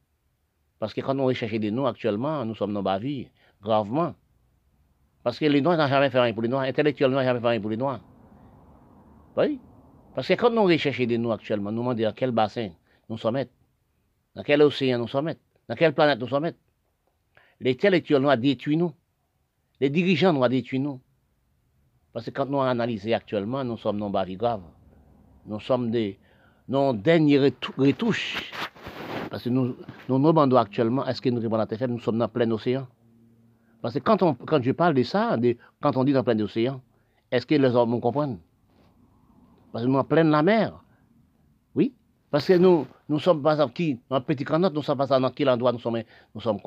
Parce 0.80 0.96
que 0.96 1.02
quand 1.02 1.18
on 1.20 1.26
recherche 1.26 1.54
des 1.54 1.70
noms 1.70 1.86
actuellement, 1.86 2.44
nous 2.44 2.56
sommes 2.56 2.74
dans 2.74 2.82
la 2.82 2.98
vie, 2.98 3.28
gravement. 3.62 4.16
Parce 5.22 5.38
que 5.38 5.46
les 5.46 5.62
Noirs 5.62 5.78
n'ont 5.78 5.88
jamais 5.88 6.10
fait 6.10 6.20
rien 6.20 6.34
pour 6.34 6.42
les 6.42 6.50
Noirs, 6.50 6.64
intellectuellement, 6.64 7.18
n'ont 7.18 7.24
jamais 7.24 7.40
fait 7.40 7.50
rien 7.50 7.62
pour 7.62 7.70
les 7.70 7.78
Noirs. 7.78 8.00
Oui? 9.38 9.60
Parce 10.16 10.28
que 10.28 10.34
quand 10.34 10.58
on 10.58 10.64
recherche 10.64 11.02
des 11.02 11.20
noms 11.20 11.32
actuellement, 11.32 11.72
nous 11.72 11.82
demandons 11.82 12.04
dans 12.04 12.14
quel 12.14 12.32
bassin? 12.32 12.72
Nous 13.10 13.18
sommes 13.18 13.44
dans 14.36 14.44
quel 14.44 14.62
océan 14.62 15.00
nous 15.00 15.08
sommes? 15.08 15.34
Dans 15.68 15.76
quelle 15.76 15.94
planète 15.94 16.20
nous 16.20 16.28
sommes? 16.28 16.52
Les 17.60 17.72
intellectuels 17.72 18.22
nous 18.22 18.30
ont 18.30 18.38
détruit 18.38 18.78
nous. 18.78 18.94
Les 19.80 19.90
dirigeants 19.90 20.34
nous 20.34 20.42
ont 20.42 20.48
détruit 20.48 20.80
nous. 20.80 21.02
Parce 22.14 22.26
que 22.26 22.32
quand 22.32 22.46
nous 22.46 22.62
analysons 22.62 23.14
actuellement, 23.14 23.64
nous 23.64 23.78
sommes 23.78 24.00
dans 24.00 24.10
la 24.10 24.24
vie 24.24 24.38
grave. 24.38 24.62
Nous 25.46 25.60
sommes 25.60 25.92
des 25.92 26.18
nos 26.68 26.94
dernières 26.94 27.52
retouches. 27.78 28.52
Parce 29.30 29.44
que 29.44 29.50
nous 29.50 29.76
nous 30.08 30.20
demandons 30.20 30.58
actuellement, 30.58 31.06
est-ce 31.06 31.22
que 31.22 31.30
nous 31.30 31.54
à 31.54 31.88
nous 31.88 32.00
sommes 32.00 32.18
dans 32.18 32.28
plein 32.28 32.50
océan 32.52 32.88
Parce 33.82 33.94
que 33.96 34.00
quand, 34.00 34.18
quand 34.46 34.64
je 34.64 34.72
parle 34.72 34.94
de 34.94 35.04
ça, 35.04 35.38
quand 35.82 35.98
on 35.98 36.04
dit 36.04 36.14
dans 36.14 36.24
plein 36.24 36.40
océan, 36.40 36.82
est-ce 37.32 37.46
que 37.46 37.56
les 37.56 37.76
hommes 37.76 37.92
nous 37.92 38.00
comprennent? 38.00 38.40
Parce 39.72 39.84
que 39.84 39.88
nous 39.88 39.94
sommes 39.94 40.02
en 40.02 40.06
pleine 40.06 40.30
la 40.30 40.44
mer. 40.44 40.84
Parce 42.32 42.46
que 42.48 42.54
nous, 42.54 42.86
nous 43.08 43.20
sommes 43.20 43.42
pas 43.42 43.60
en 43.64 43.70
qui 43.70 44.00
Dans 44.10 44.22
petit 44.22 44.46
canot, 44.46 44.70
nous 44.70 44.84
sommes 44.84 44.98
pas 44.98 45.08
dans 45.08 45.32
quel 45.32 45.50
endroit 45.50 45.72
nous 45.72 45.80
sommes, 45.80 46.04
nous 46.36 46.42
sommes 46.42 46.60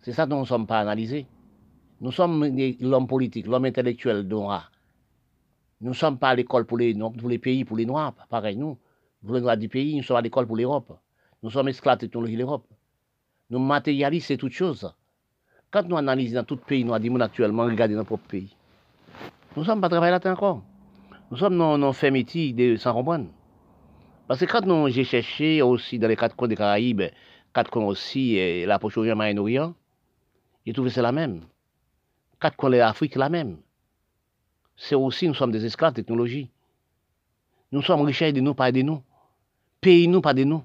C'est 0.00 0.12
ça 0.12 0.26
dont 0.26 0.36
nous 0.36 0.42
ne 0.42 0.46
sommes 0.46 0.66
pas 0.66 0.80
analysés. 0.80 1.26
Nous 2.00 2.12
sommes 2.12 2.44
l'homme 2.80 3.06
politique, 3.06 3.46
l'homme 3.46 3.66
intellectuel 3.66 4.22
noir. 4.22 4.72
Nous 5.80 5.90
ne 5.90 5.94
sommes 5.94 6.18
pas 6.18 6.30
à 6.30 6.34
l'école 6.34 6.64
pour 6.64 6.78
les, 6.78 6.94
pour 6.94 7.28
les 7.28 7.38
pays, 7.38 7.64
pour 7.64 7.76
les 7.76 7.84
Noirs, 7.84 8.14
pareil 8.30 8.56
nous. 8.56 8.78
Pour 9.24 9.34
les 9.34 9.40
Noirs 9.40 9.56
du 9.56 9.68
pays, 9.68 9.96
nous 9.96 10.02
sommes 10.02 10.16
à 10.16 10.22
l'école 10.22 10.46
pour 10.46 10.56
l'Europe. 10.56 10.98
Nous 11.42 11.50
sommes 11.50 11.68
esclaves 11.68 11.98
de 11.98 12.06
technologie 12.06 12.36
l'Europe. 12.36 12.66
Nous 13.50 13.58
matérialisons 13.58 14.26
c'est 14.26 14.36
toute 14.38 14.52
chose. 14.52 14.90
Quand 15.70 15.82
nous 15.86 15.96
analysons 15.96 16.36
dans 16.36 16.44
tout 16.44 16.56
pays 16.56 16.84
nous 16.84 16.98
dit 16.98 17.10
actuellement, 17.20 17.64
regardez 17.64 17.94
notre 17.94 18.06
propre 18.06 18.26
pays. 18.28 18.56
Nous 19.54 19.62
ne 19.62 19.66
sommes 19.66 19.80
pas 19.80 19.88
travaillés 19.88 20.18
là 20.18 20.32
encore. 20.32 20.62
Nous 21.30 21.36
sommes 21.36 21.58
dans 21.58 21.76
nos 21.76 21.92
faits 21.92 22.12
métiers 22.12 22.52
de 22.52 22.76
sans 22.76 22.94
comprendre. 22.94 23.26
Parce 24.26 24.40
que 24.40 24.46
quand 24.46 24.88
j'ai 24.88 25.04
cherché 25.04 25.62
aussi 25.62 25.98
dans 25.98 26.08
les 26.08 26.16
quatre 26.16 26.36
coins 26.36 26.48
des 26.48 26.56
Caraïbes, 26.56 27.02
quatre 27.52 27.70
coins 27.70 27.84
aussi, 27.84 28.36
et 28.36 28.66
la 28.66 28.78
poche 28.78 28.96
au 28.96 29.04
Moyen-Orient, 29.04 29.74
j'ai 30.64 30.72
trouvé 30.72 30.90
c'est 30.90 31.02
la 31.02 31.12
même. 31.12 31.42
Quatre 32.40 32.56
coins 32.56 32.70
de 32.70 32.76
l'Afrique, 32.76 33.16
la 33.16 33.28
même 33.28 33.58
c'est 34.76 34.94
aussi, 34.94 35.28
nous 35.28 35.34
sommes 35.34 35.52
des 35.52 35.64
esclaves 35.64 35.92
de 35.92 36.00
technologie. 36.00 36.50
Nous 37.72 37.82
sommes 37.82 38.02
richesses 38.02 38.32
de 38.32 38.40
nous, 38.40 38.54
pas 38.54 38.72
de 38.72 38.82
nous. 38.82 39.02
Pays 39.80 40.08
nous, 40.08 40.20
pas 40.20 40.34
de 40.34 40.44
nous. 40.44 40.64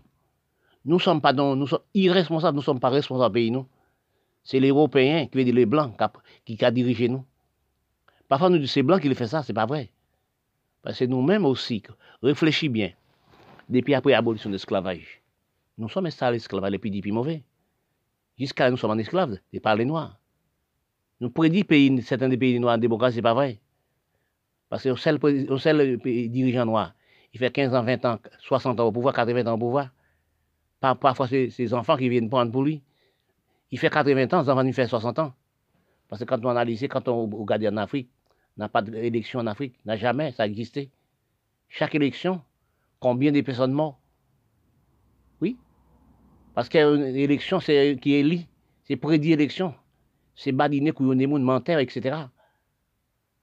Nous 0.85 0.99
sommes 0.99 1.21
pas 1.21 1.33
nous 1.33 1.67
sommes 1.67 1.81
irresponsables, 1.93 2.55
nous 2.55 2.61
ne 2.61 2.65
sommes 2.65 2.79
pas 2.79 2.89
responsables 2.89 3.33
pays 3.33 3.51
nous. 3.51 3.67
C'est 4.43 4.59
les 4.59 4.69
Européens 4.69 5.27
qui 5.27 5.37
veut 5.37 5.43
dire 5.43 5.53
les 5.53 5.65
Blancs 5.65 5.95
qui, 6.45 6.57
qui 6.57 6.65
a 6.65 6.71
dirigé 6.71 7.09
nous. 7.09 7.25
Parfois, 8.27 8.49
nous 8.49 8.57
disons 8.57 8.71
c'est 8.71 8.83
Blanc 8.83 8.99
qui 8.99 9.09
le 9.09 9.15
fait 9.15 9.27
ça, 9.27 9.43
c'est 9.43 9.53
pas 9.53 9.65
vrai. 9.65 9.91
Parce 10.81 10.97
que 10.97 11.05
nous-mêmes 11.05 11.45
aussi, 11.45 11.83
réfléchis 12.23 12.69
bien, 12.69 12.91
depuis 13.69 13.93
après 13.93 14.11
l'abolition 14.11 14.49
de 14.49 14.55
l'esclavage, 14.55 15.21
nous 15.77 15.87
sommes 15.89 16.07
installés 16.07 16.37
l'esclavage 16.37 16.71
depuis 16.71 16.91
depuis 16.91 17.11
mauvais. 17.11 17.43
Jusqu'à 18.37 18.69
nous 18.69 18.77
sommes 18.77 18.91
en 18.91 18.97
esclaves, 18.97 19.37
de 19.53 19.59
par 19.59 19.75
les 19.75 19.85
Noirs. 19.85 20.17
Nous 21.21 21.29
prédit 21.29 21.63
pays, 21.63 22.01
certains 22.01 22.29
des 22.29 22.37
pays 22.37 22.59
noirs 22.59 22.75
en 22.75 22.77
démocratie, 22.77 23.15
c'est 23.15 23.21
pas 23.21 23.33
vrai. 23.33 23.59
Parce 24.69 24.83
que 24.83 24.89
le 24.89 25.57
seul, 25.57 25.97
dirigeant 25.97 26.65
noir, 26.65 26.93
il 27.33 27.39
fait 27.39 27.51
15 27.51 27.73
ans, 27.73 27.83
20 27.83 28.05
ans, 28.05 28.19
60 28.39 28.79
ans 28.79 28.85
au 28.87 28.91
pouvoir, 28.91 29.13
80 29.13 29.45
ans 29.51 29.55
au 29.55 29.57
pouvoir. 29.57 29.89
Parfois, 30.79 31.27
c'est 31.27 31.49
ses 31.49 31.73
enfants 31.73 31.97
qui 31.97 32.07
viennent 32.07 32.29
prendre 32.29 32.51
pour 32.51 32.63
lui. 32.63 32.81
Il 33.71 33.77
fait 33.77 33.89
80 33.89 34.27
ans, 34.31 34.41
les 34.41 34.49
enfants 34.49 34.63
lui 34.63 34.73
font 34.73 34.87
60 34.87 35.19
ans. 35.19 35.33
Parce 36.07 36.21
que 36.21 36.25
quand 36.25 36.43
on 36.45 36.49
analyse, 36.49 36.81
quand 36.89 37.07
on 37.09 37.27
regarde 37.27 37.65
en 37.65 37.77
Afrique, 37.77 38.09
n'a 38.57 38.69
pas 38.69 38.81
d'élection 38.81 39.39
en 39.41 39.47
Afrique, 39.47 39.75
n'a 39.85 39.97
jamais, 39.97 40.31
ça 40.31 40.43
a 40.43 40.47
existé. 40.47 40.89
Chaque 41.67 41.93
élection, 41.95 42.41
combien 42.99 43.31
de 43.31 43.41
personnes 43.41 43.73
mortes 43.73 43.97
Oui. 45.41 45.57
Parce 46.53 46.69
qu'une 46.69 47.03
élection, 47.15 47.59
c'est 47.59 47.97
qui 48.01 48.13
élit, 48.13 48.47
c'est 48.83 48.95
prédit 48.95 49.33
élection. 49.33 49.73
C'est 50.35 50.51
badiner, 50.51 50.91
couillonner, 50.91 51.27
menteur, 51.27 51.79
etc. 51.79 52.17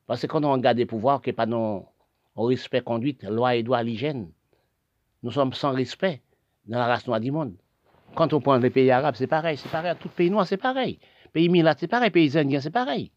Parce 0.07 0.23
que 0.23 0.27
quand 0.27 0.45
on 0.45 0.53
regarde 0.53 0.79
les 0.79 0.87
pouvoirs, 0.87 1.21
qui 1.21 1.33
pas 1.33 1.47
non 1.47 1.87
respect 2.37 2.83
conduite, 2.83 3.25
loi 3.25 3.55
et 3.55 3.63
droit, 3.63 3.83
l'hygiène, 3.83 4.31
nous 5.23 5.31
sommes 5.31 5.53
sans 5.53 5.73
respect 5.73 6.23
dans 6.67 6.79
la 6.79 6.87
race 6.87 7.07
noire 7.07 7.21
du 7.21 7.31
monde. 7.31 7.55
Quand 8.15 8.33
on 8.33 8.41
prend 8.41 8.57
les 8.57 8.71
pays 8.71 8.91
arabes, 8.91 9.15
c'est 9.17 9.27
pareil, 9.27 9.57
c'est 9.57 9.71
pareil, 9.71 9.95
tout 9.99 10.09
pays 10.09 10.31
noir, 10.31 10.47
c'est 10.47 10.57
pareil. 10.57 10.99
Pays 11.33 11.49
milat, 11.49 11.75
c'est 11.79 11.89
pareil, 11.89 12.11
pays 12.11 12.37
indiens, 12.39 12.61
c'est 12.61 12.71
pareil. 12.71 13.11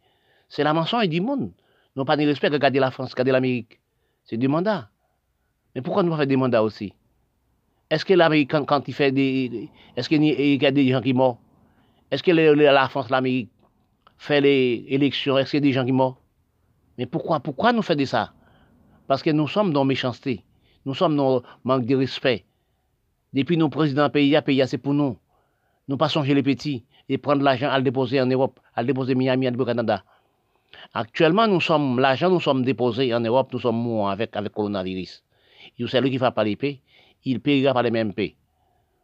C'est 0.50 0.64
la 0.64 0.74
mensonge 0.74 1.08
du 1.08 1.22
monde. 1.22 1.52
Nous 1.96 2.06
pas 2.06 2.18
de 2.18 2.26
respect, 2.26 2.48
regardez 2.50 2.80
la 2.80 2.92
France, 2.92 3.12
regardez 3.12 3.32
l'Amérique. 3.32 3.80
C'est 4.26 4.38
du 4.38 4.48
mandat. 4.48 4.90
Mais 5.80 5.84
pourquoi 5.84 6.04
nous 6.04 6.14
faire 6.14 6.28
des 6.28 6.36
mandats 6.36 6.62
aussi? 6.62 6.92
Est-ce 7.90 8.04
que 8.04 8.14
l'Amérique, 8.14 8.52
quand, 8.52 8.86
il 8.90 8.94
fait 8.94 9.14
des. 9.14 9.70
Est-ce 9.96 10.10
qu'il 10.10 10.22
y 10.26 10.66
a 10.66 10.72
des 10.72 10.90
gens 10.90 11.00
qui 11.00 11.14
meurent? 11.14 11.38
Est-ce 12.12 12.22
que 12.22 12.32
la 12.32 12.90
France, 12.90 13.10
l'Amérique, 13.10 13.50
fait 14.18 14.42
les 14.42 14.84
élections? 14.90 15.38
Est-ce 15.38 15.52
qu'il 15.52 15.60
y 15.60 15.64
a 15.64 15.68
des 15.70 15.72
gens 15.72 15.86
qui 15.86 15.94
meurent? 15.94 16.18
Mais 16.98 17.06
pourquoi, 17.06 17.40
pourquoi 17.40 17.72
nous 17.72 17.82
faisons 17.82 18.06
ça? 18.06 18.34
Parce 19.08 19.24
que 19.24 19.30
nous 19.30 19.48
sommes 19.48 19.72
dans 19.72 19.86
méchanceté. 19.86 20.44
Nous 20.86 20.96
sommes 20.96 21.16
dans 21.16 21.44
manque 21.64 21.86
de 21.86 21.96
respect. 21.96 22.44
Depuis 23.32 23.56
nos 23.56 23.70
présidents 23.70 24.10
pays, 24.10 24.38
pays 24.42 24.62
c'est 24.68 24.80
pour 24.80 24.94
nous. 24.94 25.18
Nous 25.88 25.96
pas 25.96 26.10
changer 26.10 26.34
les 26.34 26.44
petits 26.44 26.84
et 27.08 27.18
prendre 27.18 27.42
l'argent 27.42 27.70
à 27.70 27.78
le 27.78 27.86
déposer 27.86 28.20
en 28.20 28.26
Europe, 28.26 28.60
à 28.76 28.82
le 28.82 28.88
déposer 28.88 29.16
Miami, 29.16 29.48
à 29.48 29.52
le 29.52 29.64
Canada. 29.64 30.04
Actuellement, 30.94 31.48
nous 31.48 31.62
sommes, 31.62 32.02
l'argent 32.02 32.30
nous 32.30 32.42
sommes 32.42 32.66
déposés 32.66 33.14
en 33.14 33.22
Europe, 33.22 33.54
nous 33.54 33.60
sommes 33.60 33.82
morts 33.82 34.10
avec, 34.10 34.36
avec 34.36 34.52
coronavirus. 34.52 35.24
Et 35.80 35.88
c'est 35.88 36.02
lui 36.02 36.12
qui 36.12 36.20
pas 36.20 36.44
les 36.44 36.56
paix, 36.56 36.80
il 37.24 37.40
payera 37.40 37.74
par 37.74 37.84
les 37.84 37.92
mêmes 37.92 38.14
paix. 38.14 38.36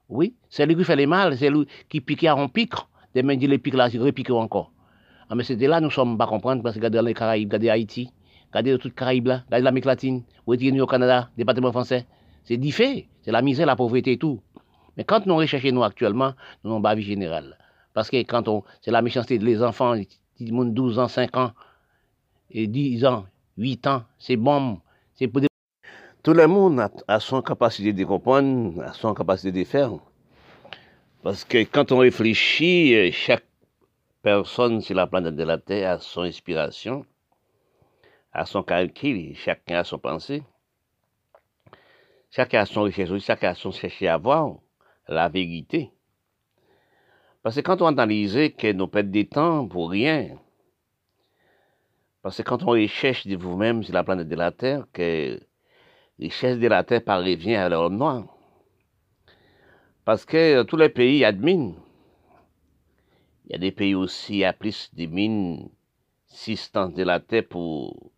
Oui, 0.09 0.36
c'est 0.49 0.65
lui 0.65 0.76
qui 0.76 0.84
fait 0.84 0.95
les 0.95 1.05
mal, 1.05 1.38
c'est 1.38 1.49
lui 1.49 1.65
qui 1.89 2.01
pique 2.01 2.26
en 2.26 2.47
pique, 2.47 2.73
des 3.13 3.23
mains 3.23 3.36
les 3.36 3.57
pique 3.57 3.73
là, 3.73 3.89
il 3.91 4.01
repique 4.01 4.30
encore. 4.30 4.71
Ah, 5.30 5.36
mais 5.36 5.43
c'était 5.43 5.67
là, 5.67 5.82
nous 5.82 5.89
sommes 5.89 6.17
pas 6.17 6.28
comprendre, 6.28 6.61
parce 6.61 6.76
que 6.76 6.80
regardez 6.80 7.01
les 7.01 7.13
Caraïbes, 7.13 7.47
regardez 7.47 7.69
Haïti, 7.69 8.11
regardez 8.51 8.73
toutes 8.73 8.91
les 8.91 8.91
Caraïbes 8.91 9.28
là, 9.28 9.43
regardez 9.47 9.63
l'Amérique 9.63 9.86
latine, 9.86 10.23
retirez-nous 10.45 10.84
au 10.84 10.88
Canada, 10.88 11.30
département 11.38 11.71
français. 11.71 12.05
C'est 12.43 12.57
différent, 12.57 12.99
c'est 13.23 13.32
la 13.32 13.41
misère, 13.41 13.65
la 13.65 13.76
pauvreté 13.76 14.11
et 14.11 14.17
tout. 14.17 14.39
Mais 14.97 15.03
quand 15.03 15.26
nous 15.26 15.36
recherchons 15.36 15.71
nous 15.71 15.84
actuellement, 15.84 16.34
nous 16.63 16.69
n'avons 16.69 16.82
pas 16.82 16.93
vie 16.93 17.01
générale. 17.01 17.57
Parce 17.93 18.09
que 18.09 18.17
quand 18.17 18.47
on. 18.47 18.63
C'est 18.82 18.91
la 18.91 19.01
méchanceté 19.01 19.39
des 19.39 19.63
enfants, 19.63 19.95
12 20.39 20.99
ans, 20.99 21.07
5 21.07 21.36
ans, 21.38 21.51
et 22.51 22.67
10 22.67 23.05
ans, 23.05 23.26
8 23.57 23.88
ans, 23.88 24.03
c'est 24.19 24.36
bon. 24.36 24.80
C'est 25.15 25.28
pour 25.28 25.41
Tout 26.26 26.34
le 26.34 26.47
monde 26.47 26.82
a, 27.07 27.19
son 27.19 27.43
capacité 27.43 27.93
de 27.93 28.03
comprendre, 28.03 28.82
a 28.82 28.93
son 28.93 29.13
capacité 29.13 29.51
de 29.51 29.63
faire. 29.63 29.91
Parce 31.21 31.45
que 31.45 31.59
quand 31.65 31.91
on 31.91 31.99
réfléchit, 31.99 33.11
chaque 33.11 33.45
personne 34.23 34.82
sur 34.82 34.95
la 34.95 35.05
planète 35.05 35.36
de 35.36 35.43
la 35.43 35.59
Terre 35.59 35.91
a 35.91 35.99
son 35.99 36.21
inspiration, 36.23 37.05
a 38.34 38.43
son 38.47 38.63
calcul, 38.63 39.36
chacun 39.36 39.78
a 39.78 39.84
son 39.84 39.99
pensée. 39.99 40.41
Chacun 42.32 42.61
a 42.61 42.65
son 42.65 42.82
recherche, 42.82 43.19
chacun 43.19 43.49
a 43.49 43.53
son 43.53 43.69
chercher 43.69 44.07
à 44.07 44.17
voir 44.17 44.55
la 45.07 45.30
vérité. 45.30 45.91
Parce 47.43 47.57
que 47.57 47.61
quand 47.61 47.84
on 47.84 47.86
analyse 47.86 48.51
que 48.57 48.71
nous 48.71 48.88
perdons 48.88 49.11
des 49.11 49.28
temps 49.28 49.67
pour 49.67 49.91
rien, 49.91 50.39
parce 52.23 52.38
que 52.38 52.41
quand 52.41 52.63
on 52.63 52.71
recherche 52.71 53.28
de 53.28 53.36
vous-même 53.36 53.84
sur 53.84 53.93
la 53.93 54.03
planète 54.03 54.28
de 54.28 54.36
la 54.36 54.51
Terre, 54.51 54.88
que 54.91 55.39
richesse 56.20 56.59
de 56.59 56.68
la 56.68 56.84
Terre 56.84 57.03
parvient 57.03 57.63
à 57.63 57.70
l'or 57.70 57.89
noir. 57.89 58.26
Parce 60.05 60.26
que 60.26 60.63
tous 60.63 60.78
les 60.78 60.89
pays 60.89 61.26
adminent. 61.26 61.76
Il 63.45 63.51
y 63.51 63.55
a 63.55 63.57
des 63.59 63.72
pays 63.72 63.95
aussi 63.95 64.43
à 64.43 64.53
plus 64.53 64.89
de 64.93 65.05
mines 65.05 65.70
substances 66.26 66.93
de 66.93 67.03
la 67.03 67.20
Terre 67.20 67.47
pour 67.47 68.11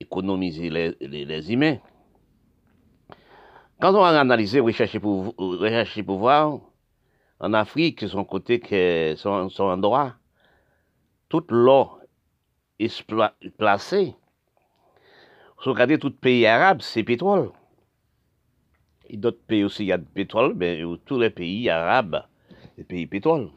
économiser 0.00 0.70
les, 0.70 0.96
les, 1.00 1.52
humains. 1.52 1.78
Quand 3.80 3.94
on 3.94 4.02
a 4.02 4.18
analysé, 4.18 4.60
recherché 4.60 5.00
pour, 5.00 5.34
rechercher 5.36 6.02
pouvoir, 6.02 6.60
en 7.40 7.52
Afrique, 7.52 8.08
son 8.08 8.24
côté, 8.24 8.60
que 8.60 9.14
son, 9.16 9.48
son 9.48 9.64
endroit, 9.64 10.14
toute 11.28 11.50
l'eau 11.50 11.90
est 12.78 13.04
placée. 13.56 14.14
Si 15.62 15.68
vous 15.68 15.74
regardez 15.74 15.96
tout 15.96 16.10
pays 16.10 16.44
arabe, 16.44 16.82
c'est 16.82 17.04
pétrole. 17.04 17.52
Et 19.08 19.16
d'autres 19.16 19.44
pays 19.46 19.62
aussi, 19.62 19.84
il 19.84 19.86
y 19.86 19.92
a 19.92 19.98
du 19.98 20.06
pétrole, 20.06 20.54
mais 20.56 20.82
tous 21.06 21.20
les 21.20 21.30
pays 21.30 21.70
arabes, 21.70 22.24
c'est 22.74 22.82
pays 22.82 23.06
pétrole. 23.06 23.48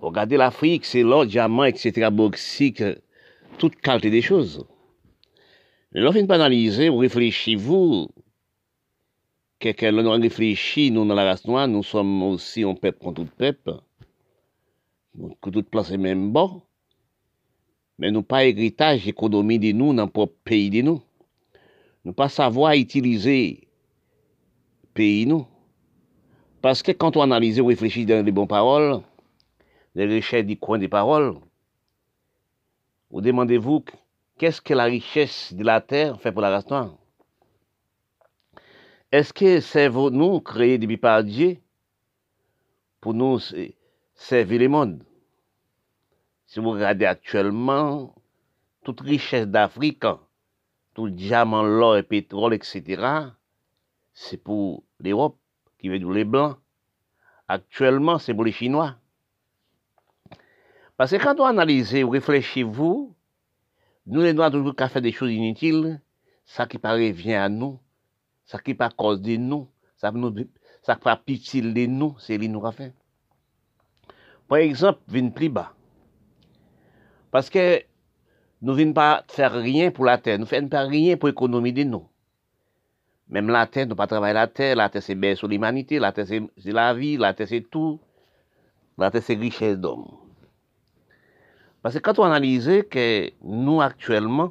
Regardez 0.00 0.38
l'Afrique, 0.38 0.86
c'est 0.86 1.02
l'or, 1.02 1.26
diamant, 1.26 1.64
etc., 1.64 2.08
bauxite, 2.10 2.82
toute 3.58 3.76
qualité 3.76 4.08
des 4.08 4.22
choses. 4.22 4.66
Mais 5.92 6.00
lorsqu'on 6.00 6.26
pas 6.26 6.36
analyser, 6.36 6.88
vous 6.88 6.96
réfléchissez-vous, 6.96 8.08
quelqu'un 9.58 9.92
nous 9.92 10.10
réfléchit, 10.10 10.90
nous, 10.90 11.04
dans 11.04 11.14
la 11.14 11.24
race 11.24 11.46
noire, 11.46 11.68
nous 11.68 11.82
sommes 11.82 12.22
aussi 12.22 12.62
un 12.62 12.74
peuple 12.74 12.98
contre 12.98 13.24
tout 13.24 13.30
peuple. 13.36 13.74
Que 15.42 15.50
toute 15.50 15.68
place 15.68 15.90
est 15.90 15.98
même 15.98 16.32
bon. 16.32 16.62
Mais 18.00 18.10
nous 18.10 18.22
pas 18.22 18.46
héritage 18.46 19.06
économie 19.06 19.58
de 19.58 19.72
nous 19.72 19.88
dans 19.88 20.06
notre 20.06 20.24
pays 20.42 20.70
de 20.70 20.80
nous. 20.80 21.02
Nous 22.02 22.14
pas 22.14 22.30
savoir 22.30 22.72
utiliser 22.72 23.68
pays 24.94 25.26
nous. 25.26 25.46
Parce 26.62 26.82
que 26.82 26.92
quand 26.92 27.18
on 27.18 27.22
analyse 27.22 27.60
ou 27.60 27.66
réfléchit 27.66 28.06
dans 28.06 28.24
les 28.24 28.32
bonnes 28.32 28.48
paroles, 28.48 29.02
les 29.94 30.06
richesses 30.06 30.46
du 30.46 30.56
coin 30.56 30.78
des 30.78 30.88
paroles, 30.88 31.36
vous 33.10 33.20
demandez-vous 33.20 33.84
qu'est-ce 34.38 34.62
que 34.62 34.72
la 34.72 34.84
richesse 34.84 35.52
de 35.52 35.62
la 35.62 35.82
terre 35.82 36.18
fait 36.22 36.32
pour 36.32 36.40
la 36.40 36.48
race 36.48 36.64
Est-ce 39.12 39.34
que 39.34 39.60
c'est 39.60 39.90
nous 39.90 40.40
créés 40.40 40.78
depuis 40.78 40.96
par 40.96 41.22
Dieu 41.22 41.58
pour 42.98 43.12
nous 43.12 43.38
servir 44.14 44.60
le 44.60 44.68
monde? 44.68 45.04
Si 46.50 46.58
vous 46.58 46.70
regardez 46.70 47.04
actuellement, 47.04 48.12
toute 48.82 49.02
richesse 49.02 49.46
d'Afrique, 49.46 50.04
tout 50.94 51.08
diamant, 51.08 51.62
l'or 51.62 51.96
et 51.96 52.02
pétrole, 52.02 52.54
etc., 52.54 53.30
c'est 54.12 54.36
pour 54.36 54.82
l'Europe 54.98 55.38
qui 55.78 55.88
veut 55.88 56.00
dire 56.00 56.10
les 56.10 56.24
Blancs. 56.24 56.58
Actuellement, 57.46 58.18
c'est 58.18 58.34
pour 58.34 58.42
les 58.44 58.50
Chinois. 58.50 58.96
Parce 60.96 61.12
que 61.12 61.22
quand 61.22 61.38
on 61.38 61.44
analyse 61.44 61.94
ou 62.02 62.10
réfléchissez-vous, 62.10 63.14
nous 64.06 64.20
les 64.20 64.32
Noirs 64.32 64.50
toujours 64.50 64.74
qu'à 64.74 64.88
faire 64.88 65.02
des 65.02 65.12
choses 65.12 65.30
inutiles, 65.30 66.00
ça 66.44 66.66
qui 66.66 66.78
paraît 66.78 67.12
vient 67.12 67.44
à 67.44 67.48
nous, 67.48 67.78
ça 68.44 68.58
qui 68.58 68.74
pas 68.74 68.90
cause 68.90 69.22
de 69.22 69.36
nous, 69.36 69.68
ça 69.96 70.10
nous, 70.10 70.34
ça 70.82 70.96
pas 70.96 71.16
pitié 71.16 71.62
de 71.62 71.86
nous, 71.86 72.16
c'est 72.18 72.36
lui 72.36 72.48
nous 72.48 72.66
a 72.66 72.72
fait. 72.72 72.92
Par 74.48 74.58
exemple, 74.58 74.98
vin. 75.06 75.30
Paske 77.30 77.64
nou 78.60 78.74
vin 78.78 78.92
pa 78.96 79.22
fèr 79.30 79.54
riyen 79.62 79.92
pou 79.94 80.06
la 80.08 80.18
tè, 80.20 80.36
nou 80.38 80.50
fèn 80.50 80.68
pa 80.72 80.84
riyen 80.88 81.18
pou 81.20 81.30
ekonomi 81.30 81.72
din 81.74 81.92
nou. 81.94 82.06
Mem 83.30 83.50
la 83.54 83.62
tè, 83.70 83.84
nou 83.86 83.98
pa 83.98 84.08
travay 84.10 84.34
la 84.34 84.48
tè, 84.50 84.72
la 84.74 84.88
tè 84.90 85.02
se 85.04 85.14
bè 85.14 85.36
sou 85.38 85.50
l'imanite, 85.50 86.00
la 86.02 86.10
tè 86.14 86.26
se 86.26 86.42
la 86.74 86.88
vi, 86.98 87.14
la 87.20 87.30
tè 87.38 87.46
se 87.46 87.62
tou, 87.70 88.00
la 88.98 89.12
tè 89.14 89.22
se 89.22 89.38
richèz 89.38 89.78
dom. 89.78 90.08
Paske 91.80 92.02
kato 92.04 92.26
analize 92.26 92.82
ke 92.90 93.04
nou 93.40 93.80
aktuelman, 93.84 94.50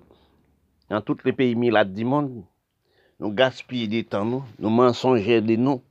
nan 0.90 1.04
tout 1.06 1.20
le 1.28 1.36
peyi 1.36 1.60
mi 1.60 1.70
la 1.70 1.84
di 1.86 2.08
moun, 2.08 2.32
nou 3.20 3.36
gaspye 3.36 3.92
di 3.92 4.02
tan 4.08 4.32
nou, 4.32 4.48
nou 4.58 4.72
mensonje 4.74 5.42
di 5.46 5.60
nou, 5.60 5.84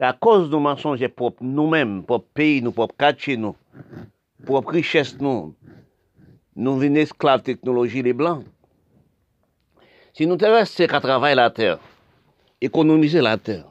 ka 0.00 0.14
koz 0.16 0.48
nou 0.48 0.64
mensonje 0.64 1.12
pop 1.12 1.38
nou 1.44 1.68
men, 1.70 2.00
pop 2.08 2.24
peyi 2.34 2.64
nou, 2.64 2.74
pop 2.74 2.96
kache 2.98 3.36
nou, 3.38 3.54
propre 4.44 4.72
richesse, 4.72 5.16
nous, 5.20 5.54
nous 6.56 6.76
venons 6.78 6.96
esclaves 6.96 7.42
technologie 7.42 8.02
les 8.02 8.12
blancs. 8.12 8.44
Si 10.12 10.26
nous 10.26 10.36
restons 10.36 10.86
qu'à 10.86 11.00
travailler 11.00 11.36
la 11.36 11.50
terre, 11.50 11.78
économiser 12.60 13.20
la 13.20 13.38
terre, 13.38 13.66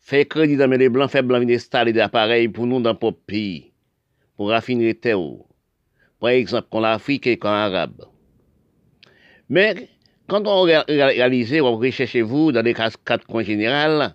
faire 0.00 0.28
crédit 0.28 0.56
dans 0.56 0.70
les 0.70 0.88
blancs, 0.88 1.10
faire 1.10 1.22
blancs 1.22 1.48
installer 1.50 1.92
des 1.92 2.00
appareils 2.00 2.48
pour 2.48 2.66
nous 2.66 2.80
dans 2.80 2.90
notre 2.90 3.10
pays, 3.12 3.72
pour 4.36 4.50
raffiner 4.50 4.84
les 4.84 4.94
terres, 4.94 5.18
par 6.18 6.30
exemple, 6.30 6.68
comme 6.70 6.82
l'Afrique 6.82 7.26
et 7.26 7.38
comme 7.38 7.52
l'Arabe. 7.52 8.04
Mais, 9.48 9.88
quand 10.28 10.46
on 10.46 10.62
réalise, 10.62 11.60
on 11.60 11.76
recherche 11.76 12.16
vous 12.16 12.52
dans 12.52 12.62
les 12.62 12.74
quatre 12.74 13.26
coins 13.26 13.42
généraux, 13.42 14.12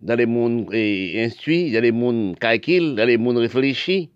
dans 0.00 0.16
les 0.16 0.26
mondes 0.26 0.68
instruits, 0.74 1.72
dans 1.72 1.80
les 1.80 1.92
mondes 1.92 2.38
calculs, 2.38 2.94
dans 2.96 3.06
les 3.06 3.16
mondes 3.16 3.38
réfléchis, 3.38 4.10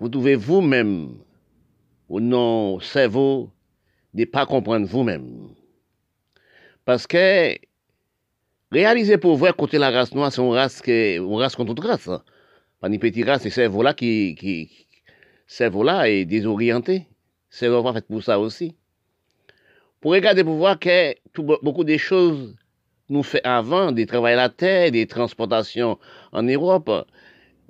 vous 0.00 0.08
trouvez 0.08 0.34
vous-même 0.34 1.18
ou 2.08 2.20
non 2.20 2.80
cerveau 2.80 3.50
de 4.14 4.24
pas 4.24 4.46
comprendre 4.46 4.86
vous-même. 4.86 5.50
Parce 6.84 7.06
que 7.06 7.54
réaliser 8.72 9.18
pour 9.18 9.36
vrai 9.36 9.52
côté 9.56 9.78
la 9.78 9.90
race 9.90 10.14
noire, 10.14 10.32
c'est 10.32 10.42
une 10.42 10.52
race, 10.52 10.82
une 10.86 11.34
race 11.34 11.54
contre 11.54 11.74
toute 11.74 11.84
race. 11.84 12.08
Hein. 12.08 12.22
Pas 12.80 12.88
une 12.88 12.98
petite 12.98 13.26
race, 13.26 13.42
c'est 13.42 13.50
cerveau-là 13.50 13.92
qui, 13.94 14.34
qui 14.34 14.70
cerveau-là 15.46 16.08
est 16.08 16.24
désorienté. 16.24 17.06
Cerveau 17.50 17.82
pas 17.82 17.92
fait 17.92 18.06
pour 18.06 18.22
ça 18.22 18.40
aussi. 18.40 18.74
Pour 20.00 20.12
regarder 20.12 20.42
pour 20.42 20.56
voir 20.56 20.78
que 20.78 21.14
beaucoup 21.62 21.84
de 21.84 21.96
choses 21.98 22.56
nous 23.10 23.22
fait 23.22 23.44
avant, 23.44 23.92
des 23.92 24.06
travaux 24.06 24.26
à 24.26 24.34
la 24.34 24.48
terre, 24.48 24.92
des 24.92 25.06
transportations 25.06 25.98
en 26.32 26.42
Europe, 26.42 26.90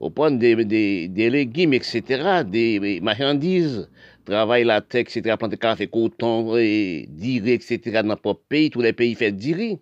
au 0.00 0.08
point 0.08 0.30
des, 0.30 0.64
des, 0.64 1.08
des, 1.08 1.30
légumes, 1.30 1.74
etc., 1.74 2.42
des 2.44 3.00
marchandises, 3.02 3.88
travail 4.24 4.64
la 4.64 4.80
terre, 4.80 5.02
etc., 5.02 5.36
planter 5.38 5.58
café, 5.58 5.86
coton, 5.86 6.56
et 6.56 7.06
diré, 7.10 7.52
etc., 7.52 7.78
dans 8.02 8.08
notre 8.08 8.32
pays, 8.32 8.70
tous 8.70 8.80
les 8.80 8.94
pays 8.94 9.14
font 9.14 9.30
diré. 9.30 9.78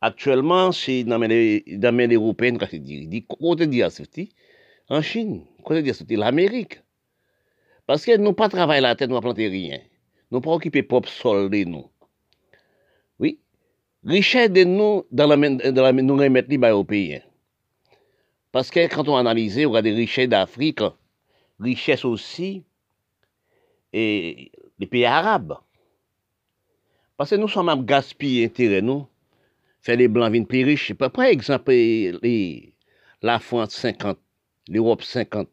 Actuellement, 0.00 0.72
c'est 0.72 1.04
dans 1.04 1.18
les, 1.18 1.62
dans 1.78 1.96
les 1.96 2.16
Européens, 2.16 2.56
quand 2.58 2.66
c'est 2.68 2.80
diré, 2.80 3.24
côté 3.28 3.68
diasopti, 3.68 4.28
en 4.88 5.00
Chine, 5.00 5.44
côté 5.64 5.82
diasopti, 5.82 6.16
l'Amérique. 6.16 6.80
Parce 7.86 8.04
que 8.04 8.16
nous 8.16 8.32
pas 8.32 8.48
travailler 8.48 8.80
la 8.80 8.96
terre, 8.96 9.06
nous 9.06 9.14
pas 9.14 9.20
planter 9.20 9.46
rien. 9.46 9.78
Nous 10.32 10.40
pas 10.40 10.50
occuper 10.50 10.82
propre 10.82 11.08
sol 11.08 11.48
de 11.48 11.62
nous. 11.62 11.88
Oui. 13.20 13.38
Richesse 14.04 14.50
de 14.50 14.64
nous, 14.64 15.04
dans 15.12 15.28
la, 15.28 15.36
dans 15.70 15.82
la, 15.82 15.92
nous 15.92 16.16
remettre 16.16 16.48
les 16.50 16.84
pays. 16.84 17.20
Parce 18.56 18.70
que 18.70 18.86
quand 18.86 19.06
on 19.06 19.16
analyse, 19.16 19.58
on 19.66 19.74
a 19.74 19.82
des 19.82 19.92
richesses 19.92 20.30
d'Afrique, 20.30 20.80
richesses 21.60 22.06
aussi, 22.06 22.64
et 23.92 24.50
les 24.78 24.86
pays 24.86 25.04
arabes. 25.04 25.58
Parce 27.18 27.28
que 27.28 27.34
nous 27.34 27.48
sommes 27.48 27.68
à 27.68 27.76
gaspiller 27.76 28.46
intérêt, 28.46 28.80
nous, 28.80 29.06
faire 29.82 29.98
les 29.98 30.08
blancs 30.08 30.32
venir 30.32 30.46
plus 30.46 30.64
riches. 30.64 30.94
Par 30.94 31.24
exemple, 31.24 31.70
la 33.20 33.38
France 33.40 33.74
50, 33.74 34.18
l'Europe 34.70 35.02
50. 35.02 35.50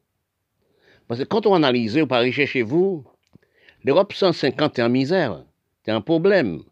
Parce 1.05 1.19
que 1.19 1.25
quand 1.25 1.45
on 1.45 1.55
analyse, 1.55 1.97
on 1.97 2.07
peut 2.07 2.31
chez 2.31 2.61
vous, 2.61 3.03
l'Europe 3.83 4.13
150 4.13 4.79
est 4.79 4.81
en 4.81 4.87
misère, 4.87 5.43
c'est 5.83 5.91
un 5.91 5.99
problème. 5.99 6.63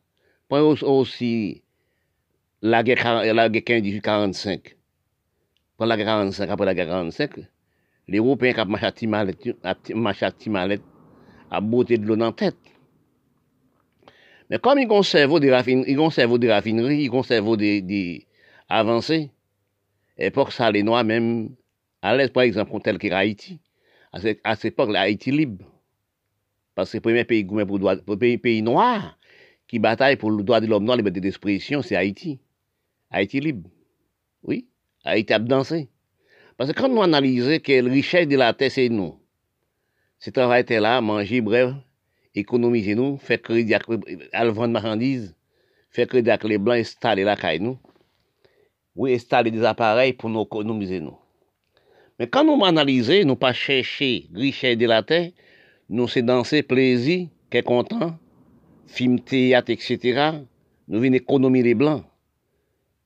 Point 0.47 0.61
aussi 0.61 1.61
la 2.61 2.83
guerre, 2.83 3.33
la 3.33 3.49
guerre 3.49 3.81
1845. 3.81 4.77
kon 5.81 5.89
la 5.89 5.97
45, 5.97 6.51
apre 6.53 6.67
la 6.69 6.75
45, 6.77 7.39
l'Européen 8.11 8.53
kap 8.53 8.69
macha 8.69 8.91
ti 8.93 9.07
malet, 9.09 9.47
macha 9.97 10.29
ti 10.29 10.51
malet, 10.53 10.83
ap 11.49 11.65
bote 11.65 11.97
de 11.97 12.05
l'eau 12.05 12.19
nan 12.21 12.35
tèt. 12.37 12.53
Men 14.51 14.61
kom 14.61 14.77
y 14.77 14.85
kon 14.85 15.01
servo 15.01 15.39
de 15.41 15.49
rafinerie, 15.49 15.89
y 15.89 17.09
kon 17.09 17.25
servo 17.25 17.57
de 17.57 18.05
avansè, 18.69 19.23
epok 20.21 20.53
sa 20.53 20.69
le 20.69 20.85
noa 20.85 21.01
menm, 21.07 21.49
alèz, 22.05 22.29
par 22.29 22.45
exemple, 22.45 22.75
kon 22.75 22.85
tel 22.85 23.01
ki 23.01 23.09
Haïti, 23.17 23.57
a 24.13 24.55
sepok 24.59 24.93
la 24.93 25.07
Haïti 25.07 25.33
libe. 25.33 25.65
Pas 26.77 26.85
se 26.85 27.01
premè 27.01 27.25
peyi 27.25 27.47
goumen 27.47 27.65
pou 27.65 28.21
peyi 28.21 28.61
noa, 28.61 29.15
ki 29.65 29.81
bataye 29.81 30.21
pou 30.21 30.29
l'doi 30.29 30.61
de 30.61 30.69
l'homme 30.69 30.85
noa, 30.85 31.01
libe 31.01 31.09
de 31.09 31.25
despresyon, 31.25 31.81
se 31.81 31.97
Haïti. 31.97 32.37
Haïti 33.09 33.41
libe. 33.41 33.65
Oui. 34.45 34.67
Haïti 35.03 35.33
a 35.33 35.39
dansé. 35.39 35.89
Parce 36.57 36.71
que 36.71 36.79
quand 36.79 36.89
nous 36.89 37.01
analysons 37.01 37.59
que 37.59 37.81
la 37.81 37.91
richesse 37.91 38.27
de 38.27 38.37
la 38.37 38.53
terre, 38.53 38.71
c'est 38.71 38.89
nous. 38.89 39.17
Ce 40.19 40.29
travail 40.29 40.63
là, 40.69 41.01
manger, 41.01 41.41
bref, 41.41 41.71
économiser 42.35 42.93
nous, 42.93 43.17
faire 43.17 43.41
crédit 43.41 43.73
à 43.73 44.49
vente 44.49 44.71
marchandises, 44.71 45.35
faire 45.89 46.07
crédit 46.07 46.29
avec 46.29 46.43
les 46.43 46.57
blancs, 46.57 46.77
installer 46.77 47.23
la 47.23 47.35
caille 47.35 47.59
nous. 47.59 47.79
Oui, 48.95 49.13
installer 49.15 49.49
des 49.51 49.63
appareils 49.63 50.13
pour 50.13 50.29
nous 50.29 50.43
économiser 50.43 50.99
nous. 50.99 51.17
Mais 52.19 52.27
quand 52.27 52.43
nous 52.43 52.63
analysons, 52.63 53.25
nous 53.25 53.35
pas 53.35 53.53
chercher 53.53 54.27
richesse 54.35 54.77
de 54.77 54.85
la 54.85 55.01
terre, 55.01 55.31
nous 55.89 56.07
c'est 56.07 56.21
danser 56.21 56.61
plaisir, 56.61 57.27
qu'est 57.49 57.63
content, 57.63 58.15
film 58.85 59.19
théâtre, 59.19 59.71
etc. 59.71 60.31
Nous 60.87 60.99
venons 60.99 61.15
économiser 61.15 61.63
les 61.63 61.73
blancs. 61.73 62.03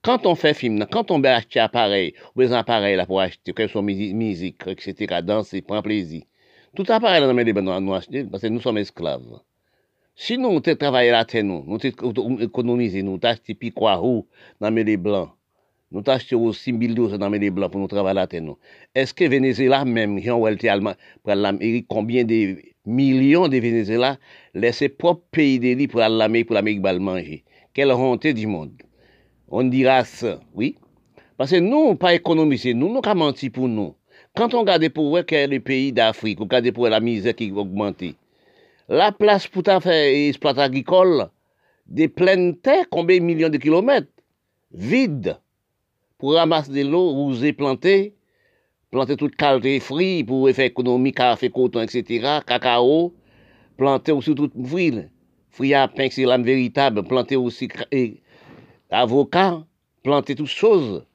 Quand 0.05 0.27
on 0.27 0.35
fait 0.35 0.53
film, 0.53 0.85
quand 0.91 1.09
on 1.09 1.19
va 1.19 1.37
acheter 1.37 1.59
appareil, 1.59 2.13
ou 2.35 2.41
des 2.41 2.53
appareils 2.53 2.95
là 2.95 3.07
pour 3.07 3.19
acheter, 3.19 3.53
quelles 3.53 3.71
sont 3.71 3.81
musique, 3.81 4.61
etc., 4.67 5.21
danser, 5.23 5.63
prendre 5.63 5.81
plaisir. 5.81 6.21
Tout 6.75 6.85
appareil 6.89 7.21
là, 7.21 7.33
nous 7.33 7.81
nous 7.81 7.93
acheter, 7.95 8.23
parce 8.23 8.43
que 8.43 8.47
nous 8.47 8.61
sommes 8.61 8.77
esclaves. 8.77 9.39
Si 10.15 10.37
nous, 10.37 10.59
te 10.59 10.69
travaillé 10.69 11.09
la 11.09 11.25
terre, 11.25 11.43
nous, 11.43 11.63
nous, 11.65 11.79
te 11.79 11.87
économiser, 12.43 13.01
nous, 13.01 13.17
t'acheter 13.17 13.55
piquois 13.55 13.95
roux, 13.95 14.27
dans 14.61 14.69
les 14.69 14.95
blancs. 14.95 15.31
Nous 15.91 16.03
t'achetons 16.03 16.43
aussi 16.43 16.71
1200 16.71 17.17
dans 17.17 17.29
les 17.29 17.49
blancs 17.49 17.71
pour 17.71 17.81
nous 17.81 17.87
travailler 17.87 18.13
la 18.13 18.27
terre, 18.27 18.43
nous. 18.43 18.59
Est-ce 18.93 19.11
que 19.11 19.23
Venezuela 19.23 19.85
même, 19.85 20.19
Jean 20.19 20.39
Welty 20.39 20.67
Allemand, 20.67 20.93
pour 21.23 21.33
l'Amérique, 21.33 21.87
combien 21.89 22.23
de 22.23 22.57
millions 22.85 23.47
de 23.47 23.57
Venezuela 23.57 24.19
laissent 24.53 24.83
propre 24.99 25.23
pays 25.31 25.57
d'élite 25.57 25.89
pour 25.89 26.01
l'Amérique, 26.01 26.45
pour 26.45 26.53
l'Amérique, 26.53 26.83
pour 26.83 26.99
manger? 26.99 27.43
Quelle 27.73 27.91
honte 27.91 28.27
du 28.27 28.45
monde! 28.45 28.83
On 29.57 29.63
dira 29.63 30.03
ça, 30.03 30.41
oui. 30.53 30.75
Parce 31.37 31.51
que 31.51 31.55
nous, 31.55 31.95
pas 31.95 32.13
économiser, 32.13 32.73
nous, 32.73 32.89
nous 32.89 32.99
avons 33.01 33.19
menti 33.19 33.49
pour 33.49 33.69
nous. 33.69 33.95
Quand 34.35 34.53
on 34.53 34.59
regarde 34.59 34.89
pour 34.89 35.07
voir 35.07 35.25
que 35.25 35.47
les 35.47 35.61
pays 35.61 35.93
d'Afrique, 35.93 36.41
on 36.41 36.43
regarde 36.43 36.69
pour 36.71 36.89
la 36.89 36.99
misère 36.99 37.33
qui 37.33 37.53
augmente, 37.53 38.03
la 38.89 39.13
place 39.13 39.47
pour 39.47 39.63
faire 39.63 40.27
exploiter 40.27 40.59
agricole, 40.59 41.29
des 41.87 42.09
pleines 42.09 42.57
terres, 42.57 42.87
combien 42.89 43.17
de 43.17 43.23
millions 43.23 43.47
de 43.47 43.55
kilomètres, 43.55 44.11
vides, 44.73 45.37
pour 46.17 46.33
ramasser 46.33 46.73
de 46.73 46.89
l'eau, 46.89 47.13
vous 47.13 47.53
planter, 47.53 48.13
planter 48.91 49.15
toute 49.15 49.37
qualité 49.37 49.79
fruits 49.79 50.25
pour 50.25 50.49
faire 50.49 50.65
économie, 50.65 51.13
café, 51.13 51.49
coton, 51.49 51.79
etc., 51.79 52.41
cacao, 52.45 53.13
planter 53.77 54.11
aussi 54.11 54.35
toute 54.35 54.51
fruits, 54.67 55.05
fruits 55.49 55.73
à 55.73 55.87
pain, 55.87 56.09
c'est 56.11 56.25
l'âme 56.25 56.43
véritable, 56.43 57.03
planter 57.03 57.37
aussi 57.37 57.69
avocats, 58.95 59.63
planter 60.03 60.35
toutes 60.35 60.47
choses 60.47 61.05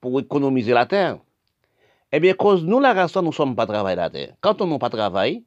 pour 0.00 0.20
économiser 0.20 0.72
la 0.72 0.86
terre. 0.86 1.18
Eh 2.12 2.20
bien, 2.20 2.34
cause 2.34 2.64
nous, 2.64 2.80
la 2.80 2.92
race, 2.92 3.16
nous 3.16 3.22
ne 3.22 3.32
sommes 3.32 3.56
pas 3.56 3.66
travailler 3.66 3.96
la 3.96 4.10
terre. 4.10 4.34
Quand 4.40 4.60
on 4.60 4.66
n'a 4.66 4.78
pas 4.78 4.90
travaillé, 4.90 5.42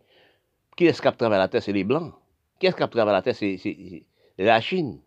qui 0.75 0.85
est-ce 0.85 1.01
qui 1.01 1.17
travaille 1.17 1.39
la 1.39 1.47
terre? 1.47 1.63
C'est 1.63 1.71
les 1.71 1.83
Blancs. 1.83 2.13
Qui 2.59 2.67
est-ce 2.67 2.75
qui 2.75 2.89
travaille 2.89 3.13
la 3.13 3.21
terre? 3.21 3.35
C'est 3.35 4.03
la 4.37 4.59
Chine. 4.61 4.99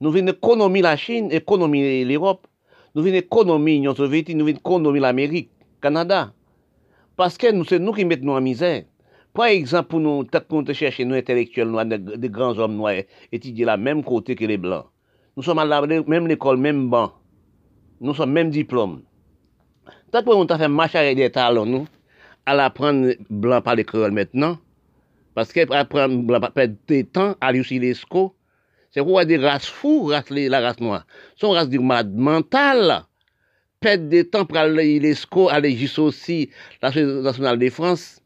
Nous 0.00 0.10
venons 0.10 0.32
économiser 0.32 0.82
la 0.82 0.96
Chine, 0.96 1.30
économiser 1.30 2.04
l'Europe. 2.04 2.46
Nous 2.94 3.02
venons 3.02 3.16
économiser 3.16 3.76
l'Union 3.76 3.94
soviétique, 3.94 4.36
nous 4.36 4.44
venons 4.44 4.58
économiser 4.58 5.00
l'Amérique, 5.00 5.50
Canada. 5.80 6.32
Parce 7.16 7.38
que 7.38 7.52
nous, 7.52 7.64
c'est 7.64 7.78
nous 7.78 7.92
qui 7.92 8.04
mettons 8.04 8.26
nous 8.26 8.32
en 8.32 8.40
misère. 8.40 8.84
Par 9.32 9.46
exemple, 9.46 9.88
pour 9.88 10.00
nous, 10.00 10.24
nous 10.24 10.74
chercher 10.74 11.04
nos 11.04 11.14
intellectuels 11.14 11.68
noirs, 11.68 11.86
des 11.86 12.28
grands 12.28 12.58
hommes 12.58 12.76
noirs, 12.76 13.02
étudier 13.30 13.64
la 13.64 13.76
même 13.76 14.02
côté 14.02 14.34
que 14.34 14.44
les 14.44 14.58
Blancs. 14.58 14.86
Nous 15.36 15.42
sommes 15.42 15.58
à 15.58 15.64
la 15.64 15.80
même 15.86 16.26
l'école, 16.26 16.58
même 16.58 16.90
banc. 16.90 17.12
Nous 18.00 18.14
sommes 18.14 18.32
même 18.32 18.50
diplôme. 18.50 19.02
Tant 20.10 20.22
qu'on 20.22 20.44
t'a 20.44 20.58
fait 20.58 20.68
marcher 20.68 20.98
avec 20.98 21.16
des 21.16 21.30
talons, 21.30 21.64
nous, 21.64 21.86
à 22.44 22.54
la 22.54 22.68
prendre 22.68 23.14
blanc 23.30 23.62
par 23.62 23.76
l'école 23.76 24.12
maintenant, 24.12 24.58
parce 25.34 25.52
qu'elle 25.52 25.68
prendre 25.88 26.16
blanc 26.22 26.40
par 26.40 26.52
des 26.86 27.04
temps 27.04 27.34
à 27.40 27.52
l'UCLESCO, 27.52 28.34
c'est 28.90 29.02
quoi 29.02 29.24
des 29.24 29.38
races 29.38 29.66
fous, 29.66 30.04
race, 30.04 30.28
la 30.28 30.60
race 30.60 30.80
noire. 30.80 31.06
Son 31.36 31.50
race 31.50 31.68
du 31.68 31.78
malade 31.78 32.14
mental. 32.14 33.04
Pète 33.80 34.08
des 34.08 34.28
temps 34.28 34.44
pour 34.44 34.62
l'UNESCO, 34.62 35.48
à 35.48 35.58
l'EGIS 35.58 35.98
aussi, 35.98 36.50
la 36.82 36.90
Nationale 36.90 37.58
de 37.58 37.70
France. 37.70 38.21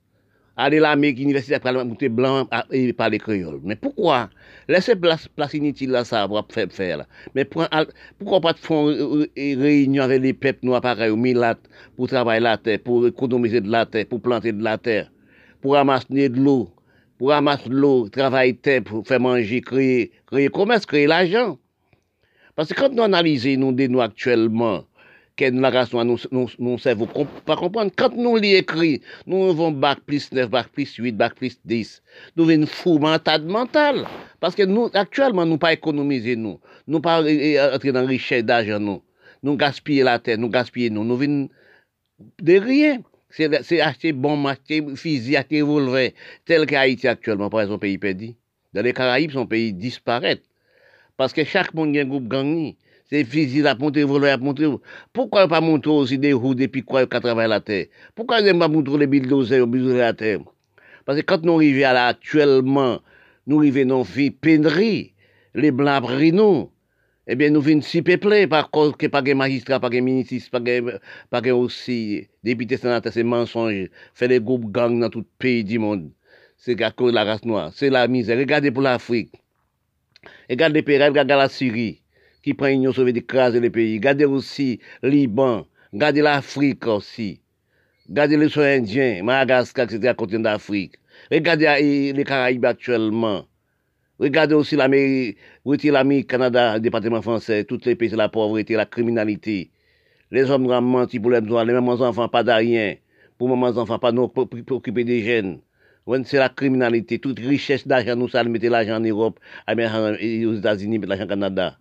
Aller 0.56 0.78
à 0.78 0.80
l'Amérique 0.80 1.20
universitaire 1.20 1.60
pour 1.60 1.84
monter 1.84 2.08
blanc 2.08 2.48
et 2.70 2.92
parler 2.92 3.18
créole. 3.18 3.60
Mais 3.62 3.76
pourquoi? 3.76 4.30
Laissez 4.68 4.96
place, 4.96 5.28
inutile 5.52 5.90
là, 5.90 6.04
ça, 6.04 6.26
pour 6.26 6.46
faire 6.50 6.68
faire. 6.70 7.04
Mais 7.34 7.44
pourquoi 7.44 8.40
pas 8.40 8.54
faire 8.54 8.88
une 8.88 9.28
réunion 9.36 10.02
avec 10.02 10.22
les 10.22 10.32
peuples 10.32 10.64
noirs 10.64 10.80
pareil, 10.80 11.10
au 11.10 11.16
Milat, 11.16 11.58
pour 11.96 12.08
travailler 12.08 12.40
la 12.40 12.56
terre, 12.56 12.78
pour 12.82 13.06
économiser 13.06 13.60
de 13.60 13.70
la 13.70 13.84
terre, 13.86 14.06
pour 14.06 14.20
planter 14.20 14.52
de 14.52 14.62
la 14.62 14.78
terre, 14.78 15.10
pour 15.60 15.74
ramasser 15.74 16.28
de 16.28 16.40
l'eau, 16.40 16.70
pour 17.18 17.28
ramasser 17.30 17.68
de 17.68 17.74
l'eau, 17.74 18.08
travailler 18.08 18.54
terre, 18.54 18.82
pour 18.82 19.06
faire 19.06 19.20
manger, 19.20 19.60
créer, 19.60 20.10
créer 20.26 20.48
commerce, 20.48 20.86
créer 20.86 21.06
l'argent. 21.06 21.58
Parce 22.54 22.72
que 22.72 22.80
quand 22.80 22.92
nous 22.92 23.02
analysons 23.02 23.56
nous, 23.58 23.72
nous 23.72 24.00
actuellement, 24.00 24.84
que 25.36 25.50
nous 25.50 26.04
nous, 26.04 26.18
nous, 26.32 26.48
nous 26.58 26.78
savons 26.78 27.06
pas 27.06 27.56
comprendre. 27.56 27.92
Quand 27.94 28.14
nous 28.16 28.36
les 28.36 28.56
écrit, 28.56 29.02
nous 29.26 29.50
avons 29.50 29.70
bac 29.70 29.98
plus 30.06 30.32
9, 30.32 30.48
bac 30.48 30.68
plus 30.68 30.94
8, 30.96 31.12
bac 31.12 31.34
plus 31.34 31.58
10. 31.64 32.02
Nous 32.36 32.46
venons 32.46 32.66
fou 32.66 32.98
mental 32.98 33.44
mental. 33.44 34.06
Parce 34.40 34.54
que 34.54 34.62
nous, 34.62 34.88
actuellement, 34.94 35.44
nous 35.44 35.58
pas 35.58 35.74
économiser 35.74 36.36
nous. 36.36 36.58
Nous 36.86 37.00
pas 37.00 37.20
entrer 37.20 37.92
dans 37.92 38.06
richesse 38.06 38.44
d'argent 38.44 38.80
nous. 38.80 39.02
Nous 39.42 39.56
gaspiller 39.56 40.02
la 40.02 40.18
terre, 40.18 40.38
nous 40.38 40.48
gaspiller 40.48 40.90
nous. 40.90 41.04
Nous 41.04 41.16
venons 41.16 41.48
de 42.40 42.58
rien. 42.58 43.02
C'est 43.28 43.80
acheter 43.80 44.12
bon, 44.12 44.46
acheter 44.46 44.82
fusil, 44.96 45.36
acheter 45.36 45.60
revolver. 45.60 46.14
Tel 46.46 46.64
qu'Haïti 46.64 47.06
actuellement, 47.06 47.50
par 47.50 47.60
exemple, 47.60 47.80
pays 47.80 47.98
perdu. 47.98 48.34
Dans 48.72 48.82
les 48.82 48.94
Caraïbes, 48.94 49.32
son 49.32 49.46
pays 49.46 49.74
disparaît. 49.74 50.40
Parce 51.18 51.32
que 51.34 51.44
chaque 51.44 51.74
monde 51.74 51.94
a 51.96 52.00
un 52.00 52.04
groupe 52.04 52.28
gagné. 52.28 52.78
Se 53.06 53.22
fizil 53.30 53.68
ap 53.70 53.78
montre, 53.82 54.02
volo 54.08 54.26
ap 54.30 54.42
montre. 54.42 54.72
Poukwa 55.14 55.44
yo 55.44 55.50
pa 55.52 55.62
montre 55.62 55.94
osi 55.94 56.18
de 56.18 56.32
hou 56.34 56.56
depi 56.58 56.82
kwa 56.82 57.04
yo 57.04 57.10
ka 57.10 57.22
travay 57.22 57.50
la 57.52 57.60
ter? 57.62 57.86
Poukwa 58.18 58.42
yo 58.42 58.56
pa 58.58 58.68
montre 58.72 58.98
le 58.98 59.06
bildoze 59.10 59.60
yo 59.60 59.68
bizoure 59.70 60.02
la 60.02 60.14
ter? 60.16 60.42
Pase 61.06 61.22
kat 61.22 61.44
nou 61.46 61.62
rive 61.62 61.84
ala 61.86 62.08
aktuelman, 62.10 62.98
nou 63.46 63.62
rive 63.62 63.84
nou 63.86 64.02
fi 64.02 64.32
penri, 64.42 65.12
le 65.54 65.70
blan 65.70 66.00
ap 66.00 66.08
rinou, 66.10 66.64
ebyen 67.30 67.54
nou 67.54 67.62
vin 67.62 67.78
si 67.86 68.02
peple, 68.06 68.42
pa 68.50 68.64
kol 68.74 68.90
ke 68.98 69.06
pa 69.12 69.22
gen 69.22 69.38
magistra, 69.38 69.78
pa 69.82 69.90
gen 69.92 70.02
ministis, 70.08 70.48
pa 70.50 70.58
gen, 70.66 70.96
pa 71.30 71.38
gen 71.44 71.60
osi 71.62 72.26
depite 72.46 72.80
senate 72.82 73.12
se 73.14 73.22
mensonj, 73.22 73.86
fe 74.18 74.30
de 74.32 74.40
goup 74.42 74.66
gang 74.74 74.98
nan 74.98 75.14
tout 75.14 75.28
peyi 75.38 75.62
di 75.66 75.78
moun. 75.78 76.08
Se 76.58 76.74
kakou 76.74 77.14
la 77.14 77.22
rase 77.28 77.46
noa, 77.46 77.68
se 77.70 77.86
la 77.92 78.02
mizè, 78.10 78.34
regade 78.34 78.74
pou 78.74 78.82
l'Afrique, 78.82 79.38
regade 80.50 80.74
le 80.74 80.82
Pérez, 80.82 81.12
regade 81.12 81.38
la 81.38 81.46
Syrie, 81.52 82.00
qui 82.46 82.54
prend 82.54 82.68
l'Union 82.68 82.92
soviétique 82.92 83.24
d'écraser 83.24 83.58
les 83.58 83.70
pays. 83.70 83.98
Gardez 83.98 84.24
aussi 84.24 84.78
Liban, 85.02 85.66
gardez 85.92 86.22
l'Afrique 86.22 86.86
aussi. 86.86 87.40
Gardez 88.08 88.36
les 88.36 88.48
soins 88.48 88.76
indiens, 88.76 89.20
Madagascar, 89.24 89.86
etc., 89.86 90.14
continent 90.16 90.42
d'Afrique. 90.42 90.94
Regardez 91.32 92.12
les 92.12 92.22
Caraïbes 92.22 92.64
actuellement. 92.64 93.46
Regardez 94.20 94.54
aussi 94.54 94.76
l'Amérique, 94.76 95.36
l'Amérique, 95.64 96.28
Canada, 96.28 96.74
le 96.74 96.80
département 96.80 97.20
français, 97.20 97.64
tous 97.64 97.84
les 97.84 97.96
pays, 97.96 98.10
la 98.10 98.28
pauvreté, 98.28 98.74
la 98.74 98.86
criminalité. 98.86 99.72
Les 100.30 100.48
hommes 100.48 100.70
ont 100.70 100.80
menti 100.80 101.18
pour 101.18 101.32
les 101.32 101.40
besoins, 101.40 101.64
les 101.64 101.72
mêmes 101.72 101.88
enfants, 101.88 102.28
pas 102.28 102.44
d'arien. 102.44 102.94
Pour 103.38 103.48
les 103.48 103.56
mêmes 103.56 103.76
enfants, 103.76 103.98
pas 103.98 104.12
nous 104.12 104.28
pour, 104.28 104.48
occuper 104.70 105.02
des 105.02 105.20
jeunes. 105.24 105.58
C'est 106.24 106.38
la 106.38 106.48
criminalité, 106.48 107.18
toute 107.18 107.40
richesse 107.40 107.88
d'argent, 107.88 108.14
nous, 108.14 108.28
ça, 108.28 108.44
mettre 108.44 108.68
l'argent 108.68 108.98
en 108.98 109.00
Europe, 109.00 109.40
aux 109.68 110.54
États-Unis, 110.54 111.00
l'argent 111.00 111.24
au 111.24 111.26
Canada. 111.26 111.76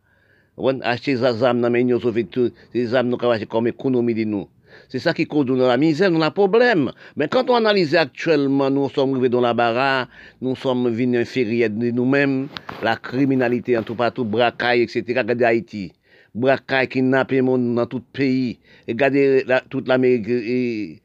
On 0.58 0.80
acheter 0.82 1.16
des 1.16 1.24
âmes 1.24 1.62
dans 1.62 1.70
l'Union 1.70 1.99
soviétique, 1.99 2.53
ces 2.74 2.95
âmes 2.95 3.10
nous 3.10 3.18
comme 3.18 3.68
économie 3.68 4.26
nous. 4.26 4.47
C'est 4.89 4.99
ça 4.99 5.14
qui 5.14 5.26
cause 5.26 5.45
dans 5.45 5.56
la 5.56 5.78
misère, 5.78 6.12
nous 6.12 6.22
avons 6.22 6.32
problème. 6.32 6.91
Mais 7.16 7.28
quand 7.28 7.49
on 7.49 7.56
analyse 7.56 7.95
actuellement, 7.95 8.70
nous 8.70 8.89
sommes 8.89 9.12
arrivés 9.12 9.30
dans 9.30 9.41
la 9.41 9.53
barre, 9.53 10.08
nous 10.41 10.56
sommes 10.56 10.89
venus 10.89 11.22
inférieurs 11.22 11.70
de 11.70 11.91
nous-mêmes, 11.91 12.47
la 12.84 12.95
criminalité 12.95 13.78
en 13.78 13.84
tout 13.84 13.95
partout, 13.95 14.26
bracaille, 14.26 14.82
etc., 14.82 15.03
regardez 15.08 15.45
Haïti. 15.45 15.93
brakay, 16.36 16.88
kidnappé 16.88 17.41
monde 17.41 17.76
dans 17.76 17.86
tout 17.86 18.01
pays. 18.01 18.60
Regardez 18.88 19.45
toute 19.70 19.88
l'Amérique 19.88 21.01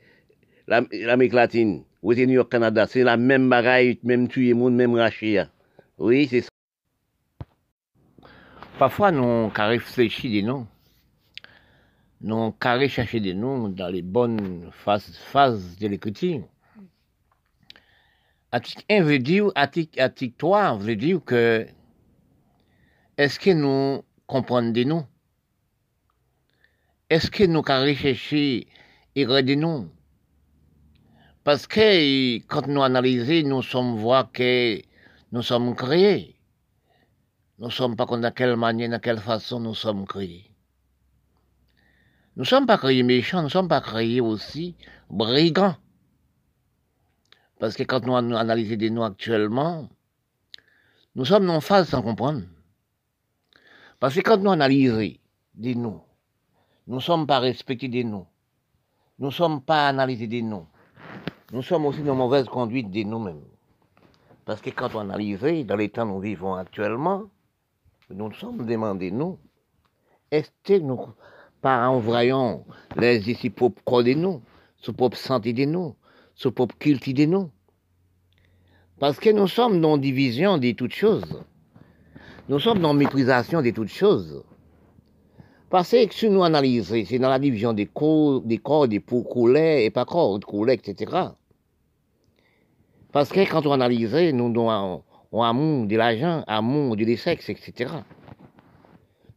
l'Amérique 0.67 1.33
latine. 1.33 1.83
Ou 2.03 2.15
New 2.15 2.31
York, 2.31 2.51
Canada. 2.51 2.87
C'est 2.89 3.05
la 3.05 3.17
même 3.17 3.49
bagaille, 3.49 3.99
même 4.03 4.27
tuer 4.27 4.55
monde, 4.55 4.75
même 4.75 4.95
racher. 4.95 5.39
hein. 5.39 5.49
Oui, 5.99 6.27
c'est 6.31 6.41
ça. 6.43 6.50
Parfois, 8.81 9.13
nous, 9.13 9.23
on 9.23 9.51
réfléchir 9.55 10.31
des 10.31 10.41
noms. 10.41 10.67
Nous, 12.23 12.35
on 12.35 12.51
chercher 12.89 13.21
des 13.21 13.35
noms 13.35 13.69
dans 13.69 13.89
les 13.89 14.01
bonnes 14.01 14.71
phases, 14.73 15.19
phases 15.19 15.77
de 15.77 15.87
l'écriture. 15.87 16.49
Article 18.51 18.83
1 18.89 19.03
veut 19.03 19.19
dire, 19.19 19.53
article, 19.55 20.01
article 20.01 20.35
3 20.39 20.79
veut 20.79 20.97
dire 20.97 21.23
que 21.23 21.67
est-ce 23.19 23.39
que 23.39 23.51
nous 23.51 24.03
comprenons 24.27 24.71
des 24.71 24.87
noms? 24.87 25.07
Est-ce 27.11 27.31
que 27.31 27.45
nous 27.45 27.61
pouvons 27.61 27.83
rechercher 27.83 28.67
et 29.15 29.27
des 29.43 29.57
noms? 29.57 29.91
Parce 31.45 31.67
que 31.67 32.39
quand 32.47 32.67
nous 32.67 32.83
analysons, 32.83 33.47
nous 33.47 33.63
sommes 33.63 33.99
voir 33.99 34.33
que 34.33 34.81
nous 35.33 35.43
sommes 35.43 35.77
créés. 35.77 36.40
Nous 37.61 37.67
ne 37.67 37.73
sommes 37.73 37.95
pas 37.95 38.07
dans 38.07 38.33
quelle 38.33 38.57
manière, 38.57 38.89
dans 38.89 38.99
quelle 38.99 39.21
façon 39.21 39.61
nous 39.61 39.75
sommes 39.75 40.07
créés. 40.07 40.51
Nous 42.35 42.45
ne 42.45 42.47
sommes 42.47 42.65
pas 42.65 42.79
créés 42.79 43.03
méchants, 43.03 43.41
nous 43.41 43.45
ne 43.45 43.49
sommes 43.51 43.69
pas 43.69 43.83
créés 43.83 44.23
aussi 44.23 44.77
brigands. 45.11 45.77
Parce 47.59 47.77
que 47.77 47.83
quand 47.83 48.07
nous 48.07 48.15
analysons 48.15 48.77
des 48.77 48.89
noms 48.89 49.05
actuellement, 49.05 49.91
nous 51.15 51.27
sommes 51.27 51.51
en 51.51 51.61
phase 51.61 51.91
sans 51.91 52.01
comprendre. 52.01 52.45
Parce 53.99 54.15
que 54.15 54.21
quand 54.21 54.39
nous 54.39 54.53
analysons 54.53 55.19
des 55.55 55.75
noms, 55.75 56.01
nous 56.87 56.97
ne 56.97 57.01
sommes 57.01 57.27
pas 57.27 57.41
respectés 57.41 57.89
des 57.89 58.05
noms. 58.05 58.27
Nous 59.19 59.27
ne 59.27 59.33
sommes 59.33 59.61
pas 59.61 59.87
analysés 59.87 60.29
des 60.29 60.41
noms. 60.41 60.67
Nous 61.53 61.61
sommes 61.61 61.85
aussi 61.85 62.03
dans 62.03 62.15
mauvaise 62.15 62.47
conduite 62.47 62.91
des 62.91 63.05
nous-mêmes. 63.05 63.45
Parce 64.47 64.63
que 64.63 64.71
quand 64.71 64.95
on 64.95 65.01
analyse, 65.01 65.67
dans 65.67 65.77
les 65.77 65.91
temps 65.91 66.09
où 66.09 66.15
nous 66.15 66.21
vivons 66.21 66.55
actuellement, 66.55 67.25
nous 68.11 68.29
nous 68.29 68.35
sommes 68.35 68.67
demandé, 68.67 69.11
nous, 69.11 69.39
est-ce 70.31 70.51
que 70.65 70.79
nous, 70.79 71.01
par 71.61 71.91
envoyant 71.91 72.65
les 72.97 73.31
ici 73.31 73.51
propres 73.51 73.83
corps 73.85 74.03
de 74.03 74.15
nous, 74.15 74.43
sous 74.77 74.93
propre 74.93 75.17
santé 75.17 75.53
de 75.53 75.65
nous, 75.65 75.95
sous 76.35 76.51
propre 76.51 76.77
culte 76.79 77.09
de 77.15 77.25
nous? 77.25 77.51
Parce 78.99 79.19
que 79.19 79.31
nous 79.31 79.47
sommes 79.47 79.81
dans 79.81 79.97
division 79.97 80.59
de 80.59 80.73
toutes 80.73 80.93
choses. 80.93 81.43
Nous 82.49 82.59
sommes 82.59 82.81
dans 82.81 82.95
méprisation 82.95 83.63
de 83.63 83.71
toutes 83.71 83.89
choses. 83.89 84.43
Parce 85.71 85.91
que 85.93 86.13
si 86.13 86.29
nous 86.29 86.43
analysons, 86.43 87.05
c'est 87.07 87.19
dans 87.21 87.29
la 87.29 87.39
division 87.39 87.73
des 87.73 87.87
corps, 87.87 88.41
des 88.41 88.59
corps, 88.59 88.89
des 88.89 88.99
pour 88.99 89.29
couleurs 89.29 89.79
et 89.79 89.91
pas 89.91 90.05
corps, 90.05 90.41
couleurs, 90.41 90.75
etc. 90.75 91.29
Parce 93.13 93.31
que 93.31 93.49
quand 93.49 93.67
on 93.67 93.73
analyse, 93.73 94.15
nous 94.35 94.69
avons 94.69 95.05
un 95.33 95.51
amour 95.51 95.87
de 95.87 95.97
l'argent, 95.97 96.43
amour 96.47 96.97
du 96.97 97.17
sexe, 97.17 97.49
etc. 97.49 97.93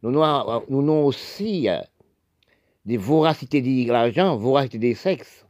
Nous 0.02 0.22
avons, 0.22 1.06
aussi 1.06 1.68
euh, 1.68 1.78
des 2.84 2.96
voracités 2.96 3.62
de 3.62 3.90
l'argent, 3.90 4.36
voracité 4.36 4.78
des 4.78 4.94
sexes, 4.94 5.46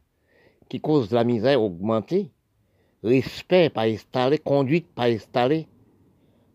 qui 0.69 0.79
causent 0.79 1.11
la 1.11 1.23
misère 1.23 1.61
augmentée, 1.61 2.31
respect 3.03 3.69
pas 3.69 3.87
installé, 3.87 4.37
conduite 4.37 4.87
pas 4.93 5.05
installée. 5.05 5.67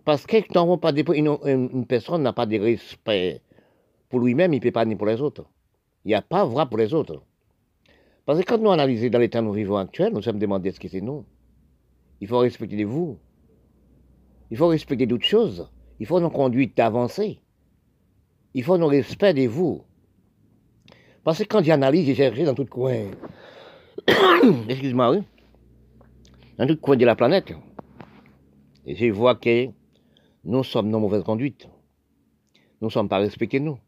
Parce 0.04 0.26
que 0.26 0.38
quand 0.52 0.78
pas 0.78 0.92
de, 0.92 1.04
une, 1.14 1.86
personne 1.86 2.22
n'a 2.22 2.32
pas 2.32 2.46
de 2.46 2.58
respect 2.58 3.42
pour 4.08 4.20
lui-même, 4.20 4.52
il 4.54 4.56
ne 4.56 4.62
peut 4.62 4.72
pas 4.72 4.84
ni 4.84 4.96
pour 4.96 5.06
les 5.06 5.20
autres. 5.20 5.44
Il 6.04 6.08
n'y 6.08 6.14
a 6.14 6.22
pas 6.22 6.44
vrai 6.44 6.66
pour 6.66 6.78
les 6.78 6.94
autres. 6.94 7.22
Parce 8.24 8.40
que 8.40 8.44
quand 8.44 8.58
nous 8.58 8.70
analysons 8.70 9.08
dans 9.08 9.18
l'état 9.18 9.40
où 9.40 9.44
nous 9.44 9.52
vivons 9.52 9.76
actuel, 9.76 10.12
nous 10.12 10.22
sommes 10.22 10.38
demandés 10.38 10.72
ce 10.72 10.80
que 10.80 10.88
c'est 10.88 11.00
nous. 11.00 11.24
Il 12.20 12.28
faut 12.28 12.38
respecter 12.38 12.84
vous. 12.84 13.18
Il 14.50 14.56
faut 14.56 14.68
respecter 14.68 15.06
d'autres 15.06 15.26
choses. 15.26 15.68
Il 15.98 16.06
faut 16.06 16.20
nos 16.20 16.30
conduites 16.30 16.76
d'avancer. 16.76 17.40
Il 18.54 18.64
faut 18.64 18.78
nos 18.78 18.88
respect 18.88 19.34
de 19.34 19.46
vous. 19.46 19.84
Parce 21.22 21.38
que 21.38 21.44
quand 21.44 21.62
j'analyse, 21.62 22.06
j'ai 22.06 22.14
cherché 22.14 22.44
dans 22.44 22.54
tout 22.54 22.64
coin. 22.64 23.10
Excuse-moi. 24.68 25.18
Dans 26.58 26.66
tout 26.66 26.76
coin 26.78 26.96
de 26.96 27.04
la 27.04 27.14
planète. 27.14 27.52
Et 28.86 28.96
je 28.96 29.12
vois 29.12 29.36
que 29.36 29.68
nous 30.44 30.64
sommes 30.64 30.88
nos 30.88 30.98
mauvaises 30.98 31.22
conduites. 31.22 31.68
Nous 32.80 32.88
ne 32.88 32.92
sommes 32.92 33.08
pas 33.08 33.18
respectés, 33.18 33.60
nous. 33.60 33.78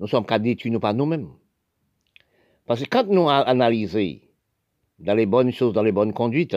Nous 0.00 0.06
sommes 0.06 0.24
qu'à 0.24 0.38
détruire 0.38 0.72
nous 0.72 0.80
par 0.80 0.94
nous-mêmes. 0.94 1.28
Parce 2.66 2.82
que 2.82 2.88
quand 2.88 3.06
nous 3.06 3.28
analysons 3.28 4.20
dans 4.98 5.14
les 5.14 5.26
bonnes 5.26 5.52
choses, 5.52 5.74
dans 5.74 5.82
les 5.82 5.92
bonnes 5.92 6.12
conduites, 6.12 6.56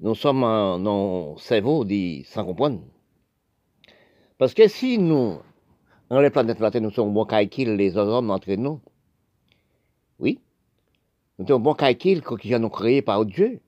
nous 0.00 0.14
sommes 0.14 0.44
en 0.44 0.78
nos 0.78 1.36
cerveau 1.38 1.84
dit 1.84 2.24
sans 2.24 2.44
comprendre. 2.44 2.82
Parce 4.38 4.54
que 4.54 4.68
si 4.68 4.98
nous, 4.98 5.38
dans 6.08 6.20
les 6.20 6.30
planètes 6.30 6.60
la 6.60 6.70
Terre, 6.70 6.82
nous 6.82 6.90
sommes 6.90 7.12
bons 7.12 7.24
calculs, 7.24 7.74
les 7.74 7.96
hommes 7.96 8.30
entre 8.30 8.52
nous, 8.52 8.80
oui, 10.20 10.40
nous 11.38 11.46
sommes 11.46 11.62
bons 11.62 11.74
calculs 11.74 12.22
qui 12.22 12.56
nous 12.56 12.68
créés 12.68 13.02
par 13.02 13.24
Dieu, 13.26 13.60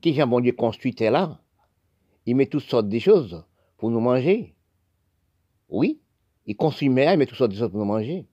qui 0.00 0.20
a 0.20 0.26
bon 0.26 0.40
Dieu 0.40 0.52
construit 0.52 0.94
là, 1.00 1.40
il 2.24 2.36
met 2.36 2.46
toutes 2.46 2.62
sortes 2.62 2.88
de 2.88 2.98
choses 2.98 3.44
pour 3.76 3.90
nous 3.90 4.00
manger. 4.00 4.54
Oui, 5.68 6.00
il 6.46 6.56
construit 6.56 6.86
il 6.86 6.92
met 6.92 7.26
toutes 7.26 7.38
sortes 7.38 7.50
de 7.50 7.56
choses 7.56 7.70
pour 7.70 7.80
nous 7.80 7.84
manger. 7.86 8.26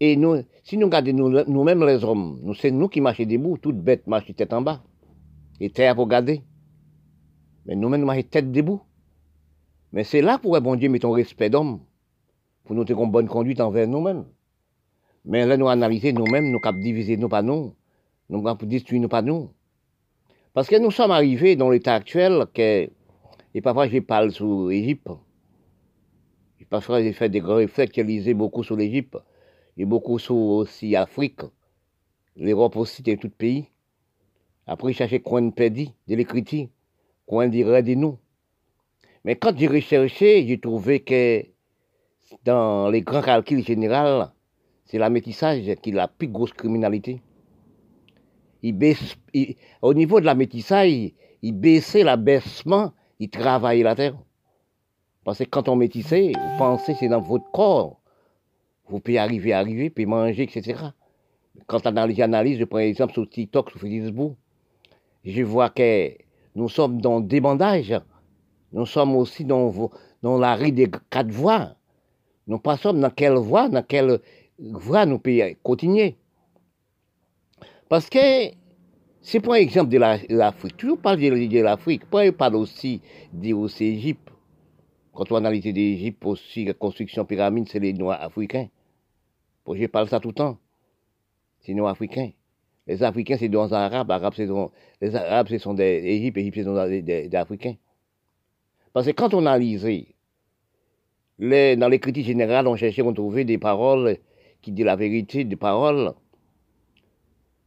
Et 0.00 0.16
nous, 0.16 0.42
si 0.64 0.78
nous 0.78 0.86
regardons 0.86 1.44
nous-mêmes 1.46 1.78
nous 1.78 1.86
les 1.86 2.02
hommes, 2.02 2.40
nous, 2.42 2.54
c'est 2.54 2.70
nous 2.70 2.88
qui 2.88 3.00
marchons 3.00 3.24
debout, 3.24 3.58
toutes 3.58 3.78
bêtes 3.78 4.06
marchent 4.06 4.34
tête 4.34 4.52
en 4.52 4.62
bas 4.62 4.82
terre 5.70 5.94
pour 5.94 6.08
garder. 6.08 6.42
Mais 7.66 7.74
nous-mêmes, 7.74 8.04
nous 8.04 8.22
tête 8.22 8.50
debout. 8.50 8.82
Mais 9.92 10.04
c'est 10.04 10.22
là 10.22 10.38
pour 10.38 10.58
bon 10.60 10.76
Dieu 10.76 10.88
mettre 10.88 11.06
un 11.06 11.12
respect 11.12 11.50
d'homme, 11.50 11.80
pour 12.64 12.74
nous 12.74 12.84
une 12.84 13.10
bonne 13.10 13.28
conduite 13.28 13.60
envers 13.60 13.86
nous-mêmes. 13.86 14.24
Mais 15.24 15.46
là, 15.46 15.56
nous 15.56 15.68
analyser 15.68 16.12
nous-mêmes, 16.12 16.50
nous 16.50 16.60
cap 16.60 16.76
diviser 16.76 17.16
nous 17.16 17.28
pas 17.28 17.42
nous, 17.42 17.74
cap 18.44 18.64
détruire 18.64 19.02
nous 19.02 19.08
pas 19.08 19.22
nous. 19.22 19.50
Parce 20.54 20.68
que 20.68 20.76
nous 20.76 20.90
sommes 20.90 21.10
arrivés 21.10 21.56
dans 21.56 21.70
l'état 21.70 21.94
actuel 21.94 22.46
que, 22.52 22.90
et 23.54 23.60
parfois 23.60 23.88
je 23.88 23.98
parle 23.98 24.32
sur 24.32 24.68
l'Égypte. 24.68 25.08
Parfois 26.72 27.02
j'ai 27.02 27.12
fait 27.12 27.28
des 27.28 27.40
grands 27.40 27.56
réflexes, 27.56 27.94
j'ai 27.94 28.02
lisé 28.02 28.32
beaucoup 28.32 28.64
sur 28.64 28.76
l'Égypte, 28.76 29.18
et 29.76 29.84
beaucoup 29.84 30.18
sur 30.18 30.34
aussi 30.34 30.92
l'Afrique, 30.92 31.42
l'Europe 32.34 32.76
aussi, 32.76 33.02
et 33.04 33.18
tout 33.18 33.28
pays. 33.28 33.66
Après, 34.66 34.92
chercher 34.92 35.20
coin 35.20 35.50
pédi 35.50 35.92
de 36.08 36.14
l'écriture, 36.14 36.68
coin 37.26 37.48
dirait 37.48 37.82
de 37.82 37.94
nous. 37.94 38.18
Mais 39.24 39.36
quand 39.36 39.56
j'ai 39.56 39.68
recherché, 39.68 40.46
j'ai 40.46 40.58
trouvé 40.60 41.00
que 41.00 41.44
dans 42.44 42.88
les 42.88 43.02
grands 43.02 43.22
calculs 43.22 43.64
généraux, 43.64 44.24
c'est 44.84 44.98
la 44.98 45.10
métissage 45.10 45.62
qui 45.82 45.90
est 45.90 45.94
la 45.94 46.08
plus 46.08 46.28
grosse 46.28 46.52
criminalité. 46.52 47.20
Il 48.62 48.74
baisse, 48.74 49.16
au 49.80 49.94
niveau 49.94 50.20
de 50.20 50.26
la 50.26 50.34
métissage, 50.34 51.12
il 51.42 51.52
baissait 51.52 52.04
l'abaissement, 52.04 52.92
il 53.18 53.30
travaillait 53.30 53.82
la 53.82 53.96
terre. 53.96 54.16
Parce 55.24 55.38
que 55.38 55.44
quand 55.44 55.68
on 55.68 55.76
métissait, 55.76 56.32
vous 56.34 56.58
pensez 56.58 56.94
c'est 56.94 57.08
dans 57.08 57.20
votre 57.20 57.50
corps. 57.50 58.00
Vous 58.88 59.00
pouvez 59.00 59.18
arriver, 59.18 59.52
arriver, 59.52 59.90
puis 59.90 60.06
manger, 60.06 60.42
etc. 60.42 60.80
Quand 61.66 61.86
on 61.86 61.96
analyse, 61.96 62.58
je 62.58 62.64
prends 62.64 62.78
exemple 62.78 63.12
sur 63.12 63.28
TikTok, 63.28 63.70
sur 63.70 63.80
Facebook, 63.80 64.36
je 65.24 65.42
vois 65.42 65.70
que 65.70 66.10
nous 66.54 66.68
sommes 66.68 67.00
dans 67.00 67.20
des 67.20 67.40
bandages. 67.40 67.94
Nous 68.72 68.86
sommes 68.86 69.16
aussi 69.16 69.44
dans, 69.44 69.90
la 70.22 70.56
rue 70.56 70.72
des 70.72 70.90
quatre 71.10 71.30
voies. 71.30 71.74
Nous 72.46 72.58
passons 72.58 72.92
dans 72.92 73.10
quelle 73.10 73.34
voie, 73.34 73.68
dans 73.68 73.82
quelle 73.82 74.20
voie 74.58 75.06
nous 75.06 75.18
pouvons 75.18 75.54
continuer? 75.62 76.16
Parce 77.88 78.08
que, 78.08 78.50
c'est 79.20 79.40
pour 79.40 79.54
exemple 79.54 79.90
de 79.90 79.98
l'Afrique. 79.98 80.76
Toujours 80.76 80.98
parler 80.98 81.48
de, 81.48 81.60
l'Afrique. 81.60 82.02
Pourquoi 82.02 82.32
parle 82.32 82.56
aussi 82.56 83.00
d'Égypte 83.32 84.30
Quand 85.12 85.30
on 85.30 85.36
analyse 85.36 85.62
d'Égypte 85.62 86.24
aussi, 86.24 86.64
la 86.64 86.74
construction 86.74 87.24
pyramide, 87.24 87.68
c'est 87.68 87.78
les 87.78 87.92
Noirs 87.92 88.20
africains. 88.22 88.68
Pour 89.62 89.76
je 89.76 89.86
parle 89.86 90.08
ça 90.08 90.18
tout 90.18 90.28
le 90.28 90.34
temps? 90.34 90.58
C'est 91.60 91.68
les 91.68 91.74
Noirs 91.74 91.92
africains. 91.92 92.30
Les 92.86 93.02
Africains, 93.02 93.36
c'est 93.38 93.48
des 93.48 93.56
Arabes. 93.56 94.10
Arabes, 94.10 94.34
c'est 94.36 94.48
les 95.00 95.14
Arabes, 95.14 95.48
ce 95.48 95.58
sont 95.58 95.74
des 95.74 96.02
Égyptes. 96.04 96.36
Égypte, 96.36 96.56
ce 96.58 96.64
sont 96.64 96.86
des, 96.88 97.02
des, 97.02 97.36
Africains. 97.36 97.76
Parce 98.92 99.06
que 99.06 99.12
quand 99.12 99.34
on 99.34 99.46
analyse, 99.46 99.88
les, 101.38 101.76
dans 101.76 101.88
les 101.88 101.98
critiques 101.98 102.26
générales, 102.26 102.66
on 102.66 102.76
cherchait, 102.76 103.02
on 103.02 103.12
trouvait 103.12 103.44
des 103.44 103.58
paroles 103.58 104.16
qui 104.60 104.72
disent 104.72 104.84
la 104.84 104.96
vérité, 104.96 105.44
des 105.44 105.56
paroles. 105.56 106.12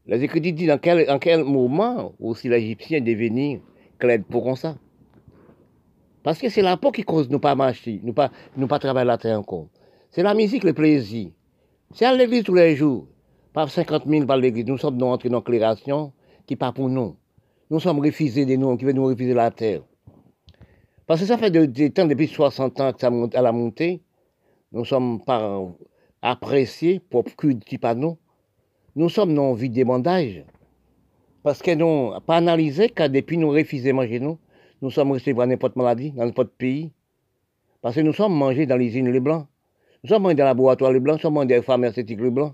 Les 0.05 0.23
écrits 0.23 0.41
disent 0.41 0.67
dans 0.67 0.77
quel, 0.77 1.09
en 1.09 1.17
quel 1.17 1.43
moment 1.43 2.13
aussi 2.19 2.47
l'Égyptien 2.47 3.01
devenu 3.01 3.61
clair 3.97 4.19
pour 4.29 4.55
ça. 4.57 4.77
Parce 6.21 6.39
que 6.39 6.49
c'est 6.49 6.61
la 6.61 6.77
peau 6.77 6.91
qui 6.91 7.03
cause 7.03 7.29
nous 7.29 7.39
pas 7.39 7.55
marcher, 7.55 7.99
nous 8.03 8.13
pas, 8.13 8.31
nous 8.55 8.67
pas 8.67 8.79
travailler 8.79 9.07
la 9.07 9.17
terre 9.17 9.39
encore. 9.39 9.67
C'est 10.11 10.23
la 10.23 10.33
musique, 10.33 10.63
le 10.63 10.73
plaisir. 10.73 11.29
C'est 11.93 12.05
à 12.05 12.13
l'église 12.13 12.43
tous 12.43 12.53
les 12.53 12.75
jours. 12.75 13.07
Pas 13.55 13.69
50 13.69 14.03
000 14.05 14.25
par 14.25 14.35
l'église. 14.35 14.65
Nous 14.65 14.77
sommes 14.77 15.01
entrés 15.01 15.29
dans 15.29 15.37
l'éclairation 15.37 16.11
qui 16.45 16.57
pas 16.57 16.73
pour 16.73 16.89
nous. 16.89 17.15
Nous 17.69 17.79
sommes 17.79 17.99
refusés 17.99 18.45
des 18.45 18.57
noms 18.57 18.75
qui 18.75 18.83
veulent 18.83 18.95
nous 18.95 19.05
refuser 19.05 19.33
la 19.33 19.49
terre. 19.49 19.81
Parce 21.07 21.21
que 21.21 21.25
ça 21.25 21.37
fait 21.37 21.51
des 21.51 21.89
temps, 21.89 22.05
depuis 22.05 22.27
60 22.27 22.81
ans 22.81 22.91
que 22.91 22.99
ça 22.99 23.09
monte 23.09 23.33
à 23.33 23.41
la 23.41 23.53
montée. 23.53 24.01
Nous 24.73 24.83
sommes 24.83 25.23
pas 25.23 25.61
appréciés 26.21 26.99
pour 26.99 27.23
petit 27.23 27.77
pas 27.77 27.95
nous. 27.95 28.17
Nous 28.93 29.07
sommes 29.07 29.33
dans 29.33 29.53
vie 29.53 29.69
de 29.69 29.75
demandage. 29.75 30.43
Parce 31.41 31.61
que 31.61 31.71
nous 31.71 32.11
pas 32.25 32.35
analysé 32.35 32.89
que 32.89 33.07
depuis 33.07 33.37
nous 33.37 33.51
refusons 33.51 33.93
manger 33.93 34.19
nous, 34.19 34.37
nous 34.81 34.91
sommes 34.91 35.13
restés 35.13 35.33
pour 35.33 35.47
n'importe 35.47 35.77
maladie 35.77 36.11
dans 36.11 36.25
n'importe 36.25 36.51
pays. 36.57 36.91
Parce 37.81 37.95
que 37.95 38.01
nous 38.01 38.13
sommes 38.13 38.35
mangés 38.35 38.65
dans 38.65 38.75
l'usine 38.75 39.09
les 39.09 39.21
blancs. 39.21 39.47
Nous 40.03 40.09
sommes 40.09 40.23
mangés 40.23 40.35
dans 40.35 40.43
le 40.43 40.49
laboratoire 40.49 40.91
les 40.91 40.99
blancs, 40.99 41.19
nous 41.19 41.21
sommes 41.21 41.35
mangés 41.35 41.47
dans 41.47 41.55
les 41.55 41.61
pharmaceutiques 41.61 42.19
les 42.19 42.29
blancs. 42.29 42.53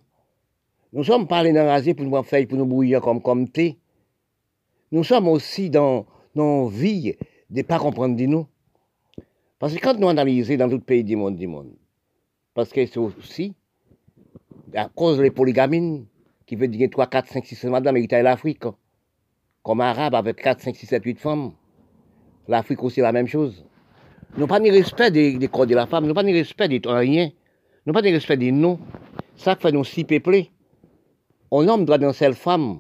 Nous 0.94 1.04
sommes 1.04 1.28
pas 1.28 1.40
allés 1.40 1.54
dans 1.54 1.66
l'Asie 1.66 1.94
pour 1.94 2.06
nous 2.06 2.24
faire, 2.24 2.46
pour 2.48 2.58
nous 2.58 2.66
bouillir 2.66 3.02
comme, 3.02 3.22
comme 3.22 3.48
thé. 3.48 3.78
Nous 4.92 5.04
sommes 5.04 5.30
aussi 5.30 5.70
dans 5.70 6.06
nos 6.36 6.68
vies 6.68 7.16
de 7.50 7.58
ne 7.58 7.62
pas 7.64 7.80
comprendre 7.80 8.16
de 8.16 8.26
nous. 8.26 8.46
Parce 9.58 9.74
que 9.74 9.80
quand 9.80 9.98
nous 9.98 10.10
analysons 10.10 10.58
dans 10.58 10.70
tout 10.70 10.80
pays 10.80 11.04
du 11.04 11.16
monde, 11.16 11.38
du 11.38 11.48
monde, 11.48 11.72
parce 12.54 12.70
que 12.72 12.86
c'est 12.86 12.98
aussi 12.98 13.54
à 14.74 14.90
cause 14.90 15.20
des 15.20 15.32
polygamines, 15.32 16.06
qui 16.46 16.58
veut 16.58 16.68
dire 16.68 16.90
3, 16.90 17.08
4, 17.08 17.28
5, 17.30 17.46
6 17.46 17.64
madame 17.66 17.96
et 17.96 18.08
l'Afrique, 18.22 18.64
comme 19.64 19.80
arabe 19.80 20.16
avec 20.16 20.36
4, 20.38 20.60
5, 20.60 20.76
6, 20.76 20.86
7, 20.86 21.04
8 21.06 21.20
femmes. 21.20 21.52
L'Afrique 22.50 22.84
aussi 22.84 23.00
la 23.00 23.14
même 23.14 23.28
chose. 23.28 23.66
Nous 24.38 24.48
pas 24.48 24.60
ni 24.60 24.70
respect 24.70 25.12
des, 25.12 25.38
des 25.38 25.48
corps 25.48 25.68
de 25.68 25.76
la 25.76 25.88
femme, 25.88 26.06
nous 26.08 26.14
pas 26.14 26.24
ni 26.24 26.34
respect 26.34 26.68
des 26.68 26.82
rien, 26.84 27.32
nous 27.86 27.94
pas 27.94 28.02
ni 28.02 28.12
respect 28.12 28.36
des 28.36 28.52
noms. 28.52 28.80
Ça 29.38 29.56
fait 29.56 29.72
nous 29.72 29.86
si 29.86 30.04
peuplés. 30.04 30.52
Un 31.54 31.68
homme 31.68 31.84
doit 31.84 31.98
d'une 31.98 32.14
seule 32.14 32.34
femme 32.34 32.80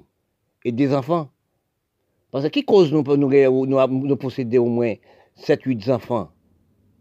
et 0.63 0.71
des 0.71 0.93
enfants. 0.93 1.29
Parce 2.31 2.45
que 2.45 2.49
qui 2.49 2.63
cause 2.63 2.93
nous, 2.93 3.03
posséder 4.15 4.57
au 4.57 4.67
moins 4.67 4.93
7, 5.35 5.63
8 5.63 5.89
enfants, 5.89 6.29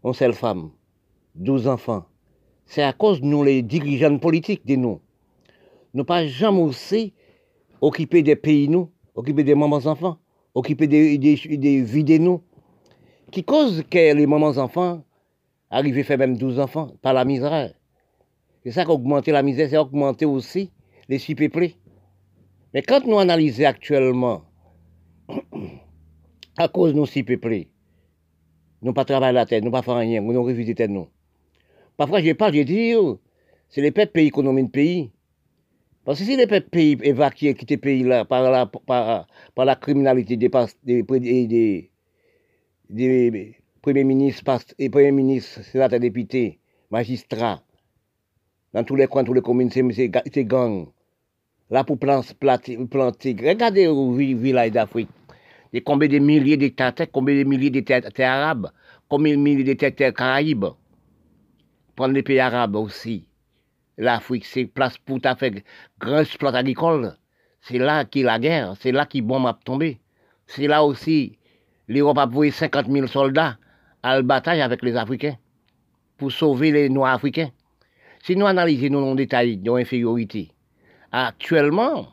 une 0.03 0.13
seule 0.13 0.33
femme, 0.33 0.71
12 1.35 1.67
enfants 1.67 2.03
C'est 2.65 2.83
à 2.83 2.91
cause 2.91 3.21
de 3.21 3.25
nous, 3.25 3.43
les 3.43 3.61
dirigeants 3.61 4.17
politiques 4.17 4.65
de 4.65 4.75
nous. 4.75 4.99
Nous 5.93 6.03
pas 6.03 6.27
jamais 6.27 6.61
aussi 6.61 7.13
occuper 7.79 8.21
des 8.21 8.35
pays, 8.35 8.67
nous, 8.67 8.89
occuper 9.15 9.45
des 9.45 9.55
mamans 9.55 9.85
enfants, 9.85 10.17
occuper 10.53 10.87
des, 10.87 11.17
des, 11.17 11.35
des 11.35 11.81
vies 11.81 12.03
de 12.03 12.17
nous. 12.17 12.41
Qui 13.31 13.45
cause 13.45 13.83
que 13.89 14.13
les 14.13 14.27
mamans 14.27 14.57
enfants 14.57 15.03
arrivent 15.69 15.99
à 15.99 16.03
faire 16.03 16.17
même 16.17 16.35
12 16.35 16.59
enfants 16.59 16.91
par 17.01 17.13
la 17.13 17.23
misère? 17.23 17.73
C'est 18.63 18.71
ça 18.71 18.83
qui 18.83 18.91
augmente 18.91 19.27
la 19.29 19.41
misère, 19.41 19.69
c'est 19.69 19.77
augmenter 19.77 20.25
aussi 20.25 20.69
les 21.11 21.19
six 21.19 21.35
peuplés. 21.35 21.75
Mais 22.73 22.83
quand 22.83 23.05
nous 23.05 23.19
analysons 23.19 23.65
actuellement 23.65 24.43
à 26.57 26.69
cause 26.69 26.93
de 26.93 26.97
nos 26.97 27.05
six 27.05 27.23
peuplés. 27.23 27.67
Nous 28.81 28.93
pas 28.93 29.03
travailler 29.03 29.33
la 29.33 29.45
terre, 29.45 29.61
nous 29.61 29.71
pas 29.71 29.81
faire 29.81 29.97
rien, 29.97 30.21
nous 30.21 30.41
refusé 30.41 30.73
tête 30.73 30.89
nous. 30.89 31.09
Parfois, 31.97 32.21
je 32.21 32.31
parle, 32.31 32.55
je 32.55 32.61
dis, 32.61 32.93
c'est 33.67 33.81
les 33.81 33.91
peuples 33.91 34.13
pays 34.13 34.27
économiques 34.27 34.67
de 34.67 34.71
pays. 34.71 35.11
Parce 36.05 36.19
que 36.19 36.25
si 36.25 36.37
les 36.37 36.47
peuples 36.47 36.69
pays 36.69 36.97
évacués, 37.03 37.55
quittent 37.55 37.81
pays 37.81 38.03
là 38.03 38.23
par 38.23 38.49
la, 38.49 38.65
par, 38.65 39.27
la 39.57 39.75
criminalité 39.75 40.37
des 40.37 40.49
premiers 40.49 41.89
ministres, 44.03 44.73
et 44.79 44.89
premiers 44.89 45.11
ministres, 45.11 45.61
sénateurs, 45.63 45.99
députés, 45.99 46.59
magistrats, 46.89 47.61
dans 48.73 48.85
tous 48.85 48.95
les 48.95 49.07
coins, 49.07 49.25
tous 49.25 49.33
les 49.33 49.41
communes, 49.41 49.69
c'est 49.69 50.45
gang. 50.45 50.87
Là, 51.71 51.85
pour 51.85 51.97
planter. 51.97 52.77
Regardez 52.77 53.87
au 53.87 54.11
village 54.11 54.71
d'Afrique. 54.71 55.09
Il 55.71 55.77
y 55.77 55.79
a 55.79 55.81
combien 55.81 56.09
de 56.09 56.19
milliers 56.19 56.57
de 56.57 56.67
terres, 56.67 56.93
combien 57.13 57.33
de 57.33 57.43
milliers 57.45 57.69
de 57.69 57.79
terres, 57.79 58.03
arabes, 58.19 58.69
combien 59.07 59.31
de 59.31 59.41
milliers 59.41 59.63
de 59.63 59.73
terres, 59.73 60.13
caraïbes? 60.13 60.65
Prendre 61.95 62.13
les 62.13 62.23
pays 62.23 62.39
arabes 62.39 62.75
aussi. 62.75 63.25
L'Afrique, 63.97 64.43
c'est 64.43 64.65
place 64.65 64.97
pour 64.97 65.19
faire 65.21 65.51
grand 65.97 66.19
exploit 66.19 66.53
agricole. 66.53 67.15
C'est 67.61 67.77
là 67.77 68.03
qui 68.03 68.23
la 68.23 68.37
guerre, 68.37 68.75
c'est 68.79 68.91
là 68.91 69.05
qui 69.05 69.21
bombe 69.21 69.47
a 69.47 69.57
tombé. 69.63 70.01
C'est 70.47 70.67
là 70.67 70.83
aussi, 70.83 71.37
l'Europe 71.87 72.17
a 72.17 72.25
voué 72.25 72.51
50 72.51 72.87
000 72.87 73.07
soldats 73.07 73.57
à 74.03 74.15
la 74.15 74.21
bataille 74.23 74.61
avec 74.61 74.81
les 74.81 74.97
Africains 74.97 75.37
pour 76.17 76.33
sauver 76.33 76.71
les 76.71 76.89
Noirs 76.89 77.13
africains. 77.13 77.51
Si 78.23 78.35
nous 78.35 78.45
analysons 78.45 78.89
nos 78.89 79.15
détails 79.15 79.57
de 79.57 79.71
infériorité, 79.71 80.50
actuellement, 81.11 82.07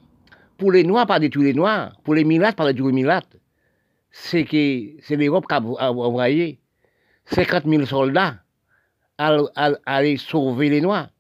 pour 0.57 0.73
les 0.73 0.85
Noirs, 0.85 1.07
pas 1.07 1.21
détruire 1.21 1.47
les 1.47 1.55
Noirs, 1.55 1.97
pour 2.05 2.15
les 2.15 2.25
Milates, 2.25 2.57
pas 2.57 2.67
détruire 2.73 2.89
les 2.89 3.03
Milates, 3.03 3.37
c'est 4.11 4.45
que 4.45 5.01
c'est 5.03 5.17
l'Europe 5.17 5.47
qui 5.49 5.55
a 5.55 5.93
envoyé 5.93 6.59
50 7.27 7.65
000 7.67 7.87
soldats 7.87 8.37
à, 9.19 9.39
aller 9.87 10.17
sauver 10.17 10.69
les 10.71 10.81
Noirs. 10.81 11.11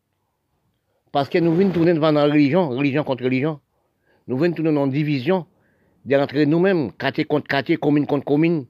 Parce 1.12 1.28
que 1.28 1.38
nous 1.38 1.54
venons 1.54 1.70
tourner 1.70 1.94
devant 1.94 2.12
la 2.12 2.24
religion, 2.24 2.68
religion 2.68 3.04
contre 3.04 3.24
religion. 3.24 3.60
Nous 4.26 4.36
venons 4.36 4.54
tourner 4.54 4.70
une 4.70 4.90
division 4.90 5.46
d'entrer 6.04 6.46
nous-mêmes, 6.46 6.92
quartier 6.92 7.24
contre 7.24 7.48
quartier, 7.48 7.76
commune 7.76 8.06
contre 8.06 8.24
commune. 8.24 8.66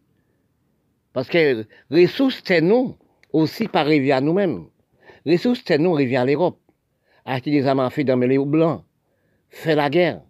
Parce 1.12 1.28
que 1.28 1.66
ressources, 1.90 2.40
c'est 2.44 2.60
nous, 2.60 2.96
aussi 3.32 3.68
par 3.68 3.86
revient 3.86 4.12
à 4.12 4.20
nous-mêmes. 4.20 4.66
Ressources, 5.26 5.62
c'est 5.66 5.78
nous, 5.78 5.92
revient 5.92 6.16
à 6.16 6.24
l'Europe. 6.24 6.58
Acheter 7.24 7.50
des 7.50 7.66
armes 7.66 7.80
à 7.80 7.90
feu 7.90 8.04
dans 8.04 8.16
les 8.16 8.38
blancs, 8.38 8.84
faire 9.50 9.76
la 9.76 9.90
guerre. 9.90 10.22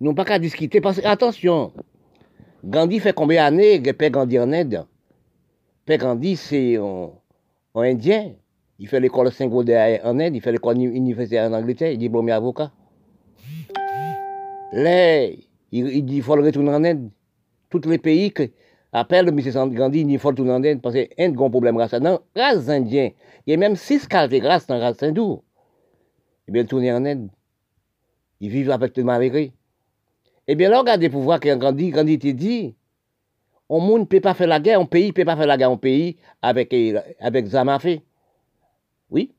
Nous 0.00 0.14
pas 0.14 0.24
qu'à 0.24 0.38
discuter, 0.38 0.80
parce 0.80 1.00
que, 1.00 1.06
attention, 1.06 1.72
Gandhi 2.64 3.00
fait 3.00 3.12
combien 3.12 3.50
d'années 3.50 3.82
que 3.82 3.90
Père 3.90 4.10
Gandhi 4.10 4.38
en 4.38 4.52
Inde 4.52 4.86
Père 5.84 5.98
Gandhi, 5.98 6.36
c'est 6.36 6.76
un, 6.76 7.10
Indien. 7.74 8.32
Il 8.78 8.88
fait 8.88 9.00
l'école 9.00 9.30
secondaire 9.32 10.00
en 10.04 10.18
Inde, 10.18 10.34
il 10.34 10.40
fait 10.40 10.52
l'école 10.52 10.78
universitaire 10.78 11.50
en 11.50 11.52
Angleterre, 11.52 11.90
il 11.90 11.94
est 11.94 11.98
diplômé 11.98 12.32
avocat. 12.32 12.72
Là, 14.72 15.24
il, 15.24 15.38
il 15.72 16.04
dit 16.04 16.14
qu'il 16.14 16.22
faut 16.22 16.36
le 16.36 16.42
retourner 16.42 16.70
en 16.70 16.84
Inde. 16.84 17.10
Tous 17.68 17.80
les 17.88 17.98
pays 17.98 18.32
qui 18.32 18.52
appellent 18.92 19.28
M. 19.28 19.74
Gandhi, 19.74 20.00
il 20.00 20.18
faut 20.18 20.30
le 20.30 20.32
retourner 20.32 20.52
en 20.52 20.64
Inde 20.64 20.80
parce 20.80 20.94
qu'il 20.94 21.08
y 21.16 21.22
a 21.22 21.26
un 21.26 21.32
problème 21.50 21.76
grâce 21.76 21.92
à 21.92 22.00
Non, 22.00 22.20
race 22.34 22.68
indien. 22.68 23.10
Il 23.46 23.50
y 23.50 23.54
a 23.54 23.56
même 23.56 23.76
six 23.76 24.06
quartiers 24.06 24.40
grâce 24.40 24.66
dans 24.66 24.76
la 24.76 24.86
race 24.86 25.02
hindoue. 25.02 25.42
Eh 26.48 26.52
bien, 26.52 26.62
il 26.62 26.68
tourne 26.68 26.88
en 26.88 27.04
Inde. 27.04 27.28
Ils 28.40 28.50
vivent 28.50 28.70
avec 28.70 28.96
le 28.96 29.04
malgré. 29.04 29.52
Eh 30.46 30.54
bien, 30.54 30.70
là, 30.70 30.80
regardez 30.80 31.08
pour 31.10 31.22
voir 31.22 31.38
quand 31.40 31.56
Gandhi, 31.56 31.90
Gandhi 31.90 32.18
te 32.18 32.28
dit, 32.28 32.74
on 33.68 33.98
ne 33.98 34.04
peut 34.04 34.20
pas 34.20 34.34
faire 34.34 34.48
la 34.48 34.58
guerre, 34.58 34.80
un 34.80 34.86
pays 34.86 35.08
ne 35.08 35.12
peut 35.12 35.24
pas 35.24 35.36
faire 35.36 35.46
la 35.46 35.56
guerre, 35.56 35.70
un 35.70 35.76
pays 35.76 36.16
avec, 36.42 36.74
avec 37.20 37.46
Zamafé. 37.46 38.02
Oui. 39.10 39.32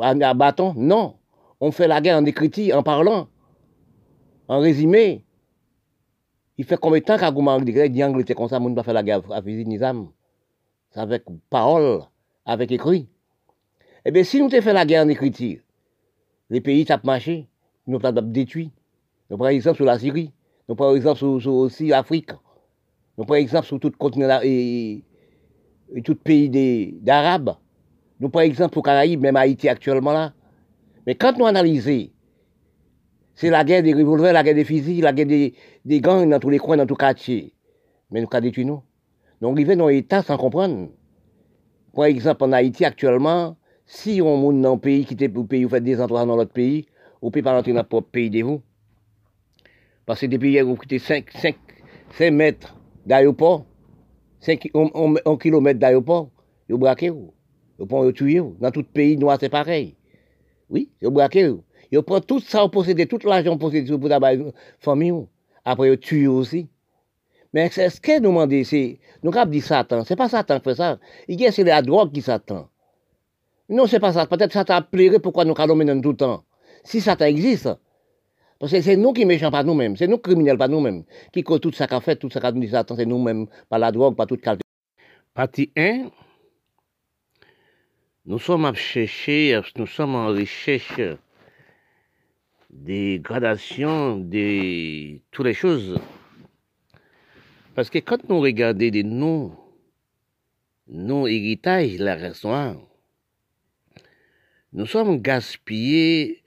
Un 0.00 0.34
bâton, 0.34 0.74
non. 0.76 1.16
On 1.60 1.70
fait 1.70 1.86
la 1.86 2.00
guerre 2.00 2.18
en 2.18 2.24
écriture, 2.24 2.76
en 2.76 2.82
parlant, 2.82 3.28
en 4.48 4.58
résumé. 4.58 5.24
Il 6.58 6.64
fait 6.64 6.76
combien 6.76 7.00
de 7.00 7.04
temps 7.04 7.18
qu'Agouman 7.18 7.60
dit 7.62 8.04
Angleterre 8.04 8.36
comme 8.36 8.48
ça, 8.48 8.58
on 8.58 8.64
ne 8.64 8.68
peut 8.70 8.76
pas 8.76 8.82
faire 8.82 8.94
la 8.94 9.02
guerre 9.02 9.22
à 9.30 9.40
Visite 9.40 9.68
Nizam? 9.68 10.08
Avec 10.94 11.24
parole, 11.50 12.02
avec 12.46 12.72
écrit. 12.72 13.08
Eh 14.04 14.10
bien, 14.10 14.24
si 14.24 14.40
nous 14.40 14.48
te 14.48 14.60
fait 14.60 14.72
la 14.72 14.86
guerre 14.86 15.04
en 15.04 15.08
écriture, 15.08 15.60
les 16.48 16.60
pays 16.60 16.84
tapent 16.84 17.04
marché, 17.04 17.48
nous 17.86 17.98
pas 17.98 18.12
détruit. 18.12 18.72
Nous 19.30 19.36
prenons 19.36 19.50
exemple 19.50 19.76
sur 19.76 19.84
la 19.84 19.98
Syrie. 19.98 20.32
Nous 20.68 20.74
prenons 20.74 20.94
exemple 20.94 21.18
sur, 21.18 21.54
aussi 21.54 21.88
l'Afrique. 21.88 22.30
Nous 23.16 23.24
prenons 23.24 23.40
exemple 23.40 23.66
sur 23.66 23.80
tout 23.80 23.88
le 23.88 23.96
continent 23.96 24.40
et, 24.42 25.04
et 25.94 26.02
tout 26.02 26.16
pays 26.16 26.50
d'Arabes. 27.00 27.56
Nous 28.20 28.28
prenons 28.28 28.46
exemple 28.46 28.74
sur 28.74 28.82
Caraïbes, 28.82 29.20
même 29.20 29.36
Haïti 29.36 29.68
actuellement 29.68 30.12
là. 30.12 30.32
Mais 31.06 31.14
quand 31.14 31.38
nous 31.38 31.46
analysons, 31.46 32.08
c'est 33.34 33.50
la 33.50 33.64
guerre 33.64 33.82
des 33.82 33.92
revolvers, 33.92 34.32
la 34.32 34.42
guerre 34.42 34.54
des 34.54 34.64
fusils, 34.64 35.02
la 35.02 35.12
guerre 35.12 35.26
des, 35.26 36.00
gangs 36.00 36.28
dans 36.28 36.40
tous 36.40 36.50
les 36.50 36.58
coins, 36.58 36.78
dans 36.78 36.86
tous 36.86 36.94
les 36.94 36.98
quartiers. 36.98 37.54
Mais 38.10 38.20
nous, 38.20 38.28
avons 38.30 38.42
détruit 38.42 38.64
nous. 38.64 38.82
Nous 39.40 39.50
arrivons 39.50 39.76
dans 39.76 39.88
l'État 39.88 40.22
sans 40.22 40.38
comprendre. 40.38 40.88
Par 41.94 42.06
exemple, 42.06 42.44
en 42.44 42.52
Haïti 42.52 42.84
actuellement, 42.84 43.56
si 43.84 44.20
on 44.22 44.36
monte 44.36 44.60
dans 44.62 44.74
un 44.74 44.78
pays 44.78 45.04
qui 45.04 45.14
était 45.14 45.28
pour 45.28 45.46
pays, 45.46 45.64
vous 45.64 45.70
faites 45.70 45.84
des 45.84 46.00
endroits 46.00 46.24
dans 46.24 46.36
l'autre 46.36 46.52
pays, 46.52 46.86
on 47.26 47.28
ne 47.28 47.32
peut 47.32 47.42
pas 47.42 47.54
rentrer 47.54 47.72
dans 47.72 47.78
notre 47.78 48.00
pays 48.02 48.30
de 48.30 48.40
vous. 48.44 48.62
Parce 50.06 50.20
que 50.20 50.26
depuis 50.26 50.50
hier, 50.52 50.64
vous 50.64 50.76
coûtez 50.76 51.00
5, 51.00 51.28
5, 51.32 51.56
5 52.12 52.30
mètres 52.30 52.76
d'aéroport, 53.04 53.64
5 54.38 54.70
1 54.72 55.36
km 55.36 55.76
d'aéroport, 55.76 56.30
vous 56.68 56.78
braquez 56.78 57.10
vous. 57.10 57.34
Vous 57.80 57.86
pouvez 57.86 58.12
tuer 58.12 58.38
vous. 58.38 58.56
Dans 58.60 58.70
tout 58.70 58.84
pays 58.84 59.16
noir, 59.16 59.38
c'est 59.40 59.48
pareil. 59.48 59.96
Oui, 60.70 60.88
vous 61.02 61.10
braquez 61.10 61.48
vous. 61.48 61.64
Vous 61.92 62.02
prenez 62.02 62.24
tout 62.24 62.38
ça, 62.38 62.62
vous 62.62 62.68
possédez 62.68 63.06
tout 63.06 63.18
l'argent 63.24 63.58
possédé 63.58 63.98
pour 63.98 64.08
la 64.08 64.20
famille. 64.78 65.26
Après, 65.64 65.90
vous 65.90 65.96
tuez 65.96 66.28
aussi. 66.28 66.68
Mais 67.52 67.68
ce 67.70 68.00
que 68.00 68.20
nous 68.20 68.28
demandons, 68.28 68.62
c'est, 68.62 69.00
nous 69.24 69.36
avons 69.36 69.50
dit 69.50 69.60
Satan, 69.60 70.04
c'est 70.04 70.14
pas 70.14 70.28
Satan 70.28 70.58
qui 70.58 70.64
fait 70.64 70.74
ça. 70.76 71.00
Il 71.26 71.36
dit 71.36 71.46
c'est 71.50 71.64
la 71.64 71.82
drogue 71.82 72.12
qui 72.12 72.22
Satan. 72.22 72.68
Non, 73.68 73.88
c'est 73.88 73.98
pas 73.98 74.12
ça. 74.12 74.26
Peut-être 74.26 74.52
Satan 74.52 74.74
a 74.74 74.82
plairé 74.82 75.18
pourquoi 75.18 75.44
nous 75.44 75.54
calomnions 75.54 76.00
tout 76.00 76.10
le 76.10 76.16
temps? 76.16 76.44
Si 76.86 77.00
Satan 77.00 77.26
existe, 77.26 77.68
parce 78.60 78.70
que 78.70 78.80
c'est 78.80 78.96
nous 78.96 79.12
qui 79.12 79.24
méchants, 79.26 79.50
pas 79.50 79.64
nous-mêmes. 79.64 79.96
C'est 79.96 80.06
nous 80.06 80.18
criminels, 80.18 80.56
pas 80.56 80.68
nous-mêmes. 80.68 81.02
Qui 81.32 81.42
cause 81.42 81.60
tout 81.60 81.72
ça 81.72 81.88
qu'a 81.88 82.00
fait, 82.00 82.14
tout 82.16 82.30
ça 82.30 82.40
qu'a 82.40 82.52
dit 82.52 82.68
Satan, 82.68 82.94
c'est 82.94 83.04
nous-mêmes, 83.04 83.48
par 83.68 83.80
la 83.80 83.90
drogue, 83.90 84.14
par 84.14 84.26
toute 84.26 84.40
qualité. 84.40 84.62
Partie 85.34 85.72
1. 85.76 86.10
Nous 88.24 88.38
sommes 88.38 88.64
à 88.64 88.74
chercher, 88.74 89.60
nous 89.76 89.86
sommes 89.86 90.14
en 90.14 90.28
recherche 90.28 91.00
des 92.70 93.20
gradations 93.22 94.16
de 94.16 95.18
toutes 95.32 95.46
les 95.46 95.54
choses. 95.54 95.98
Parce 97.74 97.90
que 97.90 97.98
quand 97.98 98.28
nous 98.28 98.40
regardons 98.40 98.88
de 98.88 99.02
nos, 99.02 99.52
nos 100.86 101.26
héritages, 101.26 101.98
la 101.98 102.14
restaurant, 102.14 102.76
nous 104.72 104.86
sommes 104.86 105.20
gaspillés 105.20 106.42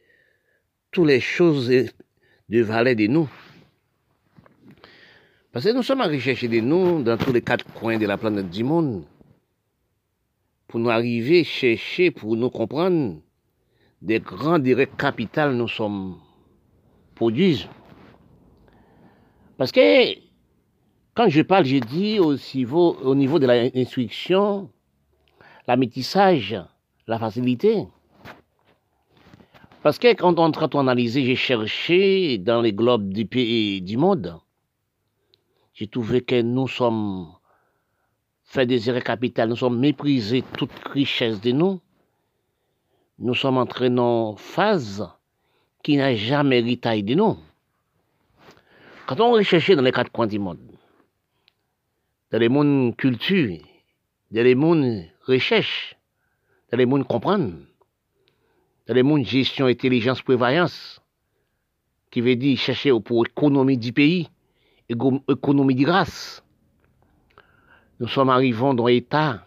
toutes 0.91 1.07
les 1.07 1.19
choses 1.19 1.69
de 1.69 2.61
valeur 2.61 2.95
de 2.95 3.07
nous. 3.07 3.29
Parce 5.51 5.65
que 5.65 5.71
nous 5.71 5.83
sommes 5.83 6.01
à 6.01 6.07
rechercher 6.07 6.47
de 6.47 6.59
nous 6.59 7.01
dans 7.01 7.17
tous 7.17 7.33
les 7.33 7.41
quatre 7.41 7.65
coins 7.73 7.97
de 7.97 8.05
la 8.05 8.17
planète 8.17 8.49
du 8.49 8.63
monde 8.63 9.03
pour 10.67 10.79
nous 10.79 10.89
arriver, 10.89 11.43
chercher, 11.43 12.11
pour 12.11 12.35
nous 12.35 12.49
comprendre 12.49 13.17
des 14.01 14.19
grands 14.19 14.59
directs 14.59 14.95
capitales 14.97 15.55
nous 15.55 15.67
sommes 15.67 16.17
produisent. 17.15 17.67
Parce 19.57 19.71
que 19.71 20.13
quand 21.15 21.27
je 21.27 21.41
parle, 21.41 21.65
je 21.65 21.77
dis 21.77 22.19
au 22.19 22.35
niveau, 22.55 22.95
au 23.03 23.15
niveau 23.15 23.39
de 23.39 23.47
l'instruction, 23.47 24.69
la 25.67 25.75
métissage, 25.75 26.55
la 27.07 27.19
facilité. 27.19 27.85
Parce 29.81 29.97
que 29.97 30.13
quand 30.13 30.39
on 30.39 30.51
traite 30.51 30.73
d'analyser, 30.73 31.23
j'ai 31.23 31.35
cherché 31.37 32.37
dans 32.37 32.61
les 32.61 32.73
globes 32.73 33.13
du 33.13 33.25
pays 33.25 33.81
du 33.81 33.95
monde, 33.95 34.39
j'ai 35.73 35.87
trouvé 35.87 36.21
que 36.21 36.41
nous 36.41 36.67
sommes 36.67 37.31
fait 38.43 38.65
désirer 38.65 39.01
capital, 39.01 39.47
nous 39.47 39.55
sommes 39.55 39.79
méprisés 39.79 40.43
toute 40.57 40.71
richesse 40.91 41.39
de 41.39 41.51
nous. 41.51 41.79
Nous 43.19 43.35
sommes 43.35 43.57
entrés 43.57 43.89
dans 43.89 44.31
une 44.31 44.37
phase 44.37 45.07
qui 45.81 45.95
n'a 45.95 46.13
jamais 46.15 46.59
hérité 46.59 47.01
de 47.01 47.15
nous. 47.15 47.37
Quand 49.05 49.19
on 49.21 49.31
recherche 49.31 49.71
dans 49.71 49.81
les 49.81 49.91
quatre 49.91 50.11
coins 50.11 50.27
du 50.27 50.39
monde, 50.39 50.59
dans 52.31 52.37
les 52.37 52.49
mondes 52.49 52.95
culture, 52.97 53.57
dans 54.31 54.43
les 54.43 54.55
mondes 54.55 55.05
recherche, 55.25 55.95
dans 56.71 56.77
les 56.77 56.85
mondes 56.85 57.07
comprendre, 57.07 57.53
dans 58.89 58.95
les 58.95 59.03
mondes 59.03 59.23
gestion, 59.23 59.67
intelligence, 59.67 60.23
prévoyance, 60.23 60.99
qui 62.09 62.21
veut 62.21 62.35
dire 62.35 62.57
chercher 62.57 62.91
pour 62.99 63.23
l'économie 63.23 63.77
du 63.77 63.93
pays, 63.93 64.27
économie 64.89 65.75
de 65.75 65.83
grâce, 65.83 66.43
nous 67.99 68.07
sommes 68.07 68.31
arrivés 68.31 68.73
dans 68.73 68.87
l'État 68.87 69.45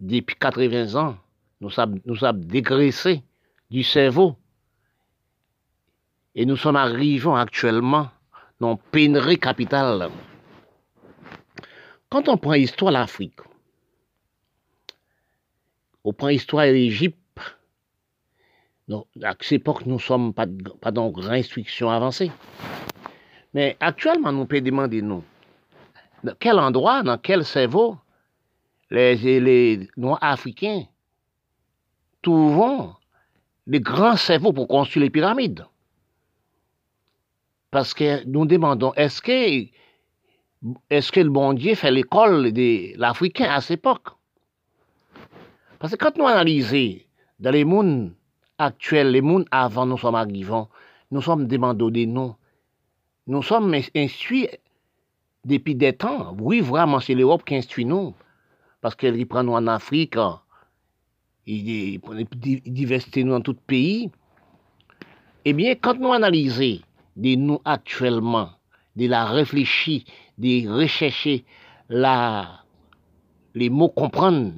depuis 0.00 0.34
80 0.34 0.96
ans. 0.96 1.16
Nous 1.60 1.70
sommes, 1.70 2.00
nous 2.04 2.16
dégraissés 2.32 3.22
du 3.70 3.84
cerveau. 3.84 4.36
Et 6.34 6.44
nous 6.44 6.56
sommes 6.56 6.74
arrivés 6.74 7.30
actuellement 7.32 8.10
dans 8.58 8.74
pénurie 8.74 9.38
capitale. 9.38 10.10
Quand 12.08 12.28
on 12.28 12.36
prend 12.36 12.54
l'histoire 12.54 12.90
de 12.90 12.96
l'Afrique, 12.98 13.38
on 16.02 16.12
prend 16.12 16.28
l'histoire 16.28 16.66
de 16.66 16.72
l'Égypte, 16.72 17.19
à 19.22 19.34
cette 19.40 19.52
époque, 19.52 19.86
nous 19.86 19.94
ne 19.94 20.00
sommes 20.00 20.32
pas, 20.34 20.46
pas 20.80 20.90
dans 20.90 21.10
grande 21.10 21.42
avancée. 21.82 22.30
Mais 23.54 23.76
actuellement, 23.80 24.32
nous 24.32 24.46
pouvons 24.46 24.62
demander, 24.62 25.02
nous, 25.02 25.24
dans 26.22 26.34
quel 26.38 26.58
endroit, 26.58 27.02
dans 27.02 27.18
quel 27.18 27.44
cerveau, 27.44 27.96
les, 28.90 29.88
Noirs 29.96 30.18
africains 30.20 30.84
trouvent 32.22 32.94
les 33.66 33.80
grands 33.80 34.16
cerveaux 34.16 34.52
pour 34.52 34.68
construire 34.68 35.04
les 35.04 35.10
pyramides? 35.10 35.64
Parce 37.70 37.94
que 37.94 38.24
nous 38.24 38.46
demandons, 38.46 38.92
est-ce 38.94 39.22
que, 39.22 39.66
est-ce 40.90 41.12
que 41.12 41.20
le 41.20 41.30
bon 41.30 41.52
Dieu 41.52 41.74
fait 41.74 41.90
l'école 41.90 42.52
de 42.52 42.98
l'Africain 42.98 43.50
à 43.50 43.60
cette 43.60 43.78
époque? 43.78 44.08
Parce 45.78 45.92
que 45.92 46.04
quand 46.04 46.16
nous 46.18 46.26
analysons 46.26 46.98
dans 47.38 47.50
les 47.50 47.64
mondes 47.64 48.12
actuels, 48.60 49.10
les 49.10 49.20
mondes 49.20 49.46
avant 49.50 49.86
nous 49.86 49.98
sommes 49.98 50.14
arrivés, 50.14 50.62
nous 51.10 51.22
sommes 51.22 51.46
demandés 51.46 51.90
des 51.90 52.06
noms. 52.06 52.36
Nous 53.26 53.42
sommes 53.42 53.74
instruits 53.94 54.48
depuis 55.44 55.74
des 55.74 55.92
temps. 55.92 56.36
Oui, 56.38 56.60
vraiment, 56.60 57.00
c'est 57.00 57.14
l'Europe 57.14 57.44
qui 57.44 57.56
instruit 57.56 57.84
nous. 57.84 58.14
Parce 58.80 58.94
qu'elle 58.94 59.26
prend 59.26 59.42
nous 59.42 59.52
en 59.52 59.66
Afrique, 59.66 60.16
il 61.46 62.00
diversité 62.66 63.24
nous 63.24 63.32
dans 63.32 63.40
tout 63.40 63.54
pays. 63.54 64.10
Eh 65.44 65.52
bien, 65.52 65.74
quand 65.74 65.98
nous 65.98 66.12
analysons 66.12 66.80
de 67.16 67.34
nous 67.34 67.60
actuellement, 67.64 68.50
de 68.96 69.06
la 69.06 69.24
réfléchir, 69.26 70.02
de 70.38 70.68
rechercher 70.68 71.44
la, 71.88 72.64
les 73.54 73.70
mots 73.70 73.88
comprendre, 73.88 74.52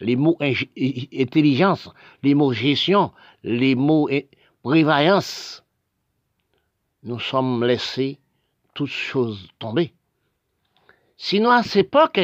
les 0.00 0.16
mots 0.16 0.36
intelligence, 0.40 1.90
les 2.22 2.34
mots 2.34 2.52
gestion, 2.52 3.12
les 3.44 3.74
mots 3.74 4.08
prévoyance, 4.62 5.62
nous 7.02 7.20
sommes 7.20 7.62
laissés 7.62 8.18
toutes 8.74 8.88
choses 8.88 9.46
tomber. 9.58 9.94
Sinon, 11.16 11.50
à 11.50 11.62
cette 11.62 11.86
époque, 11.86 12.18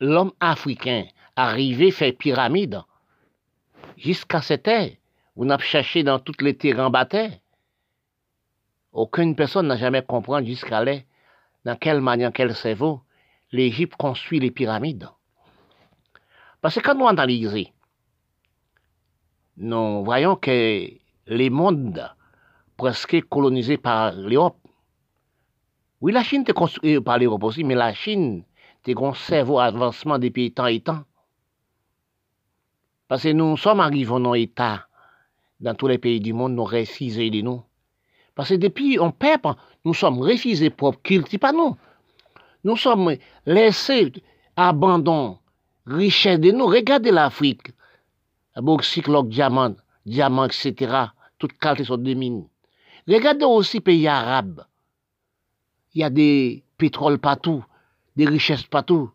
l'homme 0.00 0.32
africain 0.40 1.04
arrivé 1.36 1.90
fait 1.90 2.12
pyramide, 2.12 2.80
jusqu'à 3.98 4.40
cette 4.40 4.68
heure, 4.68 4.88
vous 5.36 5.44
n'avez 5.44 5.64
cherché 5.64 6.04
dans 6.04 6.20
toutes 6.20 6.40
les 6.40 6.56
terrains 6.56 6.90
batailles. 6.90 7.40
Aucune 8.92 9.34
personne 9.34 9.66
n'a 9.66 9.76
jamais 9.76 10.02
compris 10.02 10.46
jusqu'à 10.46 10.84
là 10.84 10.98
dans 11.64 11.76
quelle 11.76 12.00
manière, 12.00 12.32
quel 12.32 12.54
cerveau, 12.54 13.00
l'Égypte 13.50 13.96
construit 13.96 14.38
les 14.38 14.52
pyramides. 14.52 15.08
Parce 16.60 16.76
que 16.76 16.80
quand 16.80 16.94
nous 16.94 17.08
analysons, 17.08 17.64
nous 19.56 20.04
voyons 20.04 20.36
que 20.36 20.90
les 21.26 21.50
mondes 21.50 22.10
presque 22.76 23.22
colonisés 23.28 23.76
par 23.76 24.12
l'Europe, 24.14 24.58
oui, 26.00 26.12
la 26.12 26.22
Chine 26.22 26.42
était 26.42 26.52
construite 26.52 27.00
par 27.00 27.18
l'Europe 27.18 27.44
aussi, 27.44 27.64
mais 27.64 27.74
la 27.74 27.94
Chine 27.94 28.44
était 28.80 29.00
un 29.02 29.14
cerveau 29.14 29.58
avancement 29.58 30.18
depuis 30.18 30.52
tant 30.52 30.66
et 30.66 30.80
temps. 30.80 31.04
Parce 33.08 33.22
que 33.22 33.32
nous 33.32 33.56
sommes 33.56 33.80
arrivés 33.80 34.10
dans 34.20 34.32
l'État, 34.32 34.86
dans 35.60 35.74
tous 35.74 35.86
les 35.86 35.98
pays 35.98 36.20
du 36.20 36.32
monde, 36.32 36.54
nous 36.54 36.64
refusons 36.64 37.30
de 37.30 37.40
nous. 37.40 37.62
Parce 38.34 38.50
que 38.50 38.54
depuis 38.54 38.98
on 38.98 39.12
peuple, 39.12 39.48
nous 39.84 39.94
sommes 39.94 40.18
refusés 40.18 40.70
pour 40.70 41.00
cultiver 41.00 41.38
pas 41.38 41.52
nous. 41.52 41.76
Nous 42.64 42.76
sommes 42.76 43.16
laissés 43.46 44.12
abandon, 44.56 45.38
richesse 45.86 46.40
de 46.40 46.50
nous. 46.50 46.66
Regardez 46.66 47.12
l'Afrique. 47.12 47.68
Bauxite, 48.62 49.08
diamant, 49.26 49.74
diamant, 50.06 50.44
etc. 50.44 51.08
Toutes 51.38 51.58
qualités 51.58 51.84
sont 51.84 51.96
des 51.96 52.14
mines. 52.14 52.46
Regardez 53.08 53.44
aussi 53.44 53.80
pays 53.80 54.08
arabes. 54.08 54.64
Il 55.94 56.00
y 56.00 56.04
a 56.04 56.10
des 56.10 56.64
pétroles 56.78 57.18
partout, 57.18 57.64
des 58.16 58.26
richesses 58.26 58.62
partout. 58.64 59.10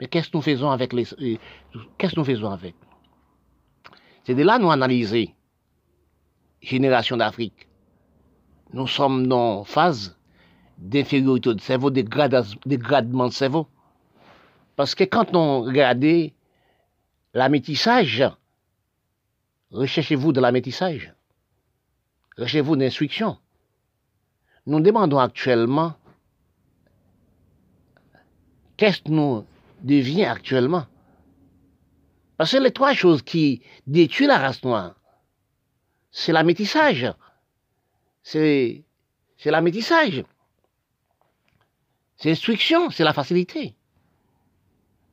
Mais 0.00 0.06
qu'est-ce 0.06 0.30
que 0.30 0.36
nous 0.36 0.42
faisons 0.42 0.70
avec 0.70 0.92
les, 0.92 1.12
euh, 1.14 1.36
qu'est-ce 1.98 2.14
que 2.14 2.20
nous 2.20 2.24
faisons 2.24 2.50
avec? 2.50 2.74
C'est 4.24 4.34
de 4.34 4.42
là 4.42 4.58
nous 4.58 4.70
analyser. 4.70 5.34
Génération 6.60 7.16
d'Afrique. 7.16 7.68
Nous 8.72 8.86
sommes 8.86 9.26
dans 9.26 9.64
phase 9.64 10.18
d'infériorité 10.78 11.54
de 11.54 11.60
cerveau, 11.60 11.90
de 11.90 12.00
dégradement 12.66 13.28
de 13.28 13.32
cerveau. 13.32 13.68
Parce 14.76 14.94
que 14.94 15.04
quand 15.04 15.36
on 15.36 15.62
regarde 15.62 16.04
l'amétissage, 17.34 18.24
recherchez-vous 19.74 20.32
de 20.32 20.40
l'amétissage. 20.40 21.12
Recherchez-vous 22.36 22.76
d'instruction. 22.76 23.38
Nous 24.66 24.80
demandons 24.80 25.18
actuellement 25.18 25.94
qu'est-ce 28.76 29.02
que 29.02 29.10
nous 29.10 29.46
devions 29.82 30.30
actuellement? 30.30 30.86
Parce 32.36 32.52
que 32.52 32.56
les 32.56 32.72
trois 32.72 32.94
choses 32.94 33.22
qui 33.22 33.62
détruisent 33.86 34.28
la 34.28 34.38
race 34.38 34.64
noire, 34.64 34.94
c'est 36.10 36.32
l'amétissage. 36.32 37.12
C'est, 38.22 38.84
c'est 39.36 39.50
l'amétissage. 39.50 40.24
C'est 42.16 42.30
l'instruction, 42.30 42.90
c'est 42.90 43.04
la 43.04 43.12
facilité. 43.12 43.76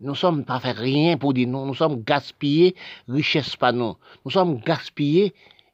Nous 0.02 0.16
sommes 0.16 0.43
pas 0.43 0.60
fait 0.60 0.72
rien 0.72 1.16
pour 1.18 1.34
dire 1.34 1.47
nous. 1.47 1.64
Nous 1.66 1.76
sommes 1.76 2.02
gaspillés 2.04 2.76
richesse 3.08 3.56
pas 3.56 3.72
nous. 3.72 3.95
Nous 4.26 4.32
sommes 4.32 4.60
gaspillés 4.60 5.34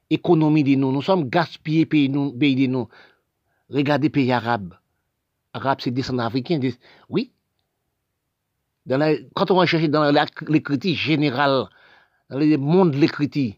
économie 0.09 0.65
de 0.65 0.75
nous. 0.75 0.91
Nous 0.91 1.01
sommes 1.01 1.30
gaspillés 1.30 1.86
pays, 1.86 2.09
nous, 2.09 2.34
pays 2.34 2.55
de 2.55 2.67
nous. 2.67 2.89
Regardez 3.69 4.09
pays 4.09 4.32
arabes. 4.32 4.73
Arabes, 5.53 5.80
c'est 5.82 5.91
descendants 5.91 6.25
africains. 6.25 6.59
Oui. 7.09 7.32
quand 9.34 9.51
on 9.51 9.55
va 9.55 9.65
chercher 9.65 9.88
dans 9.88 10.11
l'écriture 10.47 10.95
générale, 10.95 11.69
dans 12.30 12.38
le 12.38 12.57
monde 12.57 12.91
de 12.91 12.97
l'écriture, 12.97 13.53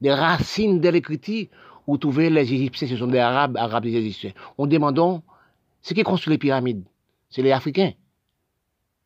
des 0.00 0.12
racines 0.12 0.80
de 0.80 0.88
l'écriture, 0.88 1.46
où 1.86 1.96
trouver 1.98 2.30
les 2.30 2.52
Égyptiens, 2.52 2.88
ce 2.88 2.96
sont 2.96 3.06
des 3.06 3.18
Arabes, 3.18 3.56
Arabes 3.56 3.84
des 3.84 3.94
Égyptiens. 3.94 4.32
On 4.58 4.66
demande, 4.66 5.22
ce 5.82 5.94
qui 5.94 6.02
construit 6.02 6.32
les 6.32 6.38
pyramides, 6.38 6.84
c'est 7.30 7.42
les 7.42 7.52
Africains. 7.52 7.92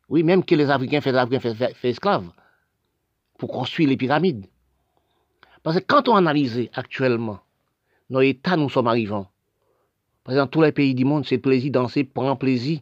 Oui, 0.09 0.23
même 0.23 0.45
que 0.45 0.55
les 0.55 0.71
Africains 0.71 1.01
font, 1.01 1.15
Africains 1.15 1.69
esclaves 1.83 2.31
pour 3.39 3.51
construire 3.51 3.89
les 3.89 3.97
pyramides. 3.97 4.47
Parce 5.63 5.79
que 5.79 5.85
quand 5.87 6.09
on 6.09 6.17
analyse 6.17 6.69
actuellement 6.75 7.41
nos 8.11 8.21
états, 8.21 8.57
nous 8.57 8.69
sommes 8.69 8.89
arrivants. 8.89 9.29
Par 10.25 10.35
exemple, 10.35 10.53
tous 10.53 10.63
les 10.63 10.73
pays 10.73 10.95
du 10.95 11.05
monde, 11.05 11.25
c'est 11.27 11.39
plaisir 11.39 11.73
danser, 11.73 12.05
prendre 12.05 12.37
plaisir. 12.37 12.81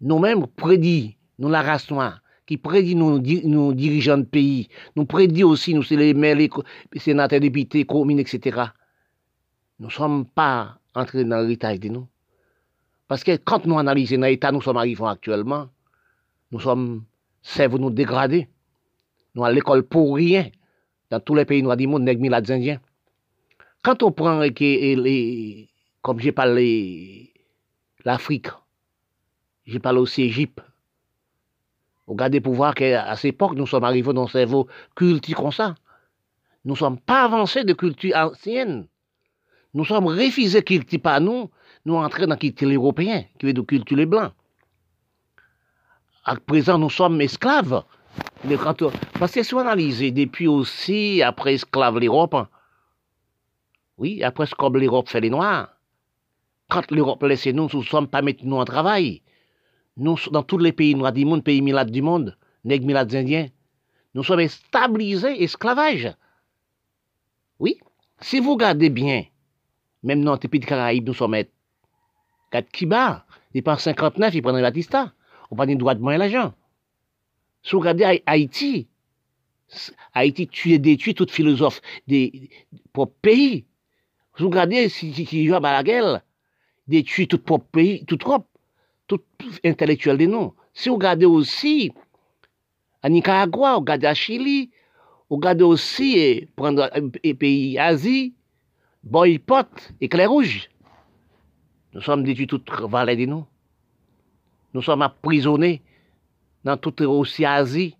Nous-mêmes, 0.00 0.46
prédit, 0.46 1.16
nous 1.38 1.48
la 1.48 1.62
race 1.62 1.90
noire, 1.90 2.20
qui 2.46 2.56
prédit 2.56 2.94
nos, 2.94 3.18
dirigeants 3.18 4.18
de 4.18 4.24
pays, 4.24 4.68
nous 4.94 5.04
prédit 5.04 5.44
aussi, 5.44 5.74
nous, 5.74 5.82
les 5.90 6.14
maires, 6.14 6.36
les 6.36 6.50
sénateurs, 7.00 7.40
députés, 7.40 7.84
communes, 7.84 8.20
etc. 8.20 8.62
Nous 9.78 9.86
ne 9.86 9.92
sommes 9.92 10.26
pas 10.26 10.78
entrés 10.94 11.24
dans 11.24 11.40
l'héritage 11.40 11.80
de 11.80 11.88
nous. 11.88 12.08
Parce 13.08 13.22
que 13.22 13.36
quand 13.36 13.66
nous 13.66 13.78
analysons 13.78 14.20
l'état, 14.20 14.50
nous 14.50 14.62
sommes 14.62 14.78
arrivants 14.78 15.08
actuellement, 15.08 15.68
nous 16.50 16.60
sommes, 16.60 17.04
servons 17.42 17.78
nous 17.78 17.90
dégrader. 17.90 18.48
Nous 19.34 19.44
à 19.44 19.52
l'école 19.52 19.82
pour 19.82 20.16
rien. 20.16 20.48
Dans 21.10 21.20
tous 21.20 21.34
les 21.34 21.44
pays 21.44 21.62
noirs 21.62 21.76
du 21.76 21.86
monde, 21.86 22.06
les 22.06 22.52
indiens. 22.52 22.80
Quand 23.82 24.02
on 24.02 24.10
prend, 24.10 24.40
les, 24.40 25.68
comme 26.02 26.18
j'ai 26.18 26.32
parlé, 26.32 27.32
l'Afrique, 28.04 28.48
j'ai 29.64 29.78
parlé 29.78 30.00
aussi 30.00 30.22
Égypte. 30.22 30.60
Regardez 32.06 32.40
pour 32.40 32.54
voir 32.54 32.74
qu'à 32.74 33.14
cette 33.16 33.34
époque, 33.34 33.54
nous 33.54 33.66
sommes 33.66 33.84
arrivés 33.84 34.12
dans 34.12 34.24
un 34.24 34.28
cerveau 34.28 34.68
culture 34.94 35.36
comme 35.36 35.52
ça. 35.52 35.74
Nous 36.64 36.74
ne 36.74 36.78
sommes 36.78 36.98
pas 36.98 37.24
avancés 37.24 37.64
de 37.64 37.72
culture 37.72 38.16
ancienne. 38.16 38.88
Nous 39.74 39.84
sommes 39.84 40.06
refusés 40.06 40.62
culture 40.62 41.00
pas 41.00 41.20
nous, 41.20 41.50
nous 41.84 41.94
entrons 41.94 42.26
dans 42.26 42.36
culture 42.36 42.68
européen, 42.68 43.24
qui 43.38 43.46
veut 43.46 43.52
dire 43.52 43.66
culture 43.66 43.96
les 43.96 44.06
à 46.26 46.34
présent, 46.34 46.76
nous 46.76 46.90
sommes 46.90 47.20
esclaves. 47.20 47.84
Parce 49.18 49.32
que 49.32 49.42
si 49.42 49.54
on 49.54 49.60
analyse 49.60 50.00
depuis 50.12 50.48
aussi, 50.48 51.22
après 51.22 51.54
esclaves 51.54 51.98
l'Europe, 51.98 52.36
oui, 53.96 54.22
après 54.22 54.46
comme 54.58 54.76
l'Europe 54.76 55.08
fait 55.08 55.20
les 55.20 55.30
Noirs, 55.30 55.68
quand 56.68 56.90
l'Europe 56.90 57.22
laisse 57.22 57.46
nous, 57.46 57.68
nous 57.72 57.78
ne 57.78 57.84
sommes 57.84 58.08
pas 58.08 58.22
mettre 58.22 58.44
nous 58.44 58.56
en 58.56 58.64
travail. 58.64 59.22
Nous, 59.96 60.18
dans 60.32 60.42
tous 60.42 60.58
les 60.58 60.72
pays 60.72 60.94
noirs 60.94 61.12
du 61.12 61.24
monde, 61.24 61.44
pays 61.44 61.62
milades 61.62 61.90
du 61.90 62.02
monde, 62.02 62.36
nègres 62.64 62.86
milades 62.86 63.14
indiens, 63.14 63.48
nous 64.14 64.24
sommes 64.24 64.46
stabilisés 64.48 65.42
esclavage. 65.42 66.12
Oui, 67.60 67.78
si 68.20 68.40
vous 68.40 68.54
regardez 68.54 68.90
bien, 68.90 69.24
même 70.02 70.24
dans 70.24 70.38
les 70.42 70.48
pays 70.48 70.60
de 70.60 70.66
Caraïbes, 70.66 71.06
nous 71.06 71.14
sommes 71.14 71.36
4 72.50 72.68
Kiba, 72.70 73.24
il 73.54 73.62
prend 73.62 73.78
59, 73.78 74.34
il 74.34 74.42
prend 74.42 74.52
Batista 74.52 75.12
on 75.50 75.56
pas 75.56 75.66
de 75.66 75.74
droit 75.74 75.94
de 75.94 76.00
moins 76.00 76.18
l'argent. 76.18 76.54
Si 77.62 77.72
vous 77.72 77.80
regardez 77.80 78.22
Haïti, 78.26 78.88
Haïti 80.14 80.46
tue, 80.48 80.78
détruit 80.78 81.14
toute 81.14 81.30
philosophe 81.30 81.80
des 82.06 82.50
propres 82.92 83.16
pays. 83.20 83.66
Si 84.36 84.42
vous 84.42 84.50
regardez 84.50 84.88
si, 84.88 85.46
joue 85.46 85.54
à 85.54 85.60
la 85.60 85.82
guerre, 85.82 86.20
détruit 86.86 87.26
tout 87.26 87.38
propre 87.38 87.66
pays, 87.72 88.04
tout 88.04 88.18
propre, 88.18 88.48
tout 89.06 89.20
intellectuel 89.64 90.18
de 90.18 90.26
nous. 90.26 90.54
Si 90.72 90.88
vous 90.88 90.96
regardez 90.96 91.26
aussi 91.26 91.92
à 93.02 93.08
Nicaragua, 93.08 93.74
vous 93.74 93.80
regardez 93.80 94.06
à 94.06 94.14
Chili, 94.14 94.70
vous 95.28 95.36
regardez 95.36 95.64
aussi 95.64 96.18
et 96.18 96.48
prendre 96.54 96.90
les 97.24 97.34
pays 97.34 97.78
Asie, 97.78 98.34
boycott, 99.02 99.92
éclair 100.00 100.30
rouge. 100.30 100.68
Nous 101.92 102.02
sommes 102.02 102.22
détruits 102.24 102.46
toute 102.46 102.70
vallée 102.70 103.16
de 103.16 103.26
nous. 103.26 103.46
Nous 104.76 104.82
sommes 104.82 105.00
emprisonnés 105.00 105.80
dans 106.62 106.76
toute 106.76 107.00
aussi 107.00 107.46
Asie. 107.46 107.96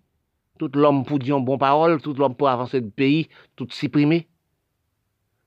Tout 0.59 0.69
l'homme 0.75 1.05
pour 1.05 1.17
dire 1.17 1.39
bon 1.39 1.57
parole, 1.57 1.99
tout 1.99 2.13
l'homme 2.13 2.35
pour 2.35 2.49
avancer 2.49 2.79
le 2.79 2.89
pays, 2.91 3.29
tout 3.55 3.67
supprimé. 3.71 4.27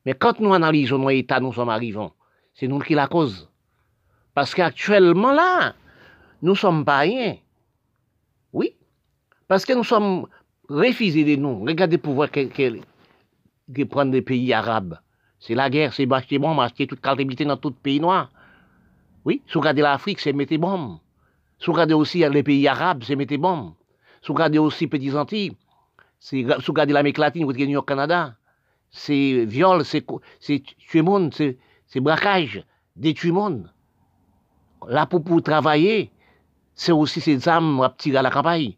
Mais 0.05 0.15
quand 0.15 0.41
nous 0.41 0.53
analysons 0.53 0.99
nos 0.99 1.11
états, 1.11 1.39
nous 1.39 1.53
sommes 1.53 1.69
arrivés. 1.69 2.09
C'est 2.53 2.67
nous 2.67 2.81
qui 2.81 2.95
la 2.95 3.07
cause. 3.07 3.49
Parce 4.35 4.57
qu'actuellement 4.57 5.33
là, 5.33 5.75
nous 6.43 6.57
sommes 6.57 6.85
pas 6.85 6.99
rien. 6.99 7.37
Oui. 8.53 8.75
Parce 9.47 9.65
que 9.65 9.73
nous 9.73 9.85
sommes 9.85 10.27
refusés 10.69 11.23
de 11.23 11.41
nous. 11.41 11.61
Regardez 11.61 11.99
pour 11.99 12.15
voir 12.15 12.29
que, 12.33 12.41
que, 12.41 13.85
prendre 13.85 14.11
des 14.11 14.23
pays 14.23 14.53
arabes. 14.53 14.99
C'est 15.39 15.55
la 15.55 15.71
guerre, 15.71 15.95
c'est 15.95 16.13
acheter 16.13 16.41
bombes, 16.41 16.59
acheter 16.59 16.89
toute 16.89 17.01
qualité 17.01 17.45
dans 17.45 17.57
tout 17.57 17.71
pays 17.71 18.01
noir. 18.01 18.33
Oui, 19.25 19.43
si 19.47 19.55
vous 19.55 19.61
regardez 19.61 19.83
l'Afrique, 19.83 20.19
c'est 20.19 20.33
mettre 20.33 20.57
bombes. 20.57 20.99
Regardez 21.67 21.95
aussi 21.95 22.19
les 22.19 22.43
pays 22.43 22.67
arabes, 22.69 23.03
c'est. 23.05 23.17
Si 23.19 23.37
vous 23.37 24.35
regardez 24.35 24.59
aussi 24.59 24.87
Petits 24.87 25.15
Antilles, 25.15 25.57
regardez 26.33 26.93
l'Amérique 26.93 27.19
latine, 27.19 27.45
vous 27.45 27.53
New 27.53 27.67
York, 27.67 27.89
Canada, 27.89 28.35
c'est 28.91 29.45
viol, 29.47 29.85
c'est 29.85 30.05
tuer 30.79 31.03
monde, 31.03 31.33
c'est 31.35 32.01
braquage, 32.01 32.65
détruire 32.97 33.35
monde. 33.35 33.73
Là, 34.89 35.07
pour, 35.07 35.23
pour 35.23 35.43
travailler, 35.43 36.11
c'est 36.75 36.93
aussi 36.93 37.21
ces 37.21 37.49
âmes 37.49 37.81
à 37.81 37.95
tirer 37.97 38.19
à 38.19 38.23
la 38.23 38.31
campagne. 38.31 38.75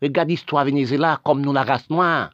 Regardez 0.00 0.32
l'histoire 0.34 0.64
Venezuela, 0.64 1.20
comme 1.22 1.40
nous 1.42 1.52
la 1.52 1.62
race 1.62 1.88
noire. 1.90 2.30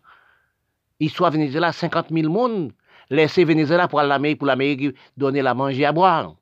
L'histoire 1.01 1.31
Venezuela, 1.31 1.73
50 1.73 2.09
000 2.11 2.33
monde, 2.33 2.73
laisser 3.11 3.45
Venezuela 3.45 3.89
pour 3.89 4.03
l'Amérique, 4.03 4.39
pour 4.39 4.47
l'Amérique 4.47 4.97
donner 5.17 5.43
la 5.43 5.55
manger 5.55 5.85
à 5.85 5.93
boire. 5.93 6.35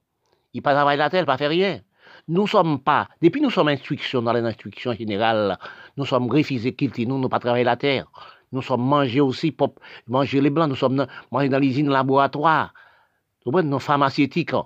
Il 0.53 0.62
pas 0.62 0.72
travailler 0.72 0.99
la 0.99 1.11
terre, 1.11 1.26
pas 1.26 1.36
faire 1.36 1.51
rien. 1.51 1.80
Nous 2.28 2.48
sommes 2.48 2.80
pas, 2.80 3.08
depuis 3.22 3.40
nous 3.40 3.50
sommes 3.50 3.68
instructions 3.68 4.20
dans 4.20 4.32
les 4.32 4.40
instructions 4.40 4.92
générales, 4.92 5.57
nous 5.96 6.04
sommes 6.04 6.28
refusés 6.28 6.74
quitter 6.74 7.07
nous, 7.07 7.18
nous 7.18 7.28
pas 7.28 7.38
travailler 7.38 7.62
la 7.62 7.76
terre. 7.76 8.07
Nous 8.50 8.62
sommes 8.62 8.84
mangés 8.84 9.20
aussi 9.20 9.53
pour 9.53 9.76
manger 10.08 10.40
les 10.40 10.50
blancs, 10.50 10.68
nous 10.68 10.74
sommes 10.74 11.07
mangés 11.30 11.48
dans 11.48 11.61
l'usine 11.61 11.88
laboratoire. 11.88 12.74
Nous 13.44 13.62
nos 13.62 13.78
pharmaceutiques. 13.78 14.57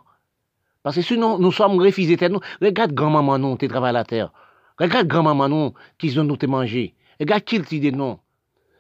Parce 0.83 0.97
que 0.97 1.03
sinon, 1.03 1.39
nous 1.39 1.53
sommes 1.53 1.79
refusés 1.79 2.17
nous. 2.31 2.41
Regarde 2.63 2.93
grand-maman 2.93 3.39
nous, 3.39 3.57
qui 3.57 3.69
travaille 3.69 3.93
la 3.93 4.05
terre. 4.05 4.33
Regarde 4.79 5.07
grand-maman 5.07 5.51
nous, 5.51 5.75
qui 5.99 6.17
nous 6.17 6.37
te 6.39 6.47
manger. 6.47 6.95
Regarde 7.21 7.45
qui 7.45 7.59
de 7.59 7.91
nous. 7.91 8.19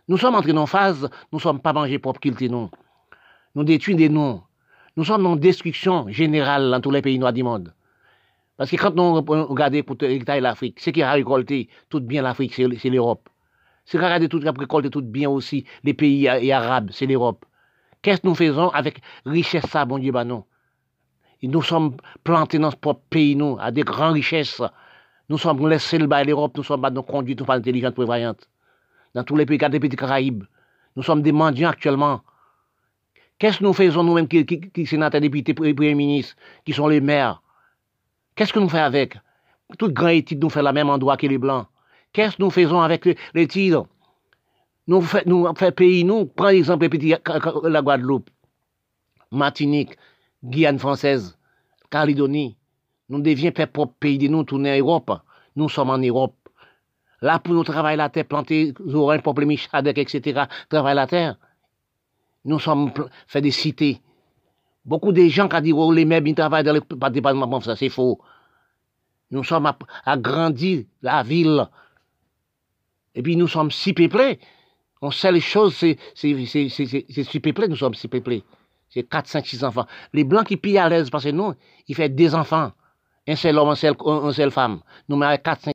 Nous 0.08 0.16
sommes 0.16 0.36
entrés 0.36 0.54
dans 0.54 0.64
phase, 0.64 1.02
nous 1.30 1.38
ne 1.38 1.42
sommes 1.42 1.60
pas 1.60 1.74
mangés 1.74 1.98
pour 1.98 2.18
qu'ils 2.18 2.50
nous. 2.50 2.70
Nous 3.54 3.64
détruisons 3.64 3.98
des 3.98 4.08
noms. 4.08 4.42
Nous 4.96 5.04
sommes 5.04 5.26
en 5.26 5.36
destruction 5.36 6.08
générale 6.08 6.70
dans 6.70 6.80
tous 6.80 6.90
les 6.90 7.02
pays 7.02 7.18
noirs 7.18 7.34
du 7.34 7.42
monde. 7.42 7.74
Parce 8.60 8.70
que 8.72 8.76
quand 8.76 8.98
on 8.98 9.14
regarde 9.14 9.80
pour 9.84 9.96
l'Afrique, 10.02 10.80
ce 10.80 10.90
qui 10.90 11.02
a 11.02 11.12
récolté 11.12 11.70
tout 11.88 12.00
bien 12.00 12.20
l'Afrique, 12.20 12.52
c'est 12.52 12.90
l'Europe. 12.90 13.30
Ce 13.86 13.96
qui 13.96 14.04
a 14.04 14.18
récolté 14.18 14.90
tout, 14.90 15.00
bien 15.00 15.30
aussi 15.30 15.64
les 15.82 15.94
pays 15.94 16.28
arabes, 16.28 16.90
c'est 16.92 17.06
l'Europe. 17.06 17.46
Qu'est-ce 18.02 18.20
que 18.20 18.26
nous 18.26 18.34
faisons 18.34 18.68
avec 18.68 19.00
richesse 19.24 19.64
ça, 19.64 19.86
bon 19.86 19.96
Dieu, 19.98 20.12
bah 20.12 20.24
non. 20.24 20.44
nous 21.42 21.62
sommes 21.62 21.96
plantés 22.22 22.58
dans 22.58 22.70
ce 22.70 22.76
propre 22.76 23.00
pays, 23.08 23.34
nous, 23.34 23.56
à 23.58 23.70
des 23.70 23.80
grandes 23.80 24.12
richesses. 24.12 24.60
Nous 25.30 25.38
sommes 25.38 25.66
laissés 25.66 25.96
le 25.96 26.06
bas 26.06 26.22
l'Europe, 26.22 26.54
nous 26.58 26.62
sommes 26.62 26.82
pas 26.82 26.90
nos 26.90 27.02
conduits, 27.02 27.36
nous 27.38 27.46
pas 27.46 27.54
intelligentes. 27.54 27.96
Dans 29.14 29.24
tous 29.24 29.36
les 29.36 29.46
pays, 29.46 29.56
des 29.56 29.80
pays 29.80 29.88
Caraïbes. 29.88 30.44
Nous 30.96 31.02
sommes 31.02 31.22
des 31.22 31.32
mendiants 31.32 31.70
actuellement. 31.70 32.20
Qu'est-ce 33.38 33.60
que 33.60 33.64
nous 33.64 33.72
faisons 33.72 34.04
nous-mêmes 34.04 34.28
qui, 34.28 34.44
qui, 34.44 34.60
qui 34.60 34.84
sénateurs, 34.84 35.22
députés, 35.22 35.54
premiers 35.54 35.94
ministres, 35.94 36.36
qui 36.66 36.74
sont 36.74 36.88
les 36.88 37.00
maires? 37.00 37.40
Qu'est-ce 38.40 38.54
que 38.54 38.58
nous 38.58 38.70
faisons 38.70 38.84
avec? 38.84 39.18
Tout 39.78 39.92
grand 39.92 40.08
étude 40.08 40.42
nous 40.42 40.48
fait 40.48 40.62
la 40.62 40.72
même 40.72 40.88
endroit 40.88 41.18
que 41.18 41.26
les 41.26 41.36
Blancs. 41.36 41.66
Qu'est-ce 42.10 42.38
que 42.38 42.42
nous 42.42 42.48
faisons 42.48 42.80
avec 42.80 43.06
les 43.34 43.46
titres 43.46 43.84
Nous 44.86 45.02
faisons 45.02 45.52
pays, 45.76 46.04
nous, 46.04 46.24
prenons 46.24 46.48
l'exemple 46.48 46.88
la 47.68 47.82
Guadeloupe, 47.82 48.30
Martinique, 49.30 49.90
Guyane 50.42 50.78
française, 50.78 51.36
Calédonie. 51.90 52.56
Nous 53.10 53.20
devions 53.20 53.52
faire 53.54 53.68
propre 53.70 53.92
pays 54.00 54.16
de 54.16 54.28
nous, 54.28 54.44
tourner 54.44 54.72
en 54.72 54.78
Europe. 54.86 55.20
Nous 55.54 55.68
sommes 55.68 55.90
en 55.90 55.98
Europe. 55.98 56.34
Là, 57.20 57.40
pour 57.40 57.52
nous 57.52 57.62
travailler 57.64 57.98
la 57.98 58.08
terre, 58.08 58.24
planter 58.24 58.72
pour 58.72 59.38
les 59.38 59.52
etc., 59.52 60.44
travailler 60.70 60.96
la 60.96 61.06
terre. 61.06 61.36
Nous 62.46 62.58
sommes 62.58 62.90
fait 63.26 63.42
des 63.42 63.50
cités. 63.50 64.00
Beaucoup 64.90 65.12
de 65.12 65.22
gens 65.28 65.48
qui 65.48 65.62
disent, 65.62 65.74
oh, 65.76 65.92
les 65.92 66.04
mères, 66.04 66.20
ils 66.26 66.34
travaillent 66.34 66.64
dans 66.64 66.72
le 66.72 67.10
département, 67.10 67.60
ça 67.60 67.76
c'est 67.76 67.88
faux. 67.88 68.18
Nous 69.30 69.44
sommes 69.44 69.72
agrandis 70.04 70.88
la 71.00 71.22
ville. 71.22 71.68
Et 73.14 73.22
puis 73.22 73.36
nous 73.36 73.46
sommes 73.46 73.70
si 73.70 73.92
peuplés. 73.92 74.40
On 75.00 75.12
sait 75.12 75.30
les 75.30 75.40
choses, 75.40 75.76
c'est 75.76 75.96
si 76.16 77.40
peuplé, 77.40 77.68
nous 77.68 77.76
sommes 77.76 77.94
si 77.94 78.08
peuplés. 78.08 78.42
C'est 78.88 79.04
4, 79.04 79.28
5, 79.28 79.46
6 79.46 79.62
enfants. 79.62 79.86
Les 80.12 80.24
blancs 80.24 80.48
qui 80.48 80.56
pillent 80.56 80.78
à 80.78 80.88
l'aise 80.88 81.08
parce 81.08 81.22
que 81.22 81.30
nous, 81.30 81.54
ils 81.86 81.94
font 81.94 82.08
des 82.08 82.34
enfants. 82.34 82.72
Un 83.28 83.36
seul 83.36 83.58
homme, 83.58 83.68
un 83.68 83.76
seul, 83.76 83.94
une 84.04 84.32
seule 84.32 84.50
femme. 84.50 84.80
Nous, 85.08 85.14
mettons 85.14 85.40
4, 85.40 85.60
5 85.60 85.68